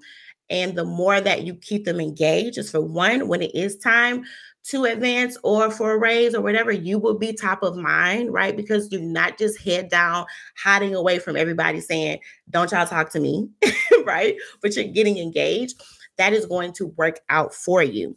and 0.50 0.76
the 0.76 0.84
more 0.84 1.20
that 1.20 1.42
you 1.42 1.54
keep 1.54 1.84
them 1.84 2.00
engaged, 2.00 2.58
is 2.58 2.70
for 2.70 2.80
one, 2.80 3.28
when 3.28 3.42
it 3.42 3.54
is 3.54 3.76
time 3.78 4.24
to 4.64 4.84
advance 4.84 5.36
or 5.42 5.70
for 5.70 5.92
a 5.92 5.98
raise 5.98 6.34
or 6.34 6.40
whatever, 6.40 6.72
you 6.72 6.98
will 6.98 7.18
be 7.18 7.32
top 7.32 7.62
of 7.62 7.76
mind, 7.76 8.32
right? 8.32 8.56
Because 8.56 8.90
you're 8.90 9.00
not 9.00 9.36
just 9.38 9.60
head 9.60 9.90
down, 9.90 10.24
hiding 10.56 10.94
away 10.94 11.18
from 11.18 11.36
everybody 11.36 11.80
saying, 11.80 12.18
Don't 12.50 12.72
y'all 12.72 12.86
talk 12.86 13.10
to 13.10 13.20
me, 13.20 13.48
right? 14.04 14.36
But 14.62 14.74
you're 14.74 14.86
getting 14.86 15.18
engaged. 15.18 15.82
That 16.16 16.32
is 16.32 16.46
going 16.46 16.72
to 16.74 16.86
work 16.96 17.20
out 17.28 17.52
for 17.52 17.82
you. 17.82 18.16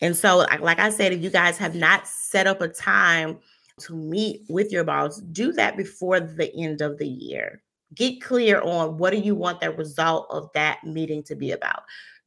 And 0.00 0.16
so, 0.16 0.46
like 0.60 0.78
I 0.78 0.90
said, 0.90 1.12
if 1.12 1.22
you 1.22 1.30
guys 1.30 1.58
have 1.58 1.74
not 1.74 2.06
set 2.06 2.46
up 2.46 2.60
a 2.60 2.68
time 2.68 3.38
to 3.80 3.94
meet 3.94 4.42
with 4.48 4.72
your 4.72 4.84
boss, 4.84 5.20
do 5.20 5.52
that 5.52 5.76
before 5.76 6.20
the 6.20 6.54
end 6.56 6.80
of 6.80 6.98
the 6.98 7.08
year. 7.08 7.62
Get 7.94 8.22
clear 8.22 8.60
on 8.62 8.98
what 8.98 9.10
do 9.10 9.18
you 9.18 9.34
want 9.34 9.60
the 9.60 9.70
result 9.70 10.26
of 10.30 10.50
that 10.54 10.82
meeting 10.84 11.22
to 11.24 11.34
be 11.34 11.52
about 11.52 11.82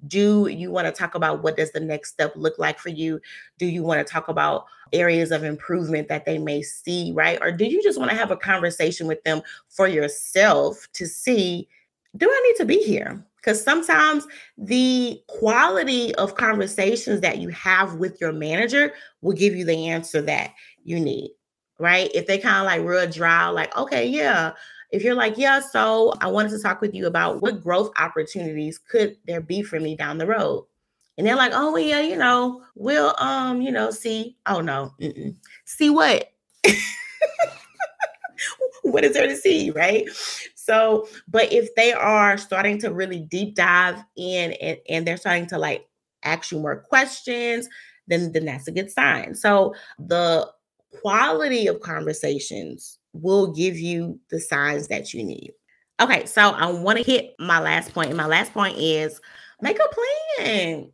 do 0.07 0.47
you 0.47 0.71
want 0.71 0.87
to 0.87 0.91
talk 0.91 1.15
about 1.15 1.43
what 1.43 1.57
does 1.57 1.71
the 1.71 1.79
next 1.79 2.11
step 2.11 2.33
look 2.35 2.57
like 2.57 2.79
for 2.79 2.89
you? 2.89 3.19
Do 3.57 3.65
you 3.65 3.83
want 3.83 4.05
to 4.05 4.11
talk 4.11 4.27
about 4.27 4.65
areas 4.93 5.31
of 5.31 5.43
improvement 5.43 6.07
that 6.07 6.25
they 6.25 6.37
may 6.37 6.61
see 6.61 7.11
right? 7.13 7.37
Or 7.41 7.51
do 7.51 7.65
you 7.65 7.83
just 7.83 7.99
want 7.99 8.11
to 8.11 8.17
have 8.17 8.31
a 8.31 8.37
conversation 8.37 9.07
with 9.07 9.23
them 9.23 9.41
for 9.67 9.87
yourself 9.87 10.87
to 10.93 11.05
see 11.05 11.67
do 12.17 12.27
i 12.27 12.43
need 12.47 12.55
to 12.57 12.65
be 12.65 12.79
here? 12.83 13.23
Because 13.35 13.63
sometimes 13.63 14.25
the 14.57 15.21
quality 15.27 16.13
of 16.15 16.35
conversations 16.35 17.21
that 17.21 17.37
you 17.37 17.49
have 17.49 17.95
with 17.95 18.19
your 18.19 18.33
manager 18.33 18.93
will 19.21 19.35
give 19.35 19.55
you 19.55 19.63
the 19.63 19.87
answer 19.87 20.21
that 20.23 20.53
you 20.83 20.99
need 20.99 21.31
right? 21.81 22.11
If 22.13 22.27
they 22.27 22.37
kind 22.37 22.57
of 22.57 22.65
like 22.65 22.81
real 22.81 23.09
dry 23.09 23.47
like 23.47 23.75
okay 23.77 24.05
yeah 24.05 24.53
if 24.91 25.03
you're 25.03 25.15
like, 25.15 25.37
yeah, 25.37 25.59
so 25.59 26.13
I 26.21 26.27
wanted 26.27 26.51
to 26.51 26.59
talk 26.59 26.81
with 26.81 26.93
you 26.93 27.07
about 27.07 27.41
what 27.41 27.61
growth 27.61 27.91
opportunities 27.97 28.77
could 28.77 29.17
there 29.25 29.41
be 29.41 29.61
for 29.61 29.79
me 29.79 29.95
down 29.95 30.17
the 30.17 30.25
road. 30.25 30.65
And 31.17 31.27
they're 31.27 31.35
like, 31.35 31.51
oh, 31.53 31.73
well, 31.73 31.81
yeah, 31.81 31.99
you 31.99 32.15
know, 32.15 32.63
we'll, 32.75 33.13
um, 33.19 33.61
you 33.61 33.71
know, 33.71 33.91
see. 33.91 34.37
Oh, 34.45 34.61
no. 34.61 34.93
Mm-mm. 35.01 35.35
See 35.65 35.89
what? 35.89 36.31
what 38.83 39.03
is 39.03 39.13
there 39.13 39.27
to 39.27 39.35
see, 39.35 39.69
right? 39.71 40.05
So, 40.55 41.07
but 41.27 41.51
if 41.51 41.75
they 41.75 41.93
are 41.93 42.37
starting 42.37 42.79
to 42.79 42.93
really 42.93 43.19
deep 43.19 43.55
dive 43.55 44.01
in 44.15 44.53
and, 44.53 44.77
and 44.87 45.05
they're 45.05 45.17
starting 45.17 45.47
to 45.47 45.57
like 45.57 45.87
ask 46.23 46.51
you 46.51 46.59
more 46.59 46.77
questions, 46.77 47.67
then, 48.07 48.31
then 48.31 48.45
that's 48.45 48.67
a 48.67 48.71
good 48.71 48.89
sign. 48.89 49.35
So 49.35 49.75
the 49.99 50.49
quality 51.01 51.67
of 51.67 51.81
conversations 51.81 52.98
will 53.14 53.53
give 53.53 53.78
you 53.78 54.20
the 54.30 54.39
signs 54.39 54.88
that 54.88 55.14
you 55.14 55.24
need. 55.24 55.53
Okay, 55.99 56.26
so 56.26 56.41
I 56.41 56.70
want 56.72 56.97
to 56.97 57.03
hit 57.03 57.36
my 57.39 57.60
last 57.60 57.93
point, 57.93 58.10
and 58.10 58.18
my 58.18 58.26
last 58.26 58.53
point 58.53 58.78
is 58.78 59.20
make 59.62 59.78
a 59.80 60.38
plan. 60.38 60.91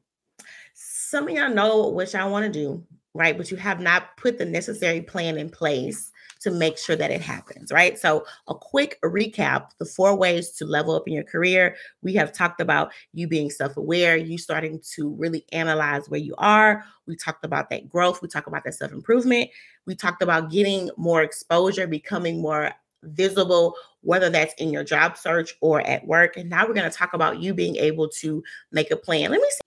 Some 0.73 1.27
of 1.27 1.35
y'all 1.35 1.53
know 1.53 1.87
what 1.87 2.11
y'all 2.13 2.31
want 2.31 2.45
to 2.45 2.51
do, 2.51 2.83
right? 3.13 3.37
But 3.37 3.51
you 3.51 3.57
have 3.57 3.79
not 3.79 4.17
put 4.17 4.37
the 4.37 4.45
necessary 4.45 5.01
plan 5.01 5.37
in 5.37 5.49
place 5.49 6.11
to 6.45 6.51
make 6.51 6.77
sure 6.77 6.95
that 6.95 7.09
it 7.09 7.21
happens, 7.21 7.71
right? 7.71 7.97
So, 7.97 8.23
a 8.47 8.53
quick 8.53 8.99
recap 9.03 9.71
the 9.79 9.85
four 9.85 10.15
ways 10.15 10.51
to 10.51 10.65
level 10.65 10.95
up 10.95 11.07
in 11.07 11.13
your 11.13 11.23
career. 11.23 11.75
We 12.03 12.13
have 12.13 12.31
talked 12.31 12.61
about 12.61 12.93
you 13.13 13.27
being 13.27 13.49
self 13.49 13.77
aware, 13.77 14.15
you 14.15 14.37
starting 14.37 14.79
to 14.93 15.09
really 15.15 15.43
analyze 15.51 16.07
where 16.07 16.19
you 16.19 16.35
are. 16.37 16.85
We 17.07 17.15
talked 17.15 17.43
about 17.43 17.71
that 17.71 17.89
growth, 17.89 18.21
we 18.21 18.27
talked 18.27 18.47
about 18.47 18.63
that 18.65 18.75
self 18.75 18.91
improvement. 18.91 19.49
We 19.87 19.95
talked 19.95 20.21
about 20.21 20.51
getting 20.51 20.91
more 20.97 21.23
exposure, 21.23 21.87
becoming 21.87 22.41
more 22.41 22.71
visible, 23.01 23.73
whether 24.01 24.29
that's 24.29 24.53
in 24.55 24.69
your 24.69 24.83
job 24.83 25.17
search 25.17 25.55
or 25.61 25.81
at 25.81 26.05
work. 26.05 26.37
And 26.37 26.47
now 26.49 26.67
we're 26.67 26.75
going 26.75 26.89
to 26.89 26.95
talk 26.95 27.13
about 27.13 27.39
you 27.39 27.55
being 27.55 27.75
able 27.77 28.07
to 28.09 28.43
make 28.71 28.91
a 28.91 28.95
plan. 28.95 29.31
Let 29.31 29.41
me 29.41 29.49
see. 29.49 29.61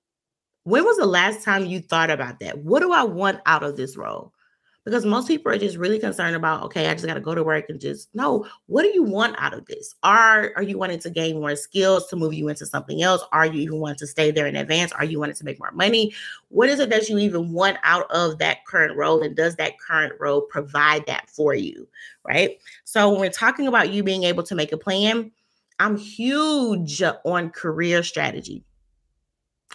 When 0.63 0.85
was 0.85 0.97
the 0.97 1.07
last 1.07 1.45
time 1.45 1.67
you 1.67 1.81
thought 1.81 2.11
about 2.11 2.39
that? 2.39 2.59
What 2.59 2.81
do 2.81 2.93
I 2.93 3.03
want 3.03 3.41
out 3.47 3.65
of 3.65 3.77
this 3.77 3.97
role? 3.97 4.33
Because 4.89 5.05
most 5.05 5.29
people 5.29 5.53
are 5.53 5.59
just 5.59 5.77
really 5.77 5.99
concerned 5.99 6.35
about 6.35 6.63
okay 6.63 6.89
i 6.89 6.95
just 6.95 7.07
got 7.07 7.15
to 7.15 7.21
go 7.21 7.35
to 7.35 7.45
work 7.45 7.67
and 7.69 7.81
just 7.81 8.09
no 8.15 8.47
what 8.67 8.83
do 8.83 8.89
you 8.89 9.03
want 9.03 9.37
out 9.39 9.55
of 9.55 9.67
this? 9.67 9.95
Are 10.03 10.53
are 10.57 10.63
you 10.63 10.79
wanting 10.79 10.99
to 11.01 11.11
gain 11.11 11.41
more 11.41 11.57
skills 11.57 12.07
to 12.09 12.17
move 12.17 12.35
you 12.35 12.49
into 12.49 12.67
something 12.67 13.03
else? 13.03 13.23
Are 13.33 13.47
you 13.47 13.61
even 13.61 13.81
wanting 13.81 13.99
to 13.99 14.07
stay 14.07 14.31
there 14.31 14.47
in 14.47 14.57
advance? 14.57 14.93
Are 14.93 15.05
you 15.05 15.19
wanting 15.19 15.37
to 15.37 15.45
make 15.45 15.59
more 15.59 15.71
money? 15.73 16.15
What 16.49 16.69
is 16.69 16.81
it 16.81 16.91
that 16.91 17.09
you 17.09 17.19
even 17.19 17.53
want 17.53 17.79
out 17.83 18.11
of 18.11 18.39
that 18.39 18.65
current 18.67 18.97
role 18.97 19.23
and 19.23 19.37
does 19.37 19.57
that 19.57 19.79
current 19.79 20.15
role 20.21 20.43
provide 20.43 21.07
that 21.07 21.29
for 21.31 21.55
you 21.55 21.89
right? 22.27 22.59
So 22.85 23.11
when 23.11 23.21
we're 23.21 23.31
talking 23.31 23.67
about 23.67 23.91
you 23.91 24.03
being 24.03 24.25
able 24.25 24.43
to 24.43 24.55
make 24.55 24.73
a 24.73 24.77
plan 24.77 25.31
i'm 25.81 25.97
huge 25.97 27.03
on 27.25 27.51
career 27.51 28.03
strategy. 28.03 28.65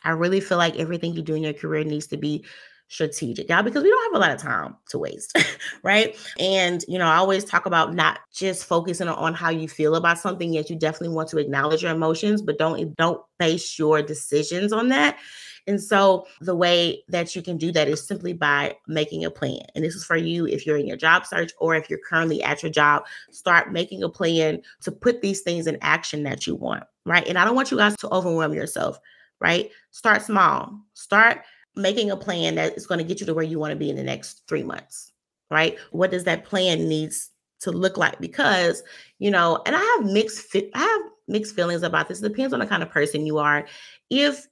I 0.03 0.11
really 0.11 0.41
feel 0.41 0.57
like 0.57 0.75
everything 0.75 1.13
you 1.13 1.21
do 1.21 1.33
in 1.33 1.43
your 1.43 1.53
career 1.53 1.83
needs 1.85 2.07
to 2.07 2.17
be 2.17 2.43
strategic, 2.87 3.49
y'all, 3.49 3.63
because 3.63 3.83
we 3.83 3.89
don't 3.89 4.13
have 4.13 4.21
a 4.21 4.25
lot 4.25 4.35
of 4.35 4.41
time 4.41 4.75
to 4.89 4.99
waste, 4.99 5.37
right? 5.83 6.15
And, 6.39 6.83
you 6.87 6.99
know, 6.99 7.07
I 7.07 7.15
always 7.15 7.43
talk 7.43 7.65
about 7.65 7.93
not 7.93 8.19
just 8.33 8.65
focusing 8.65 9.07
on 9.07 9.33
how 9.33 9.49
you 9.49 9.67
feel 9.67 9.95
about 9.95 10.19
something, 10.19 10.53
yet 10.53 10.69
you 10.69 10.75
definitely 10.75 11.15
want 11.15 11.29
to 11.29 11.37
acknowledge 11.37 11.83
your 11.83 11.91
emotions, 11.91 12.41
but 12.41 12.57
don't 12.57 12.95
don't 12.95 13.21
base 13.39 13.79
your 13.79 14.01
decisions 14.01 14.71
on 14.71 14.89
that. 14.89 15.17
And 15.65 15.81
so 15.81 16.27
the 16.41 16.55
way 16.55 17.03
that 17.07 17.35
you 17.35 17.41
can 17.41 17.57
do 17.57 17.71
that 17.71 17.87
is 17.87 18.05
simply 18.05 18.33
by 18.33 18.75
making 18.87 19.23
a 19.23 19.31
plan. 19.31 19.61
And 19.75 19.83
this 19.83 19.95
is 19.95 20.03
for 20.03 20.17
you 20.17 20.45
if 20.45 20.65
you're 20.65 20.77
in 20.77 20.87
your 20.87 20.97
job 20.97 21.25
search 21.25 21.51
or 21.59 21.75
if 21.75 21.89
you're 21.89 21.99
currently 21.99 22.43
at 22.43 22.61
your 22.61 22.71
job, 22.71 23.05
start 23.31 23.71
making 23.71 24.03
a 24.03 24.09
plan 24.09 24.61
to 24.81 24.91
put 24.91 25.21
these 25.21 25.41
things 25.41 25.67
in 25.67 25.77
action 25.81 26.23
that 26.23 26.45
you 26.45 26.55
want, 26.55 26.83
right? 27.05 27.25
And 27.27 27.37
I 27.37 27.45
don't 27.45 27.55
want 27.55 27.71
you 27.71 27.77
guys 27.77 27.95
to 27.97 28.09
overwhelm 28.09 28.53
yourself, 28.53 28.99
right? 29.39 29.71
Start 29.91 30.21
small. 30.21 30.79
Start 30.93 31.43
making 31.75 32.11
a 32.11 32.17
plan 32.17 32.55
that 32.55 32.75
is 32.77 32.87
going 32.87 32.99
to 32.99 33.03
get 33.03 33.19
you 33.19 33.25
to 33.25 33.33
where 33.33 33.43
you 33.43 33.59
want 33.59 33.71
to 33.71 33.77
be 33.77 33.89
in 33.89 33.95
the 33.95 34.03
next 34.03 34.43
three 34.47 34.63
months, 34.63 35.11
right? 35.49 35.77
What 35.91 36.11
does 36.11 36.23
that 36.25 36.45
plan 36.45 36.87
needs 36.87 37.29
to 37.61 37.71
look 37.71 37.97
like? 37.97 38.19
Because, 38.19 38.83
you 39.19 39.31
know, 39.31 39.61
and 39.65 39.75
I 39.75 39.79
have 39.97 40.11
mixed, 40.11 40.41
fi- 40.51 40.71
I 40.73 40.79
have 40.79 41.01
mixed 41.27 41.55
feelings 41.55 41.83
about 41.83 42.07
this. 42.07 42.21
It 42.21 42.29
depends 42.29 42.53
on 42.53 42.59
the 42.59 42.67
kind 42.67 42.83
of 42.83 42.89
person 42.89 43.25
you 43.25 43.37
are. 43.37 43.65
If 44.09 44.47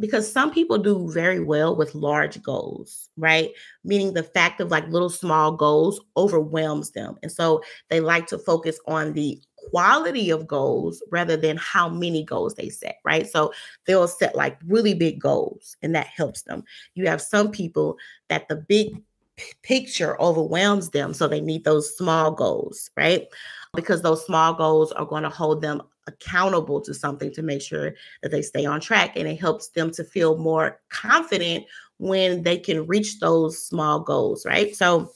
because 0.00 0.30
some 0.30 0.50
people 0.50 0.78
do 0.78 1.10
very 1.12 1.38
well 1.38 1.76
with 1.76 1.94
large 1.94 2.42
goals, 2.42 3.08
right? 3.16 3.50
Meaning 3.84 4.12
the 4.12 4.24
fact 4.24 4.60
of 4.60 4.70
like 4.70 4.88
little 4.88 5.10
small 5.10 5.52
goals 5.52 6.00
overwhelms 6.16 6.90
them. 6.90 7.16
And 7.22 7.30
so 7.30 7.62
they 7.90 8.00
like 8.00 8.26
to 8.28 8.38
focus 8.38 8.78
on 8.88 9.12
the 9.12 9.40
quality 9.70 10.30
of 10.30 10.46
goals 10.46 11.02
rather 11.10 11.36
than 11.36 11.56
how 11.56 11.88
many 11.88 12.24
goals 12.24 12.54
they 12.54 12.68
set, 12.68 12.98
right? 13.04 13.26
So 13.28 13.52
they'll 13.86 14.08
set 14.08 14.34
like 14.34 14.58
really 14.66 14.94
big 14.94 15.20
goals 15.20 15.76
and 15.82 15.94
that 15.94 16.06
helps 16.06 16.42
them. 16.42 16.64
You 16.94 17.06
have 17.08 17.20
some 17.20 17.50
people 17.50 17.96
that 18.28 18.48
the 18.48 18.56
big 18.56 19.02
picture 19.62 20.20
overwhelms 20.20 20.90
them. 20.90 21.12
So 21.14 21.26
they 21.26 21.40
need 21.40 21.64
those 21.64 21.96
small 21.96 22.30
goals, 22.30 22.90
right? 22.96 23.26
Because 23.74 24.02
those 24.02 24.24
small 24.24 24.54
goals 24.54 24.92
are 24.92 25.04
going 25.04 25.24
to 25.24 25.30
hold 25.30 25.60
them 25.60 25.82
accountable 26.06 26.80
to 26.82 26.94
something 26.94 27.32
to 27.32 27.42
make 27.42 27.62
sure 27.62 27.94
that 28.22 28.30
they 28.30 28.42
stay 28.42 28.64
on 28.64 28.80
track. 28.80 29.16
And 29.16 29.26
it 29.26 29.40
helps 29.40 29.68
them 29.68 29.90
to 29.92 30.04
feel 30.04 30.36
more 30.36 30.80
confident 30.90 31.64
when 31.98 32.42
they 32.42 32.58
can 32.58 32.86
reach 32.86 33.20
those 33.20 33.62
small 33.62 34.00
goals, 34.00 34.44
right? 34.44 34.74
So 34.74 35.12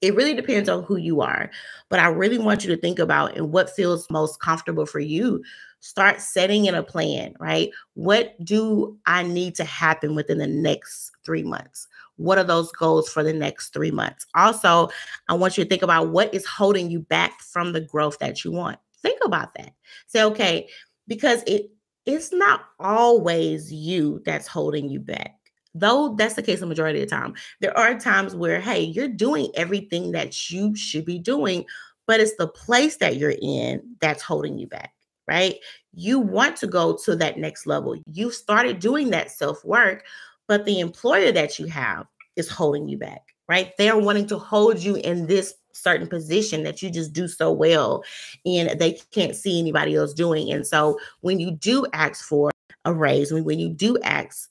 it 0.00 0.14
really 0.14 0.34
depends 0.34 0.68
on 0.68 0.84
who 0.84 0.96
you 0.96 1.20
are. 1.20 1.50
But 1.88 1.98
I 1.98 2.08
really 2.08 2.38
want 2.38 2.64
you 2.64 2.74
to 2.74 2.80
think 2.80 2.98
about 2.98 3.36
and 3.36 3.52
what 3.52 3.70
feels 3.70 4.08
most 4.10 4.40
comfortable 4.40 4.86
for 4.86 5.00
you. 5.00 5.42
Start 5.80 6.20
setting 6.20 6.66
in 6.66 6.74
a 6.74 6.82
plan, 6.82 7.34
right? 7.38 7.70
What 7.94 8.34
do 8.44 8.96
I 9.06 9.22
need 9.22 9.54
to 9.56 9.64
happen 9.64 10.14
within 10.14 10.38
the 10.38 10.46
next 10.46 11.12
three 11.24 11.42
months? 11.42 11.86
What 12.16 12.38
are 12.38 12.44
those 12.44 12.72
goals 12.72 13.08
for 13.08 13.22
the 13.22 13.32
next 13.32 13.72
three 13.72 13.92
months? 13.92 14.26
Also, 14.34 14.88
I 15.28 15.34
want 15.34 15.56
you 15.56 15.64
to 15.64 15.68
think 15.68 15.82
about 15.82 16.10
what 16.10 16.32
is 16.34 16.46
holding 16.46 16.90
you 16.90 17.00
back 17.00 17.40
from 17.40 17.72
the 17.72 17.80
growth 17.80 18.18
that 18.18 18.44
you 18.44 18.52
want. 18.52 18.78
Think 19.02 19.20
about 19.24 19.54
that. 19.54 19.72
Say, 20.06 20.22
okay, 20.24 20.68
because 21.06 21.42
it 21.46 21.70
it's 22.06 22.32
not 22.32 22.62
always 22.80 23.70
you 23.70 24.22
that's 24.24 24.46
holding 24.46 24.88
you 24.88 24.98
back 24.98 25.37
though 25.78 26.14
that's 26.16 26.34
the 26.34 26.42
case 26.42 26.60
the 26.60 26.66
majority 26.66 27.02
of 27.02 27.08
the 27.08 27.14
time 27.14 27.34
there 27.60 27.76
are 27.76 27.98
times 27.98 28.34
where 28.34 28.60
hey 28.60 28.80
you're 28.80 29.08
doing 29.08 29.50
everything 29.54 30.12
that 30.12 30.50
you 30.50 30.74
should 30.74 31.04
be 31.04 31.18
doing 31.18 31.64
but 32.06 32.20
it's 32.20 32.36
the 32.36 32.48
place 32.48 32.96
that 32.96 33.16
you're 33.16 33.34
in 33.42 33.82
that's 34.00 34.22
holding 34.22 34.58
you 34.58 34.66
back 34.66 34.92
right? 35.28 35.56
You 35.92 36.18
want 36.18 36.56
to 36.56 36.66
go 36.66 36.96
to 37.04 37.14
that 37.16 37.38
next 37.38 37.66
level. 37.66 37.94
You've 38.10 38.34
started 38.34 38.80
doing 38.80 39.10
that 39.10 39.30
self 39.30 39.64
work 39.64 40.04
but 40.48 40.64
the 40.64 40.80
employer 40.80 41.30
that 41.32 41.58
you 41.58 41.66
have 41.66 42.06
is 42.36 42.48
holding 42.48 42.88
you 42.88 42.98
back 42.98 43.34
right? 43.48 43.72
They're 43.78 43.96
wanting 43.96 44.26
to 44.26 44.38
hold 44.38 44.78
you 44.78 44.96
in 44.96 45.26
this 45.26 45.54
certain 45.72 46.06
position 46.06 46.64
that 46.64 46.82
you 46.82 46.90
just 46.90 47.14
do 47.14 47.26
so 47.26 47.50
well 47.50 48.04
and 48.44 48.78
they 48.78 48.98
can't 49.10 49.34
see 49.34 49.58
anybody 49.58 49.94
else 49.94 50.12
doing. 50.12 50.52
And 50.52 50.66
so 50.66 50.98
when 51.20 51.40
you 51.40 51.52
do 51.52 51.86
ask 51.92 52.24
for 52.24 52.50
a 52.84 52.92
raise 52.92 53.32
when, 53.32 53.44
when 53.44 53.58
you 53.58 53.68
do 53.70 53.98
ask 54.02 54.50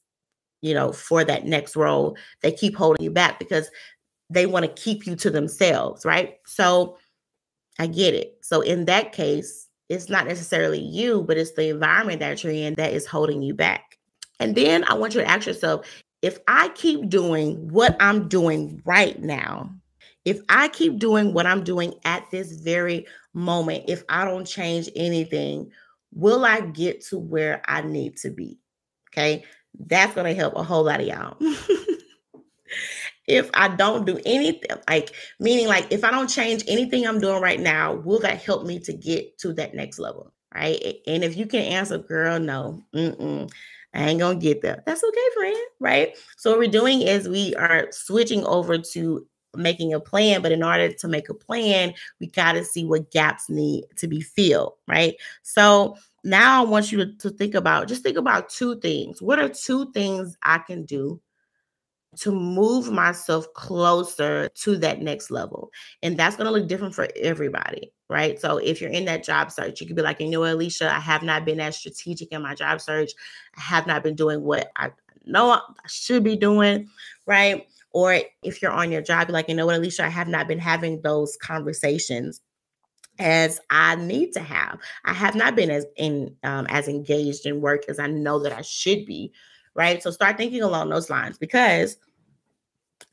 you 0.62 0.74
know, 0.74 0.92
for 0.92 1.24
that 1.24 1.46
next 1.46 1.76
role, 1.76 2.18
they 2.42 2.52
keep 2.52 2.76
holding 2.76 3.04
you 3.04 3.12
back 3.12 3.40
because 3.40 3.70
they 4.30 4.46
want 4.46 4.66
to 4.66 4.82
keep 4.82 5.06
you 5.06 5.16
to 5.16 5.30
themselves, 5.30 6.06
right? 6.06 6.38
So 6.46 6.98
I 7.80 7.88
get 7.88 8.14
it. 8.14 8.38
So 8.42 8.62
in 8.62 8.86
that 8.86 9.14
case, 9.14 9.68
it's 9.90 10.10
not 10.10 10.28
necessarily 10.28 10.80
you, 10.80 11.24
but 11.24 11.38
it's 11.38 11.54
the 11.54 11.70
environment 11.70 12.20
that 12.20 12.44
you're 12.44 12.54
in 12.54 12.74
that 12.76 12.94
is 12.94 13.06
holding 13.06 13.42
you 13.42 13.54
back. 13.54 13.98
And 14.40 14.56
then 14.56 14.84
I 14.84 14.94
want 14.96 15.16
you 15.16 15.22
to 15.22 15.30
ask 15.30 15.48
yourself 15.48 15.88
if 16.22 16.40
I 16.48 16.70
keep 16.70 17.10
doing 17.10 17.70
what 17.70 17.96
I'm 18.00 18.28
doing 18.28 18.82
right 18.86 19.22
now, 19.22 19.72
if 20.26 20.42
I 20.50 20.68
keep 20.68 21.00
doing 21.00 21.34
what 21.34 21.46
I'm 21.46 21.64
doing 21.64 21.94
at 22.04 22.30
this 22.32 22.52
very 22.52 23.06
moment, 23.34 23.86
if 23.88 24.04
I 24.10 24.26
don't 24.26 24.46
change 24.46 24.90
anything, 24.96 25.72
will 26.14 26.44
I 26.44 26.62
get 26.62 27.02
to 27.06 27.20
where 27.20 27.62
I 27.66 27.82
need 27.82 28.18
to 28.18 28.30
be? 28.30 28.58
Okay. 29.12 29.46
That's 29.80 30.14
going 30.14 30.28
to 30.28 30.40
help 30.40 30.56
a 30.56 30.64
whole 30.64 30.84
lot 30.84 31.02
of 31.02 31.08
y'all. 31.08 31.38
if 33.28 33.50
I 33.54 33.68
don't 33.68 34.06
do 34.06 34.20
anything, 34.26 34.70
like 34.90 35.14
meaning 35.40 35.68
like 35.68 35.88
if 35.92 36.04
I 36.04 36.12
don't 36.12 36.30
change 36.30 36.64
anything 36.68 37.06
I'm 37.06 37.20
doing 37.20 37.42
right 37.42 37.60
now, 37.60 37.94
will 37.94 38.20
that 38.20 38.42
help 38.42 38.66
me 38.66 38.80
to 38.80 38.94
get 38.94 39.38
to 39.40 39.54
that 39.54 39.76
next 39.76 40.00
level? 40.00 40.34
Right. 40.54 41.02
And 41.06 41.24
if 41.24 41.38
you 41.38 41.46
can 41.46 41.62
answer, 41.62 41.98
girl, 41.98 42.40
no, 42.40 42.82
mm-mm, 42.96 43.52
I 43.94 44.04
ain't 44.10 44.20
gonna 44.20 44.40
get 44.40 44.62
there. 44.62 44.82
That's 44.86 45.04
okay, 45.04 45.20
friend. 45.36 45.58
Right. 45.80 46.18
So 46.38 46.52
what 46.52 46.60
we're 46.60 46.72
doing 46.72 47.02
is 47.02 47.28
we 47.28 47.54
are 47.56 47.88
switching 47.92 48.46
over 48.46 48.78
to 48.78 49.28
making 49.56 49.94
a 49.94 50.00
plan, 50.00 50.42
but 50.42 50.52
in 50.52 50.64
order 50.64 50.92
to 50.92 51.08
make 51.08 51.30
a 51.30 51.34
plan, 51.34 51.94
we 52.20 52.28
got 52.28 52.54
to 52.54 52.64
see 52.64 52.86
what 52.86 53.12
gaps 53.12 53.50
need 53.50 53.86
to 53.98 54.08
be 54.08 54.22
filled. 54.22 54.74
Right. 54.88 55.16
So 55.44 55.98
now 56.24 56.64
I 56.64 56.66
want 56.66 56.92
you 56.92 56.98
to, 57.00 57.14
to 57.18 57.30
think 57.30 57.56
about 57.56 57.88
just 57.88 58.04
think 58.04 58.18
about 58.18 58.50
two 58.50 58.80
things. 58.80 59.22
What 59.22 59.40
are 59.40 59.50
two 59.50 59.92
things 59.92 60.36
I 60.44 60.60
can 60.60 60.86
do 60.86 61.22
to 62.18 62.32
move 62.32 62.92
myself 62.92 63.46
closer 63.54 64.50
to 64.50 64.78
that 64.78 65.02
next 65.02 65.32
level? 65.32 65.72
And 66.02 66.18
that's 66.18 66.36
going 66.36 66.46
to 66.46 66.52
look 66.52 66.68
different 66.68 66.96
for 66.96 67.08
everybody, 67.16 67.94
right? 68.10 68.40
So 68.40 68.58
if 68.58 68.82
you're 68.82 68.90
in 68.90 69.06
that 69.06 69.24
job 69.24 69.52
search, 69.52 69.80
you 69.80 69.88
could 69.88 69.96
be 69.96 70.02
like, 70.02 70.20
you 70.20 70.30
know, 70.30 70.44
Alicia, 70.46 70.94
I 70.94 71.00
have 71.00 71.24
not 71.24 71.46
been 71.46 71.60
as 71.60 71.78
strategic 71.78 72.32
in 72.32 72.42
my 72.42 72.56
job 72.56 72.82
search. 72.82 73.12
I 73.58 73.62
have 73.62 73.88
not 73.88 74.04
been 74.04 74.16
doing 74.16 74.42
what 74.42 74.72
I 74.76 74.92
know 75.26 75.52
I 75.52 75.62
should 75.88 76.24
be 76.24 76.36
doing, 76.36 76.90
right? 77.26 77.68
Or 77.92 78.20
if 78.44 78.62
you're 78.62 78.72
on 78.72 78.92
your 78.92 79.02
job, 79.02 79.30
like, 79.30 79.50
you 79.50 79.56
know 79.56 79.66
what, 79.66 79.76
Alicia, 79.78 80.06
I 80.06 80.10
have 80.10 80.28
not 80.28 80.48
been 80.48 80.60
having 80.60 81.02
those 81.02 81.38
conversations 81.42 82.42
as 83.20 83.60
I 83.70 83.96
need 83.96 84.34
to 84.34 84.40
have. 84.40 84.80
I 85.06 85.14
have 85.14 85.36
not 85.36 85.56
been 85.56 85.70
as 85.70 85.86
in 85.96 86.36
um, 86.44 86.68
as 86.70 86.88
engaged 86.88 87.46
in 87.46 87.62
work 87.62 87.84
as 87.88 88.00
I 88.00 88.08
know 88.08 88.40
that 88.40 88.54
I 88.54 88.62
should 88.62 89.06
be, 89.06 89.32
right? 89.74 90.02
So 90.02 90.12
start 90.12 90.38
thinking 90.38 90.62
along 90.62 90.90
those 90.90 91.10
lines 91.10 91.38
because 91.38 91.98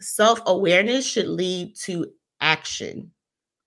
self-awareness 0.01 1.07
should 1.07 1.29
lead 1.29 1.77
to 1.77 2.07
action. 2.41 3.11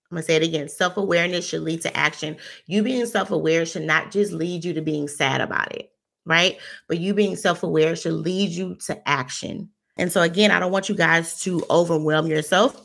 I'm 0.10 0.16
gonna 0.16 0.24
say 0.24 0.36
it 0.38 0.44
again. 0.44 0.70
Self 0.70 0.96
awareness 0.96 1.48
should 1.48 1.64
lead 1.64 1.82
to 1.82 1.96
action. 1.98 2.38
You 2.66 2.82
being 2.82 3.06
self 3.06 3.32
aware 3.32 3.66
should 3.66 3.84
not 3.84 4.12
just 4.12 4.32
lead 4.32 4.64
you 4.64 4.74
to 4.74 4.82
being 4.82 5.08
sad 5.08 5.42
about 5.42 5.76
it, 5.76 5.92
right? 6.26 6.58
But 6.88 7.00
you 7.00 7.14
being 7.14 7.36
self 7.36 7.64
aware 7.64 7.96
should 7.96 8.14
lead 8.14 8.52
you 8.52 8.76
to 8.86 9.10
action. 9.10 9.70
And 9.98 10.12
so, 10.12 10.22
again, 10.22 10.52
I 10.52 10.60
don't 10.60 10.72
want 10.72 10.90
you 10.90 10.96
guys 10.96 11.42
to 11.42 11.64
overwhelm 11.70 12.28
yourself. 12.28 12.82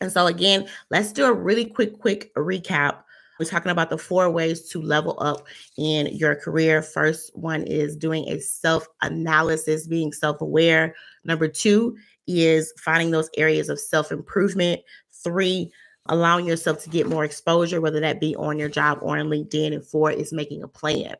And 0.00 0.10
so, 0.10 0.26
again, 0.26 0.66
let's 0.90 1.12
do 1.12 1.26
a 1.26 1.32
really 1.32 1.66
quick, 1.66 1.98
quick 1.98 2.34
recap. 2.34 3.02
We're 3.38 3.46
talking 3.46 3.72
about 3.72 3.90
the 3.90 3.98
four 3.98 4.28
ways 4.30 4.68
to 4.68 4.82
level 4.82 5.16
up 5.18 5.46
in 5.78 6.08
your 6.08 6.34
career. 6.34 6.82
First 6.82 7.34
one 7.34 7.62
is 7.62 7.96
doing 7.96 8.28
a 8.28 8.38
self 8.38 8.86
analysis, 9.02 9.86
being 9.86 10.12
self 10.12 10.40
aware. 10.40 10.94
Number 11.24 11.48
two 11.48 11.96
is 12.26 12.72
finding 12.78 13.10
those 13.10 13.30
areas 13.36 13.68
of 13.68 13.80
self 13.80 14.12
improvement. 14.12 14.82
Three, 15.24 15.72
allowing 16.06 16.46
yourself 16.46 16.82
to 16.82 16.90
get 16.90 17.08
more 17.08 17.24
exposure, 17.24 17.80
whether 17.80 18.00
that 18.00 18.20
be 18.20 18.36
on 18.36 18.58
your 18.58 18.68
job 18.68 18.98
or 19.02 19.18
on 19.18 19.28
LinkedIn. 19.28 19.74
And 19.74 19.84
four 19.84 20.10
is 20.10 20.32
making 20.32 20.62
a 20.62 20.68
plan. 20.68 21.14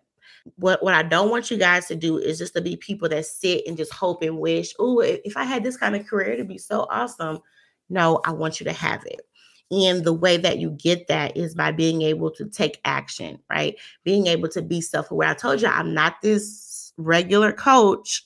What 0.56 0.82
what 0.82 0.94
I 0.94 1.02
don't 1.02 1.30
want 1.30 1.50
you 1.50 1.58
guys 1.58 1.86
to 1.88 1.96
do 1.96 2.18
is 2.18 2.38
just 2.38 2.54
to 2.54 2.60
be 2.60 2.76
people 2.76 3.08
that 3.10 3.26
sit 3.26 3.66
and 3.66 3.76
just 3.76 3.92
hope 3.92 4.22
and 4.22 4.38
wish, 4.38 4.74
oh, 4.78 5.00
if 5.00 5.36
I 5.36 5.44
had 5.44 5.64
this 5.64 5.76
kind 5.76 5.96
of 5.96 6.06
career, 6.06 6.32
it'd 6.32 6.48
be 6.48 6.58
so 6.58 6.86
awesome. 6.90 7.40
No, 7.90 8.20
I 8.24 8.32
want 8.32 8.60
you 8.60 8.64
to 8.64 8.72
have 8.72 9.04
it. 9.06 9.20
And 9.70 10.04
the 10.04 10.12
way 10.12 10.36
that 10.36 10.58
you 10.58 10.70
get 10.70 11.06
that 11.08 11.36
is 11.36 11.54
by 11.54 11.70
being 11.70 12.02
able 12.02 12.30
to 12.32 12.46
take 12.46 12.80
action, 12.84 13.38
right? 13.48 13.76
Being 14.04 14.26
able 14.26 14.48
to 14.48 14.62
be 14.62 14.80
self 14.80 15.10
aware. 15.10 15.28
I 15.28 15.34
told 15.34 15.60
you 15.60 15.68
I'm 15.68 15.94
not 15.94 16.16
this 16.22 16.92
regular 16.96 17.52
coach 17.52 18.24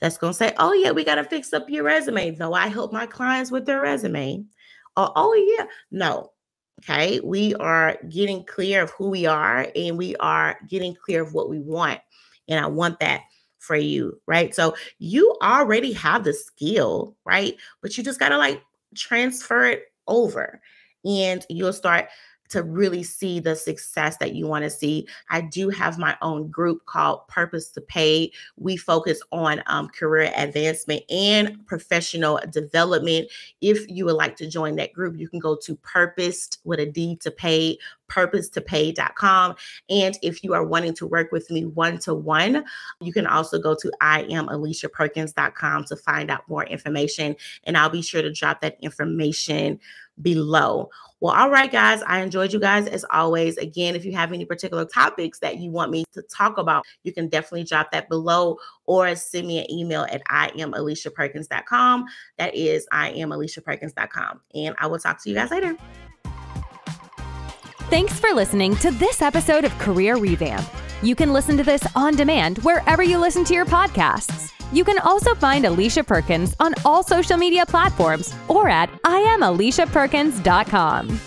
that's 0.00 0.18
going 0.18 0.32
to 0.32 0.36
say, 0.36 0.54
oh, 0.58 0.72
yeah, 0.72 0.92
we 0.92 1.04
got 1.04 1.16
to 1.16 1.24
fix 1.24 1.52
up 1.52 1.68
your 1.68 1.84
resume. 1.84 2.30
Though 2.30 2.54
I 2.54 2.68
help 2.68 2.92
my 2.92 3.06
clients 3.06 3.50
with 3.50 3.66
their 3.66 3.80
resume. 3.80 4.44
Oh, 4.96 5.12
oh, 5.14 5.56
yeah. 5.58 5.66
No, 5.90 6.32
Okay. 6.82 7.20
We 7.20 7.54
are 7.56 7.96
getting 8.08 8.44
clear 8.44 8.82
of 8.82 8.90
who 8.90 9.08
we 9.08 9.26
are 9.26 9.68
and 9.76 9.96
we 9.96 10.16
are 10.16 10.58
getting 10.68 10.94
clear 10.94 11.22
of 11.22 11.32
what 11.32 11.48
we 11.48 11.60
want. 11.60 12.00
And 12.48 12.58
I 12.58 12.66
want 12.66 12.98
that 13.00 13.22
for 13.58 13.76
you. 13.76 14.20
Right. 14.26 14.54
So 14.54 14.74
you 14.98 15.36
already 15.42 15.92
have 15.92 16.24
the 16.24 16.32
skill, 16.32 17.16
right? 17.24 17.54
But 17.82 17.96
you 17.96 18.02
just 18.02 18.18
got 18.18 18.30
to 18.30 18.38
like 18.38 18.62
transfer 18.94 19.64
it 19.64 19.92
over 20.06 20.60
and 21.04 21.44
you'll 21.48 21.72
start 21.72 22.08
to 22.52 22.62
really 22.62 23.02
see 23.02 23.40
the 23.40 23.56
success 23.56 24.18
that 24.18 24.34
you 24.34 24.46
want 24.46 24.62
to 24.62 24.68
see. 24.68 25.08
I 25.30 25.40
do 25.40 25.70
have 25.70 25.98
my 25.98 26.18
own 26.20 26.50
group 26.50 26.84
called 26.84 27.26
Purpose 27.26 27.70
to 27.70 27.80
Pay. 27.80 28.30
We 28.58 28.76
focus 28.76 29.22
on 29.32 29.62
um, 29.66 29.88
career 29.88 30.30
advancement 30.36 31.02
and 31.10 31.66
professional 31.66 32.40
development. 32.50 33.30
If 33.62 33.88
you 33.88 34.04
would 34.04 34.16
like 34.16 34.36
to 34.36 34.46
join 34.46 34.76
that 34.76 34.92
group, 34.92 35.18
you 35.18 35.30
can 35.30 35.38
go 35.38 35.56
to 35.62 35.76
purposed 35.76 36.58
with 36.64 36.78
a 36.78 36.84
D 36.84 37.16
to 37.22 37.30
pay 37.30 37.78
purposetopay.com. 38.12 39.54
And 39.88 40.18
if 40.22 40.44
you 40.44 40.54
are 40.54 40.64
wanting 40.64 40.94
to 40.94 41.06
work 41.06 41.32
with 41.32 41.50
me 41.50 41.64
one 41.64 41.98
to 42.00 42.14
one, 42.14 42.64
you 43.00 43.12
can 43.12 43.26
also 43.26 43.58
go 43.58 43.74
to 43.74 43.92
IamAliciaPerkins.com 44.02 45.84
to 45.84 45.96
find 45.96 46.30
out 46.30 46.48
more 46.48 46.64
information. 46.64 47.36
And 47.64 47.76
I'll 47.76 47.90
be 47.90 48.02
sure 48.02 48.22
to 48.22 48.32
drop 48.32 48.60
that 48.60 48.76
information 48.80 49.80
below. 50.20 50.90
Well, 51.20 51.34
all 51.34 51.50
right, 51.50 51.70
guys, 51.70 52.02
I 52.02 52.20
enjoyed 52.20 52.52
you 52.52 52.58
guys 52.58 52.88
as 52.88 53.04
always. 53.10 53.56
Again, 53.56 53.94
if 53.94 54.04
you 54.04 54.12
have 54.12 54.32
any 54.32 54.44
particular 54.44 54.84
topics 54.84 55.38
that 55.38 55.58
you 55.58 55.70
want 55.70 55.92
me 55.92 56.04
to 56.12 56.22
talk 56.22 56.58
about, 56.58 56.84
you 57.04 57.12
can 57.12 57.28
definitely 57.28 57.64
drop 57.64 57.92
that 57.92 58.08
below 58.08 58.58
or 58.86 59.14
send 59.14 59.46
me 59.46 59.60
an 59.60 59.70
email 59.70 60.02
at 60.10 60.22
IamAliciaPerkins.com. 60.26 62.04
That 62.38 62.54
is 62.54 62.86
IamAliciaPerkins.com. 62.92 64.40
And 64.54 64.74
I 64.78 64.86
will 64.88 64.98
talk 64.98 65.22
to 65.22 65.30
you 65.30 65.36
guys 65.36 65.50
later. 65.50 65.76
Thanks 67.92 68.18
for 68.18 68.32
listening 68.32 68.74
to 68.76 68.90
this 68.90 69.20
episode 69.20 69.66
of 69.66 69.78
Career 69.78 70.16
Revamp. 70.16 70.66
You 71.02 71.14
can 71.14 71.30
listen 71.30 71.58
to 71.58 71.62
this 71.62 71.82
on 71.94 72.16
demand 72.16 72.56
wherever 72.60 73.02
you 73.02 73.18
listen 73.18 73.44
to 73.44 73.52
your 73.52 73.66
podcasts. 73.66 74.50
You 74.72 74.82
can 74.82 74.98
also 75.00 75.34
find 75.34 75.66
Alicia 75.66 76.02
Perkins 76.02 76.56
on 76.58 76.72
all 76.86 77.02
social 77.02 77.36
media 77.36 77.66
platforms 77.66 78.34
or 78.48 78.70
at 78.70 78.88
IamAliciaPerkins.com. 79.02 81.20